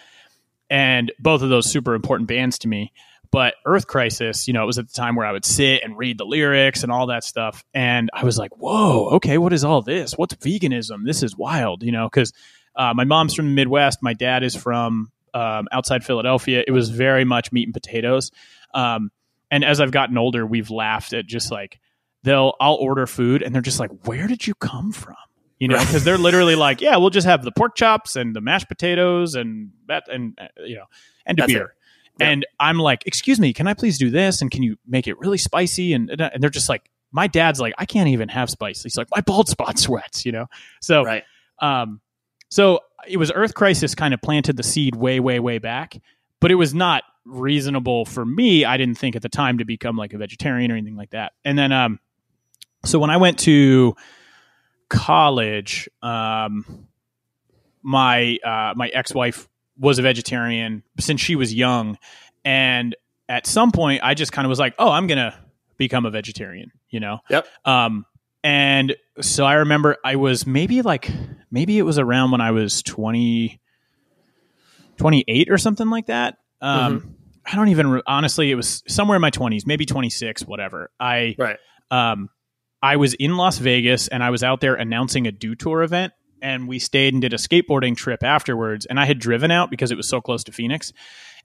and 0.70 1.10
both 1.18 1.42
of 1.42 1.48
those 1.48 1.68
super 1.68 1.96
important 1.96 2.28
bands 2.28 2.60
to 2.60 2.68
me. 2.68 2.92
But 3.30 3.54
Earth 3.66 3.86
Crisis, 3.86 4.48
you 4.48 4.54
know, 4.54 4.62
it 4.62 4.66
was 4.66 4.78
at 4.78 4.88
the 4.88 4.94
time 4.94 5.14
where 5.14 5.26
I 5.26 5.32
would 5.32 5.44
sit 5.44 5.82
and 5.82 5.98
read 5.98 6.18
the 6.18 6.24
lyrics 6.24 6.82
and 6.82 6.90
all 6.90 7.08
that 7.08 7.24
stuff, 7.24 7.64
and 7.74 8.10
I 8.12 8.24
was 8.24 8.38
like, 8.38 8.56
"Whoa, 8.56 9.10
okay, 9.16 9.38
what 9.38 9.52
is 9.52 9.64
all 9.64 9.82
this? 9.82 10.12
What's 10.12 10.34
veganism? 10.34 11.04
This 11.04 11.22
is 11.22 11.36
wild," 11.36 11.82
you 11.82 11.92
know, 11.92 12.08
because 12.08 12.32
uh, 12.74 12.94
my 12.94 13.04
mom's 13.04 13.34
from 13.34 13.46
the 13.46 13.54
Midwest, 13.54 14.02
my 14.02 14.14
dad 14.14 14.42
is 14.42 14.54
from 14.54 15.10
um, 15.34 15.68
outside 15.72 16.04
Philadelphia. 16.04 16.64
It 16.66 16.70
was 16.70 16.90
very 16.90 17.24
much 17.24 17.52
meat 17.52 17.66
and 17.66 17.74
potatoes. 17.74 18.30
Um, 18.72 19.10
and 19.50 19.64
as 19.64 19.80
I've 19.80 19.90
gotten 19.90 20.16
older, 20.18 20.46
we've 20.46 20.70
laughed 20.70 21.12
at 21.12 21.26
just 21.26 21.50
like 21.50 21.80
they'll 22.22 22.54
I'll 22.60 22.74
order 22.74 23.06
food 23.06 23.42
and 23.42 23.54
they're 23.54 23.62
just 23.62 23.80
like, 23.80 23.90
"Where 24.06 24.26
did 24.26 24.46
you 24.46 24.54
come 24.54 24.92
from?" 24.92 25.16
You 25.58 25.68
know, 25.68 25.78
because 25.78 26.04
they're 26.04 26.18
literally 26.18 26.54
like, 26.54 26.80
"Yeah, 26.80 26.96
we'll 26.96 27.10
just 27.10 27.26
have 27.26 27.42
the 27.42 27.52
pork 27.52 27.74
chops 27.74 28.16
and 28.16 28.34
the 28.34 28.40
mashed 28.40 28.68
potatoes 28.68 29.34
and 29.34 29.70
that 29.86 30.04
and 30.08 30.38
uh, 30.40 30.46
you 30.64 30.76
know 30.76 30.84
and 31.26 31.38
a 31.38 31.42
That's 31.42 31.52
beer." 31.52 31.74
And 32.20 32.46
I'm 32.58 32.78
like, 32.78 33.06
"Excuse 33.06 33.38
me, 33.38 33.52
can 33.52 33.66
I 33.66 33.74
please 33.74 33.98
do 33.98 34.10
this? 34.10 34.42
And 34.42 34.50
can 34.50 34.62
you 34.62 34.76
make 34.86 35.06
it 35.06 35.18
really 35.18 35.38
spicy?" 35.38 35.92
And 35.92 36.10
and 36.10 36.42
they're 36.42 36.50
just 36.50 36.68
like, 36.68 36.90
"My 37.12 37.26
dad's 37.26 37.60
like, 37.60 37.74
I 37.78 37.86
can't 37.86 38.08
even 38.08 38.28
have 38.28 38.50
spice." 38.50 38.82
He's 38.82 38.96
like, 38.96 39.08
"My 39.14 39.20
bald 39.20 39.48
spot 39.48 39.78
sweats," 39.78 40.26
you 40.26 40.32
know. 40.32 40.46
So 40.80 41.04
right 41.04 41.24
um, 41.60 42.00
so 42.50 42.80
it 43.06 43.16
was 43.16 43.30
Earth 43.32 43.54
Crisis 43.54 43.94
kind 43.94 44.14
of 44.14 44.20
planted 44.22 44.56
the 44.56 44.62
seed 44.62 44.96
way, 44.96 45.20
way, 45.20 45.40
way 45.40 45.58
back, 45.58 46.00
but 46.40 46.50
it 46.50 46.56
was 46.56 46.74
not 46.74 47.04
reasonable 47.24 48.04
for 48.04 48.24
me. 48.24 48.64
I 48.64 48.76
didn't 48.76 48.96
think 48.96 49.16
at 49.16 49.22
the 49.22 49.28
time 49.28 49.58
to 49.58 49.64
become 49.64 49.96
like 49.96 50.12
a 50.12 50.18
vegetarian 50.18 50.70
or 50.72 50.76
anything 50.76 50.96
like 50.96 51.10
that. 51.10 51.32
And 51.44 51.58
then, 51.58 51.72
um, 51.72 52.00
so 52.84 52.98
when 52.98 53.10
I 53.10 53.16
went 53.16 53.38
to 53.40 53.96
college, 54.88 55.88
um, 56.02 56.86
my 57.82 58.38
uh, 58.44 58.74
my 58.76 58.88
ex 58.88 59.14
wife 59.14 59.48
was 59.78 59.98
a 59.98 60.02
vegetarian 60.02 60.82
since 60.98 61.20
she 61.20 61.36
was 61.36 61.54
young, 61.54 61.98
and 62.44 62.94
at 63.28 63.46
some 63.46 63.72
point, 63.72 64.00
I 64.02 64.14
just 64.14 64.32
kind 64.32 64.46
of 64.46 64.50
was 64.50 64.58
like, 64.58 64.74
"Oh, 64.78 64.90
I'm 64.90 65.06
gonna 65.06 65.34
become 65.76 66.06
a 66.06 66.10
vegetarian," 66.10 66.70
you 66.90 67.00
know. 67.00 67.18
Yep. 67.30 67.46
Um, 67.64 68.06
and 68.44 68.96
so 69.20 69.44
I 69.44 69.54
remember 69.54 69.96
I 70.04 70.16
was 70.16 70.46
maybe 70.46 70.82
like 70.82 71.10
maybe 71.50 71.78
it 71.78 71.82
was 71.82 71.98
around 71.98 72.30
when 72.30 72.40
I 72.40 72.52
was 72.52 72.82
20, 72.82 73.60
28 74.96 75.48
or 75.50 75.58
something 75.58 75.88
like 75.88 76.06
that. 76.06 76.36
Um, 76.60 77.00
Mm-hmm. 77.00 77.08
I 77.50 77.56
don't 77.56 77.68
even 77.68 77.86
re- 77.86 78.02
honestly. 78.06 78.50
It 78.50 78.56
was 78.56 78.82
somewhere 78.88 79.16
in 79.16 79.22
my 79.22 79.30
twenties, 79.30 79.64
maybe 79.66 79.86
twenty 79.86 80.10
six, 80.10 80.42
whatever. 80.44 80.90
I 81.00 81.34
Right. 81.38 81.56
um, 81.90 82.28
I 82.82 82.96
was 82.96 83.14
in 83.14 83.38
Las 83.38 83.56
Vegas 83.56 84.06
and 84.08 84.22
I 84.22 84.28
was 84.28 84.42
out 84.44 84.60
there 84.60 84.74
announcing 84.74 85.26
a 85.26 85.32
Dew 85.32 85.54
Tour 85.54 85.82
event, 85.82 86.12
and 86.42 86.68
we 86.68 86.78
stayed 86.78 87.14
and 87.14 87.20
did 87.20 87.32
a 87.32 87.36
skateboarding 87.36 87.96
trip 87.96 88.22
afterwards. 88.22 88.86
And 88.86 88.98
I 88.98 89.04
had 89.04 89.18
driven 89.18 89.50
out 89.50 89.70
because 89.70 89.90
it 89.90 89.96
was 89.96 90.08
so 90.08 90.20
close 90.20 90.44
to 90.44 90.52
Phoenix, 90.52 90.92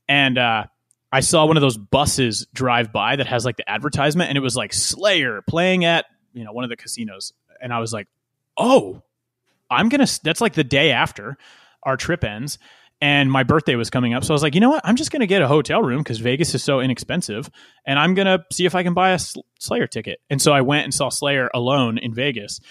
and 0.07 0.37
uh, 0.37 0.65
I 1.11 1.19
saw 1.19 1.45
one 1.45 1.57
of 1.57 1.61
those 1.61 1.77
buses 1.77 2.47
drive 2.53 2.91
by 2.91 3.15
that 3.15 3.27
has 3.27 3.45
like 3.45 3.57
the 3.57 3.69
advertisement, 3.69 4.29
and 4.29 4.37
it 4.37 4.41
was 4.41 4.55
like 4.55 4.73
Slayer 4.73 5.41
playing 5.47 5.85
at 5.85 6.05
you 6.33 6.43
know 6.43 6.51
one 6.51 6.63
of 6.63 6.69
the 6.69 6.75
casinos, 6.75 7.33
and 7.61 7.73
I 7.73 7.79
was 7.79 7.93
like, 7.93 8.07
oh, 8.57 9.01
I'm 9.69 9.89
gonna. 9.89 10.07
That's 10.23 10.41
like 10.41 10.53
the 10.53 10.63
day 10.63 10.91
after 10.91 11.37
our 11.83 11.97
trip 11.97 12.23
ends. 12.23 12.57
And 13.01 13.29
my 13.29 13.43
birthday 13.43 13.75
was 13.75 13.89
coming 13.89 14.13
up. 14.13 14.23
So 14.23 14.33
I 14.33 14.35
was 14.35 14.43
like, 14.43 14.55
you 14.55 14.61
know 14.61 14.69
what? 14.69 14.81
I'm 14.85 14.95
just 14.95 15.11
going 15.11 15.19
to 15.19 15.27
get 15.27 15.41
a 15.41 15.47
hotel 15.47 15.81
room 15.81 15.97
because 15.97 16.19
Vegas 16.19 16.55
is 16.55 16.63
so 16.63 16.79
inexpensive. 16.79 17.49
And 17.85 17.99
I'm 17.99 18.13
going 18.13 18.27
to 18.27 18.45
see 18.49 18.65
if 18.65 18.75
I 18.75 18.83
can 18.83 18.93
buy 18.93 19.09
a 19.09 19.19
Slayer 19.59 19.87
ticket. 19.87 20.21
And 20.29 20.41
so 20.41 20.53
I 20.53 20.61
went 20.61 20.85
and 20.85 20.93
saw 20.93 21.09
Slayer 21.09 21.49
alone 21.53 21.97
in 21.97 22.13
Vegas. 22.13 22.61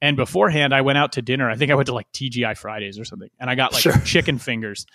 And 0.00 0.16
beforehand, 0.16 0.72
I 0.74 0.80
went 0.82 0.98
out 0.98 1.12
to 1.12 1.22
dinner. 1.22 1.50
I 1.50 1.56
think 1.56 1.70
I 1.70 1.74
went 1.74 1.86
to 1.86 1.94
like 1.94 2.10
TGI 2.12 2.56
Fridays 2.56 2.98
or 2.98 3.04
something. 3.04 3.30
And 3.40 3.50
I 3.50 3.54
got 3.56 3.72
like 3.72 3.82
Sure. 3.82 3.98
chicken 4.04 4.38
fingers. 4.38 4.86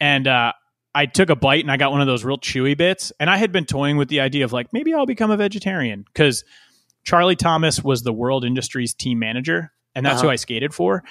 And 0.00 0.26
uh, 0.26 0.52
I 0.94 1.06
took 1.06 1.28
a 1.30 1.36
bite 1.36 1.62
and 1.62 1.70
I 1.70 1.76
got 1.76 1.90
one 1.92 2.00
of 2.00 2.06
those 2.06 2.24
real 2.24 2.38
chewy 2.38 2.76
bits. 2.76 3.12
And 3.20 3.28
I 3.28 3.36
had 3.36 3.52
been 3.52 3.66
toying 3.66 3.96
with 3.98 4.08
the 4.08 4.20
idea 4.20 4.44
of 4.44 4.52
like, 4.52 4.72
maybe 4.72 4.94
I'll 4.94 5.04
become 5.06 5.30
a 5.30 5.36
vegetarian 5.36 6.02
because 6.06 6.42
Charlie 7.04 7.36
Thomas 7.36 7.84
was 7.84 8.02
the 8.02 8.12
World 8.12 8.44
Industries 8.44 8.94
team 8.94 9.18
manager. 9.18 9.72
And 9.94 10.04
that's 10.06 10.20
who 10.22 10.28
Uh-huh. 10.28 10.32
I 10.32 10.36
skated 10.36 10.72
for. 10.74 11.04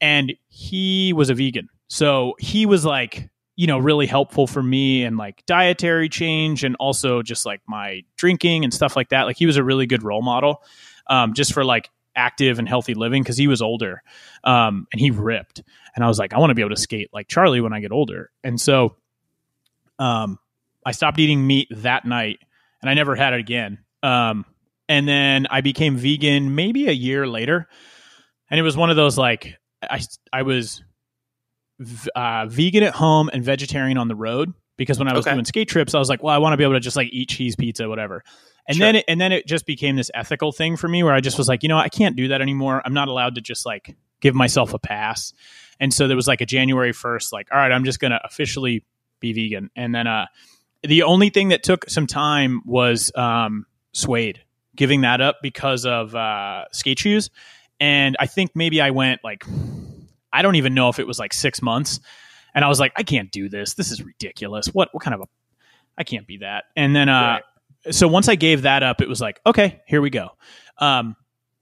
And 0.00 0.34
he 0.48 1.12
was 1.12 1.30
a 1.30 1.34
vegan. 1.34 1.68
So 1.88 2.34
he 2.38 2.66
was 2.66 2.84
like, 2.84 3.28
you 3.56 3.66
know, 3.66 3.78
really 3.78 4.06
helpful 4.06 4.46
for 4.46 4.62
me 4.62 5.04
and 5.04 5.16
like 5.18 5.44
dietary 5.46 6.08
change 6.08 6.64
and 6.64 6.76
also 6.76 7.20
just 7.22 7.44
like 7.44 7.60
my 7.66 8.02
drinking 8.16 8.64
and 8.64 8.72
stuff 8.72 8.96
like 8.96 9.10
that. 9.10 9.24
Like 9.24 9.36
he 9.36 9.44
was 9.44 9.56
a 9.58 9.64
really 9.64 9.86
good 9.86 10.02
role 10.02 10.22
model 10.22 10.62
um, 11.08 11.34
just 11.34 11.52
for 11.52 11.64
like 11.64 11.90
active 12.20 12.58
and 12.58 12.68
healthy 12.68 12.92
living 12.94 13.22
because 13.22 13.36
he 13.38 13.46
was 13.48 13.62
older 13.62 14.02
um, 14.44 14.86
and 14.92 15.00
he 15.00 15.10
ripped. 15.10 15.62
And 15.96 16.04
I 16.04 16.08
was 16.08 16.18
like, 16.18 16.32
I 16.34 16.38
want 16.38 16.50
to 16.50 16.54
be 16.54 16.62
able 16.62 16.74
to 16.76 16.80
skate 16.80 17.08
like 17.12 17.26
Charlie 17.28 17.60
when 17.62 17.72
I 17.72 17.80
get 17.80 17.90
older. 17.92 18.30
And 18.44 18.60
so 18.60 18.96
um, 19.98 20.38
I 20.84 20.92
stopped 20.92 21.18
eating 21.18 21.46
meat 21.46 21.68
that 21.70 22.04
night 22.04 22.38
and 22.80 22.90
I 22.90 22.94
never 22.94 23.14
had 23.16 23.32
it 23.32 23.40
again. 23.40 23.78
Um, 24.02 24.44
and 24.88 25.08
then 25.08 25.46
I 25.50 25.60
became 25.62 25.96
vegan 25.96 26.54
maybe 26.54 26.88
a 26.88 26.92
year 26.92 27.26
later. 27.26 27.68
And 28.50 28.60
it 28.60 28.62
was 28.62 28.76
one 28.76 28.90
of 28.90 28.96
those 28.96 29.16
like, 29.16 29.56
I, 29.82 30.00
I 30.32 30.42
was 30.42 30.82
uh, 32.14 32.46
vegan 32.46 32.82
at 32.82 32.94
home 32.94 33.30
and 33.32 33.42
vegetarian 33.42 33.96
on 33.98 34.08
the 34.08 34.14
road 34.14 34.52
because 34.76 34.98
when 34.98 35.08
I 35.08 35.14
was 35.14 35.26
Okay. 35.26 35.34
doing 35.34 35.44
skate 35.44 35.68
trips, 35.68 35.94
I 35.94 35.98
was 35.98 36.08
like, 36.08 36.22
well, 36.22 36.34
I 36.34 36.38
want 36.38 36.52
to 36.52 36.56
be 36.56 36.64
able 36.64 36.74
to 36.74 36.80
just 36.80 36.96
like 36.96 37.08
eat 37.12 37.28
cheese 37.30 37.56
pizza, 37.56 37.88
whatever. 37.88 38.22
And 38.70 38.76
Sure. 38.76 38.86
then 38.86 38.96
it, 38.96 39.04
and 39.08 39.20
then 39.20 39.32
it 39.32 39.48
just 39.48 39.66
became 39.66 39.96
this 39.96 40.12
ethical 40.14 40.52
thing 40.52 40.76
for 40.76 40.86
me 40.86 41.02
where 41.02 41.12
I 41.12 41.20
just 41.20 41.36
was 41.36 41.48
like, 41.48 41.64
you 41.64 41.68
know, 41.68 41.76
I 41.76 41.88
can't 41.88 42.14
do 42.14 42.28
that 42.28 42.40
anymore. 42.40 42.80
I'm 42.84 42.94
not 42.94 43.08
allowed 43.08 43.34
to 43.34 43.40
just 43.40 43.66
like 43.66 43.96
give 44.20 44.36
myself 44.36 44.74
a 44.74 44.78
pass. 44.78 45.32
And 45.80 45.92
so 45.92 46.06
there 46.06 46.14
was 46.16 46.28
like 46.28 46.40
a 46.40 46.46
January 46.46 46.92
1st, 46.92 47.32
like, 47.32 47.48
all 47.50 47.58
right, 47.58 47.72
I'm 47.72 47.82
just 47.84 47.98
going 47.98 48.12
to 48.12 48.20
officially 48.24 48.84
be 49.18 49.32
vegan. 49.32 49.70
And 49.74 49.92
then 49.92 50.06
uh, 50.06 50.26
the 50.84 51.02
only 51.02 51.30
thing 51.30 51.48
that 51.48 51.64
took 51.64 51.90
some 51.90 52.06
time 52.06 52.62
was 52.64 53.10
um, 53.16 53.66
suede, 53.92 54.40
giving 54.76 55.00
that 55.00 55.20
up 55.20 55.38
because 55.42 55.84
of 55.84 56.14
uh, 56.14 56.66
skate 56.70 57.00
shoes. 57.00 57.28
And 57.80 58.16
I 58.20 58.26
think 58.26 58.52
maybe 58.54 58.80
I 58.80 58.90
went 58.90 59.24
like, 59.24 59.44
I 60.32 60.42
don't 60.42 60.54
even 60.54 60.74
know 60.74 60.90
if 60.90 61.00
it 61.00 61.08
was 61.08 61.18
like 61.18 61.32
six 61.32 61.60
months. 61.60 61.98
And 62.54 62.64
I 62.64 62.68
was 62.68 62.78
like, 62.78 62.92
I 62.94 63.02
can't 63.02 63.32
do 63.32 63.48
this. 63.48 63.74
This 63.74 63.90
is 63.90 64.00
ridiculous. 64.00 64.68
What, 64.68 64.90
what 64.92 65.02
kind 65.02 65.14
of 65.14 65.22
a, 65.22 65.24
I 65.98 66.04
can't 66.04 66.26
be 66.26 66.36
that. 66.36 66.66
And 66.76 66.94
then, 66.94 67.08
uh, 67.08 67.40
so 67.90 68.08
once 68.08 68.28
I 68.28 68.34
gave 68.34 68.62
that 68.62 68.82
up, 68.82 69.00
it 69.00 69.08
was 69.08 69.20
like, 69.20 69.40
okay, 69.46 69.80
here 69.86 70.00
we 70.00 70.10
go. 70.10 70.28
Um, 70.78 71.16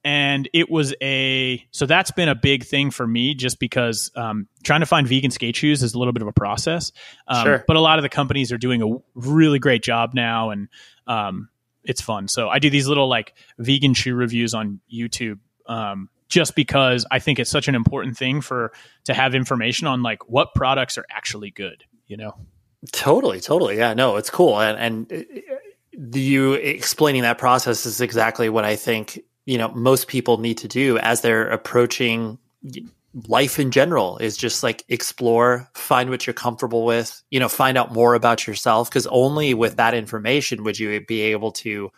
and 0.05 0.49
it 0.53 0.71
was 0.71 0.95
a 1.03 1.62
so 1.71 1.85
that's 1.85 2.12
been 2.12 2.29
a 2.29 2.35
big 2.35 2.64
thing 2.64 2.91
for 2.91 3.07
me 3.07 3.35
just 3.35 3.59
because 3.59 4.11
um, 4.16 4.47
trying 4.62 4.81
to 4.81 4.87
find 4.87 5.09
vegan 5.09 5.31
skate 5.31 5.57
shoes 5.57 5.83
is 5.83 5.95
a 5.95 5.99
little 5.99 6.12
bit 6.12 6.23
of 6.23 6.29
a 6.29 6.33
process 6.33 6.93
um, 7.27 7.45
Sure. 7.45 7.64
but 7.66 7.77
a 7.77 7.81
lot 7.81 7.99
of 7.99 8.05
the 8.05 8.09
companies 8.09 8.53
are 8.53 8.59
doing 8.59 8.81
a 8.83 8.97
really 9.14 9.59
great 9.59 9.83
job 9.83 10.14
now 10.14 10.51
and 10.51 10.69
um, 11.09 11.49
it's 11.83 12.01
fun 12.01 12.29
so 12.29 12.49
i 12.49 12.61
do 12.61 12.71
these 12.71 12.87
little 12.87 13.09
like 13.09 13.35
vegan 13.59 13.93
shoe 13.93 14.14
reviews 14.14 14.55
on 14.55 14.81
youtube 14.93 15.41
um, 15.66 16.09
just 16.29 16.55
because 16.55 17.05
i 17.11 17.19
think 17.19 17.41
it's 17.41 17.51
such 17.51 17.66
an 17.66 17.75
important 17.75 18.16
thing 18.16 18.41
for 18.41 18.73
to 19.05 19.12
have 19.12 19.35
information 19.35 19.89
on 19.89 20.03
like 20.03 20.29
what 20.29 20.55
products 20.55 20.97
are 20.97 21.07
actually 21.11 21.51
good 21.51 21.83
you 22.07 22.16
know 22.16 22.35
Totally, 22.93 23.41
totally. 23.41 23.77
Yeah, 23.77 23.95
no, 23.95 24.14
it's 24.19 24.31
cool. 24.31 24.61
And 24.61 24.79
and 25.11 25.12
uh, 25.12 25.55
you 25.99 26.55
explaining 26.55 27.22
that 27.22 27.38
process 27.38 27.86
is 27.86 28.01
exactly 28.01 28.49
what 28.49 28.64
I 28.64 28.76
think, 28.76 29.20
you 29.46 29.59
know, 29.59 29.68
most 29.68 30.09
people 30.09 30.38
need 30.38 30.59
to 30.59 30.68
do 30.68 30.99
as 30.99 31.20
they're 31.20 31.49
approaching 31.49 32.38
life 33.26 33.59
in 33.59 33.70
general 33.70 34.18
is 34.18 34.36
just 34.36 34.62
like 34.62 34.84
explore, 34.88 35.68
find 35.74 36.11
what 36.11 36.26
you're 36.26 36.34
comfortable 36.34 36.84
with, 36.84 37.22
you 37.30 37.40
know, 37.40 37.49
find 37.49 37.76
out 37.78 37.92
more 37.92 38.14
about 38.14 38.46
yourself 38.46 38.88
because 38.88 39.07
only 39.09 39.55
with 39.55 39.76
that 39.76 39.94
information 39.94 40.62
would 40.64 40.78
you 40.78 41.05
be 41.07 41.22
able 41.22 41.51
to 41.51 41.90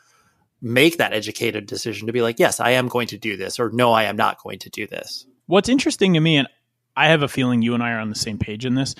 make 0.62 0.98
that 0.98 1.12
educated 1.12 1.66
decision 1.66 2.06
to 2.06 2.12
be 2.12 2.22
like, 2.22 2.38
yes, 2.38 2.60
I 2.60 2.70
am 2.70 2.88
going 2.88 3.08
to 3.08 3.18
do 3.18 3.36
this 3.36 3.58
or 3.58 3.70
no, 3.70 3.92
I 3.92 4.04
am 4.04 4.16
not 4.16 4.42
going 4.42 4.58
to 4.60 4.70
do 4.70 4.86
this. 4.86 5.26
what's 5.46 5.68
interesting 5.68 6.14
to 6.14 6.20
me, 6.20 6.36
and 6.36 6.48
I 6.96 7.08
have 7.08 7.22
a 7.22 7.28
feeling 7.28 7.62
you 7.62 7.74
and 7.74 7.82
I 7.82 7.92
are 7.92 7.98
on 7.98 8.08
the 8.08 8.14
same 8.14 8.38
page 8.38 8.64
in 8.64 8.74
this, 8.74 8.94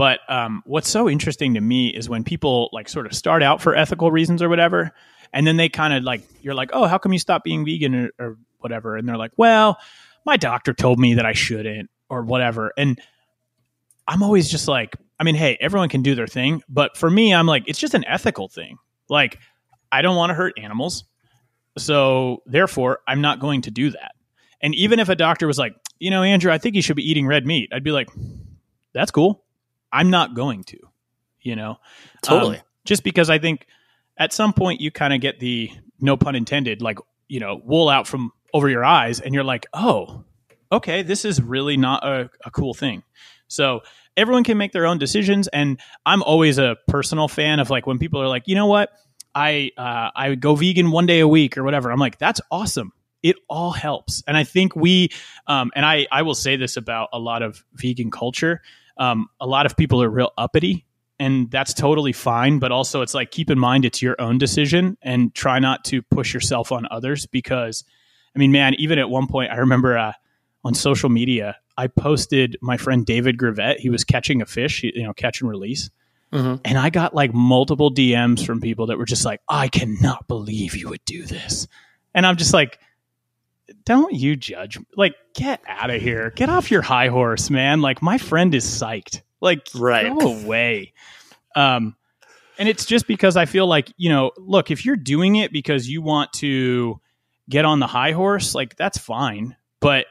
but 0.00 0.20
um, 0.30 0.62
what's 0.64 0.88
so 0.88 1.10
interesting 1.10 1.52
to 1.52 1.60
me 1.60 1.88
is 1.88 2.08
when 2.08 2.24
people 2.24 2.70
like 2.72 2.88
sort 2.88 3.04
of 3.04 3.12
start 3.12 3.42
out 3.42 3.60
for 3.60 3.76
ethical 3.76 4.10
reasons 4.10 4.40
or 4.40 4.48
whatever, 4.48 4.92
and 5.30 5.46
then 5.46 5.58
they 5.58 5.68
kind 5.68 5.92
of 5.92 6.04
like, 6.04 6.22
you're 6.40 6.54
like, 6.54 6.70
oh, 6.72 6.86
how 6.86 6.96
come 6.96 7.12
you 7.12 7.18
stop 7.18 7.44
being 7.44 7.66
vegan 7.66 7.94
or, 7.94 8.10
or 8.18 8.38
whatever? 8.60 8.96
And 8.96 9.06
they're 9.06 9.18
like, 9.18 9.32
well, 9.36 9.78
my 10.24 10.38
doctor 10.38 10.72
told 10.72 10.98
me 10.98 11.16
that 11.16 11.26
I 11.26 11.34
shouldn't 11.34 11.90
or 12.08 12.22
whatever. 12.22 12.72
And 12.78 12.98
I'm 14.08 14.22
always 14.22 14.48
just 14.48 14.68
like, 14.68 14.96
I 15.18 15.24
mean, 15.24 15.34
hey, 15.34 15.58
everyone 15.60 15.90
can 15.90 16.00
do 16.00 16.14
their 16.14 16.26
thing, 16.26 16.62
but 16.66 16.96
for 16.96 17.10
me, 17.10 17.34
I'm 17.34 17.46
like, 17.46 17.64
it's 17.66 17.78
just 17.78 17.92
an 17.92 18.06
ethical 18.06 18.48
thing. 18.48 18.78
Like, 19.10 19.38
I 19.92 20.00
don't 20.00 20.16
want 20.16 20.30
to 20.30 20.34
hurt 20.34 20.54
animals. 20.56 21.04
So 21.76 22.42
therefore, 22.46 23.00
I'm 23.06 23.20
not 23.20 23.38
going 23.38 23.60
to 23.60 23.70
do 23.70 23.90
that. 23.90 24.12
And 24.62 24.74
even 24.76 24.98
if 24.98 25.10
a 25.10 25.14
doctor 25.14 25.46
was 25.46 25.58
like, 25.58 25.74
you 25.98 26.10
know, 26.10 26.22
Andrew, 26.22 26.50
I 26.50 26.56
think 26.56 26.74
you 26.74 26.80
should 26.80 26.96
be 26.96 27.06
eating 27.06 27.26
red 27.26 27.44
meat, 27.44 27.68
I'd 27.70 27.84
be 27.84 27.92
like, 27.92 28.08
that's 28.94 29.10
cool. 29.10 29.44
I'm 29.92 30.10
not 30.10 30.34
going 30.34 30.64
to, 30.64 30.78
you 31.40 31.56
know? 31.56 31.78
Totally. 32.22 32.58
Um, 32.58 32.62
just 32.84 33.04
because 33.04 33.30
I 33.30 33.38
think 33.38 33.66
at 34.18 34.32
some 34.32 34.52
point 34.52 34.80
you 34.80 34.90
kind 34.90 35.14
of 35.14 35.20
get 35.20 35.40
the 35.40 35.70
no 36.00 36.16
pun 36.16 36.34
intended, 36.34 36.82
like, 36.82 36.98
you 37.28 37.40
know, 37.40 37.60
wool 37.64 37.88
out 37.88 38.06
from 38.06 38.32
over 38.52 38.68
your 38.68 38.84
eyes 38.84 39.20
and 39.20 39.34
you're 39.34 39.44
like, 39.44 39.66
oh, 39.72 40.24
okay, 40.72 41.02
this 41.02 41.24
is 41.24 41.40
really 41.40 41.76
not 41.76 42.04
a, 42.04 42.30
a 42.44 42.50
cool 42.50 42.74
thing. 42.74 43.02
So 43.48 43.80
everyone 44.16 44.44
can 44.44 44.58
make 44.58 44.72
their 44.72 44.86
own 44.86 44.98
decisions. 44.98 45.48
And 45.48 45.80
I'm 46.06 46.22
always 46.22 46.58
a 46.58 46.76
personal 46.88 47.28
fan 47.28 47.60
of 47.60 47.70
like 47.70 47.86
when 47.86 47.98
people 47.98 48.20
are 48.20 48.28
like, 48.28 48.44
you 48.46 48.54
know 48.54 48.66
what? 48.66 48.90
I 49.34 49.70
uh, 49.76 50.10
I 50.14 50.34
go 50.34 50.54
vegan 50.54 50.90
one 50.90 51.06
day 51.06 51.20
a 51.20 51.28
week 51.28 51.56
or 51.56 51.62
whatever. 51.62 51.90
I'm 51.90 51.98
like, 51.98 52.18
that's 52.18 52.40
awesome. 52.50 52.92
It 53.22 53.36
all 53.48 53.70
helps, 53.70 54.22
and 54.26 54.34
I 54.36 54.44
think 54.44 54.74
we, 54.74 55.10
um, 55.46 55.70
and 55.76 55.84
I 55.84 56.06
I 56.10 56.22
will 56.22 56.34
say 56.34 56.56
this 56.56 56.76
about 56.76 57.10
a 57.12 57.18
lot 57.18 57.42
of 57.42 57.62
vegan 57.74 58.10
culture. 58.10 58.62
Um, 59.00 59.28
a 59.40 59.46
lot 59.46 59.66
of 59.66 59.76
people 59.76 60.00
are 60.02 60.08
real 60.08 60.30
uppity, 60.38 60.86
and 61.18 61.50
that's 61.50 61.74
totally 61.74 62.12
fine. 62.12 62.60
But 62.60 62.70
also, 62.70 63.02
it's 63.02 63.14
like 63.14 63.32
keep 63.32 63.50
in 63.50 63.58
mind 63.58 63.84
it's 63.84 64.00
your 64.00 64.20
own 64.20 64.38
decision, 64.38 64.96
and 65.02 65.34
try 65.34 65.58
not 65.58 65.84
to 65.86 66.02
push 66.02 66.32
yourself 66.32 66.70
on 66.70 66.86
others 66.90 67.26
because, 67.26 67.82
I 68.36 68.38
mean, 68.38 68.52
man, 68.52 68.74
even 68.74 68.98
at 68.98 69.10
one 69.10 69.26
point, 69.26 69.50
I 69.50 69.56
remember 69.56 69.98
uh, 69.98 70.12
on 70.62 70.74
social 70.74 71.08
media, 71.08 71.56
I 71.76 71.88
posted 71.88 72.56
my 72.60 72.76
friend 72.76 73.04
David 73.04 73.38
Gravett. 73.38 73.78
He 73.78 73.90
was 73.90 74.04
catching 74.04 74.42
a 74.42 74.46
fish, 74.46 74.82
you 74.82 75.02
know, 75.02 75.14
catch 75.14 75.40
and 75.40 75.50
release. 75.50 75.90
Mhm. 76.32 76.60
And 76.64 76.78
I 76.78 76.90
got 76.90 77.14
like 77.14 77.34
multiple 77.34 77.90
DMs 77.90 78.44
from 78.44 78.60
people 78.60 78.86
that 78.86 78.98
were 78.98 79.06
just 79.06 79.24
like, 79.24 79.40
I 79.48 79.68
cannot 79.68 80.28
believe 80.28 80.76
you 80.76 80.88
would 80.90 81.04
do 81.04 81.24
this. 81.24 81.66
And 82.14 82.26
I'm 82.26 82.36
just 82.36 82.52
like, 82.52 82.78
don't 83.84 84.12
you 84.14 84.36
judge. 84.36 84.78
Like, 84.96 85.14
get 85.34 85.60
out 85.66 85.90
of 85.90 86.00
here. 86.00 86.30
Get 86.34 86.48
off 86.48 86.70
your 86.70 86.82
high 86.82 87.08
horse, 87.08 87.50
man. 87.50 87.80
Like, 87.80 88.02
my 88.02 88.18
friend 88.18 88.54
is 88.54 88.64
psyched. 88.64 89.22
Like, 89.40 89.66
Right. 89.74 90.12
go 90.16 90.34
away. 90.42 90.92
Um, 91.56 91.96
and 92.58 92.68
it's 92.68 92.84
just 92.84 93.06
because 93.06 93.36
I 93.36 93.46
feel 93.46 93.66
like, 93.66 93.92
you 93.96 94.08
know, 94.10 94.32
look, 94.36 94.70
if 94.70 94.84
you're 94.84 94.96
doing 94.96 95.36
it 95.36 95.52
because 95.52 95.88
you 95.88 96.02
want 96.02 96.32
to 96.34 97.00
get 97.48 97.64
on 97.64 97.80
the 97.80 97.86
high 97.86 98.12
horse, 98.12 98.54
like, 98.54 98.76
that's 98.76 98.98
fine. 98.98 99.56
But 99.80 100.06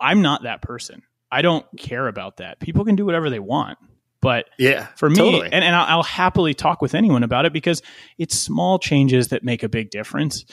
I'm 0.00 0.20
not 0.22 0.42
that 0.42 0.62
person. 0.62 1.02
I 1.30 1.42
don't 1.42 1.64
care 1.78 2.08
about 2.08 2.38
that. 2.38 2.58
People 2.58 2.84
can 2.84 2.96
do 2.96 3.04
whatever 3.06 3.30
they 3.30 3.38
want. 3.38 3.78
But 4.22 4.50
Yeah, 4.58 4.86
for 4.96 5.08
me, 5.08 5.16
totally. 5.16 5.46
and, 5.50 5.64
and 5.64 5.74
I'll, 5.74 5.98
I'll 5.98 6.02
happily 6.02 6.52
talk 6.52 6.82
with 6.82 6.94
anyone 6.94 7.22
about 7.22 7.46
it 7.46 7.54
because 7.54 7.80
it's 8.18 8.38
small 8.38 8.78
changes 8.78 9.28
that 9.28 9.42
make 9.44 9.62
a 9.62 9.68
big 9.68 9.88
difference. 9.90 10.44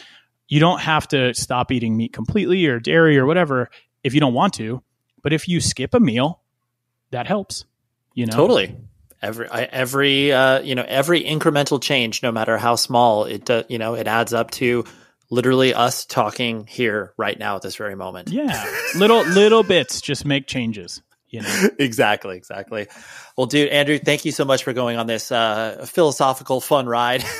You 0.47 0.59
don't 0.59 0.79
have 0.81 1.07
to 1.09 1.33
stop 1.33 1.71
eating 1.71 1.97
meat 1.97 2.13
completely 2.13 2.65
or 2.67 2.79
dairy 2.79 3.17
or 3.17 3.25
whatever 3.25 3.69
if 4.03 4.13
you 4.13 4.19
don't 4.19 4.33
want 4.33 4.53
to. 4.55 4.81
But 5.21 5.33
if 5.33 5.47
you 5.47 5.59
skip 5.59 5.93
a 5.93 5.99
meal, 5.99 6.41
that 7.11 7.27
helps. 7.27 7.65
You 8.13 8.25
know, 8.27 8.35
Totally. 8.35 8.75
Every 9.21 9.49
I- 9.49 9.63
every 9.63 10.31
uh, 10.31 10.59
you 10.61 10.75
know 10.75 10.85
every 10.87 11.23
incremental 11.23 11.81
change, 11.81 12.21
no 12.21 12.31
matter 12.31 12.57
how 12.57 12.75
small, 12.75 13.25
it 13.25 13.49
uh, 13.49 13.63
you 13.67 13.79
know 13.79 13.95
it 13.95 14.07
adds 14.07 14.31
up 14.31 14.51
to 14.51 14.85
literally 15.31 15.73
us 15.73 16.05
talking 16.05 16.67
here 16.67 17.13
right 17.17 17.37
now 17.37 17.55
at 17.55 17.63
this 17.63 17.75
very 17.75 17.95
moment. 17.95 18.29
Yeah, 18.29 18.63
little 18.95 19.23
little 19.23 19.63
bits 19.63 20.01
just 20.01 20.23
make 20.23 20.45
changes. 20.45 21.01
You 21.29 21.41
know, 21.41 21.67
exactly, 21.79 22.37
exactly. 22.37 22.87
Well, 23.35 23.47
dude, 23.47 23.69
Andrew, 23.69 23.97
thank 23.97 24.23
you 24.23 24.31
so 24.31 24.45
much 24.45 24.63
for 24.63 24.71
going 24.71 24.97
on 24.97 25.07
this 25.07 25.31
uh, 25.31 25.83
philosophical 25.89 26.61
fun 26.61 26.85
ride. 26.85 27.23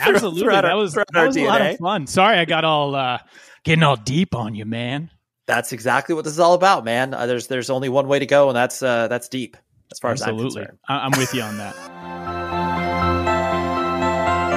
absolutely. 0.00 0.42
throughout 0.42 0.62
that 0.62 0.74
was 0.74 0.92
throughout 0.92 1.12
that 1.12 1.20
our 1.20 1.26
was 1.26 1.36
a 1.36 1.44
lot 1.44 1.60
of 1.62 1.76
fun. 1.78 2.06
Sorry, 2.06 2.38
I 2.38 2.44
got 2.44 2.64
all 2.64 2.94
uh, 2.94 3.18
getting 3.64 3.82
all 3.82 3.96
deep 3.96 4.34
on 4.34 4.54
you, 4.54 4.64
man. 4.64 5.10
That's 5.46 5.72
exactly 5.72 6.14
what 6.14 6.24
this 6.24 6.34
is 6.34 6.40
all 6.40 6.54
about, 6.54 6.84
man. 6.84 7.14
Uh, 7.14 7.26
there's 7.26 7.46
there's 7.48 7.70
only 7.70 7.88
one 7.88 8.08
way 8.08 8.18
to 8.18 8.26
go, 8.26 8.48
and 8.48 8.56
that's 8.56 8.82
uh, 8.82 9.08
that's 9.08 9.28
deep 9.28 9.56
as 9.90 9.98
far 9.98 10.12
as 10.12 10.22
I'm 10.22 10.30
Absolutely, 10.30 10.60
concerned. 10.62 10.78
I- 10.88 10.98
I'm 10.98 11.12
with 11.18 11.34
you 11.34 11.42
on 11.42 11.56
that. 11.58 12.80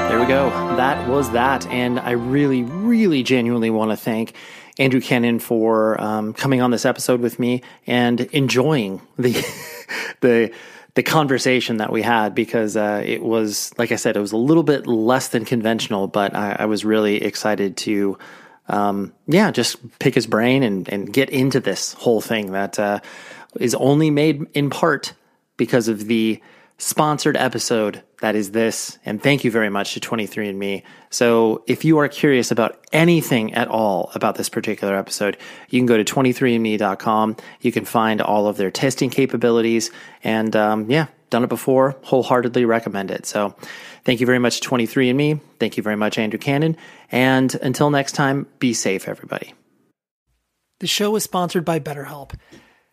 There 0.09 0.21
we 0.21 0.27
go. 0.27 0.51
That 0.75 1.09
was 1.09 1.31
that. 1.31 1.65
And 1.67 1.99
I 1.99 2.11
really, 2.11 2.61
really 2.61 3.23
genuinely 3.23 3.71
want 3.71 3.89
to 3.89 3.97
thank 3.97 4.35
Andrew 4.77 5.01
Cannon 5.01 5.39
for 5.39 5.99
um, 5.99 6.33
coming 6.33 6.61
on 6.61 6.69
this 6.69 6.85
episode 6.85 7.19
with 7.19 7.39
me 7.39 7.63
and 7.87 8.21
enjoying 8.21 9.01
the 9.17 9.31
the 10.21 10.51
the 10.95 11.03
conversation 11.03 11.77
that 11.77 11.91
we 11.91 12.01
had 12.01 12.35
because 12.35 12.77
uh, 12.77 13.01
it 13.03 13.23
was, 13.23 13.73
like 13.77 13.91
I 13.91 13.95
said, 13.95 14.15
it 14.15 14.19
was 14.19 14.31
a 14.31 14.37
little 14.37 14.63
bit 14.63 14.85
less 14.85 15.29
than 15.29 15.43
conventional, 15.43 16.07
but 16.07 16.35
I, 16.35 16.57
I 16.59 16.65
was 16.65 16.85
really 16.85 17.23
excited 17.23 17.77
to, 17.77 18.17
um, 18.67 19.13
yeah, 19.27 19.49
just 19.51 19.99
pick 19.99 20.13
his 20.13 20.27
brain 20.27 20.61
and, 20.61 20.87
and 20.87 21.11
get 21.11 21.29
into 21.29 21.59
this 21.59 21.93
whole 21.93 22.21
thing 22.21 22.51
that 22.51 22.77
uh, 22.77 22.99
is 23.59 23.73
only 23.75 24.11
made 24.11 24.45
in 24.53 24.69
part 24.69 25.13
because 25.57 25.87
of 25.87 26.05
the 26.05 26.39
sponsored 26.77 27.37
episode 27.37 28.03
that 28.23 28.37
is 28.37 28.51
this. 28.51 28.97
And 29.05 29.21
thank 29.21 29.43
you 29.43 29.51
very 29.51 29.69
much 29.69 29.95
to 29.95 29.99
23andMe. 29.99 30.83
So 31.09 31.61
if 31.67 31.83
you 31.83 31.97
are 31.97 32.07
curious 32.07 32.51
about 32.51 32.81
anything 32.93 33.53
at 33.53 33.67
all 33.67 34.11
about 34.15 34.35
this 34.35 34.47
particular 34.47 34.95
episode, 34.95 35.35
you 35.69 35.77
can 35.77 35.87
go 35.87 36.01
to 36.01 36.05
23andMe.com. 36.05 37.35
You 37.59 37.71
can 37.73 37.83
find 37.83 38.21
all 38.21 38.47
of 38.47 38.55
their 38.55 38.71
testing 38.71 39.09
capabilities. 39.09 39.91
And 40.23 40.55
um, 40.55 40.89
yeah, 40.89 41.07
done 41.31 41.43
it 41.43 41.49
before, 41.49 41.97
wholeheartedly 42.03 42.63
recommend 42.63 43.11
it. 43.11 43.25
So 43.25 43.57
thank 44.05 44.21
you 44.21 44.25
very 44.25 44.39
much 44.39 44.61
to 44.61 44.69
23andMe. 44.69 45.41
Thank 45.59 45.75
you 45.75 45.83
very 45.83 45.97
much, 45.97 46.17
Andrew 46.17 46.39
Cannon. 46.39 46.77
And 47.11 47.53
until 47.55 47.89
next 47.89 48.13
time, 48.13 48.47
be 48.59 48.73
safe, 48.73 49.09
everybody. 49.09 49.53
The 50.79 50.87
show 50.87 51.13
is 51.17 51.25
sponsored 51.25 51.65
by 51.65 51.81
BetterHelp. 51.81 52.35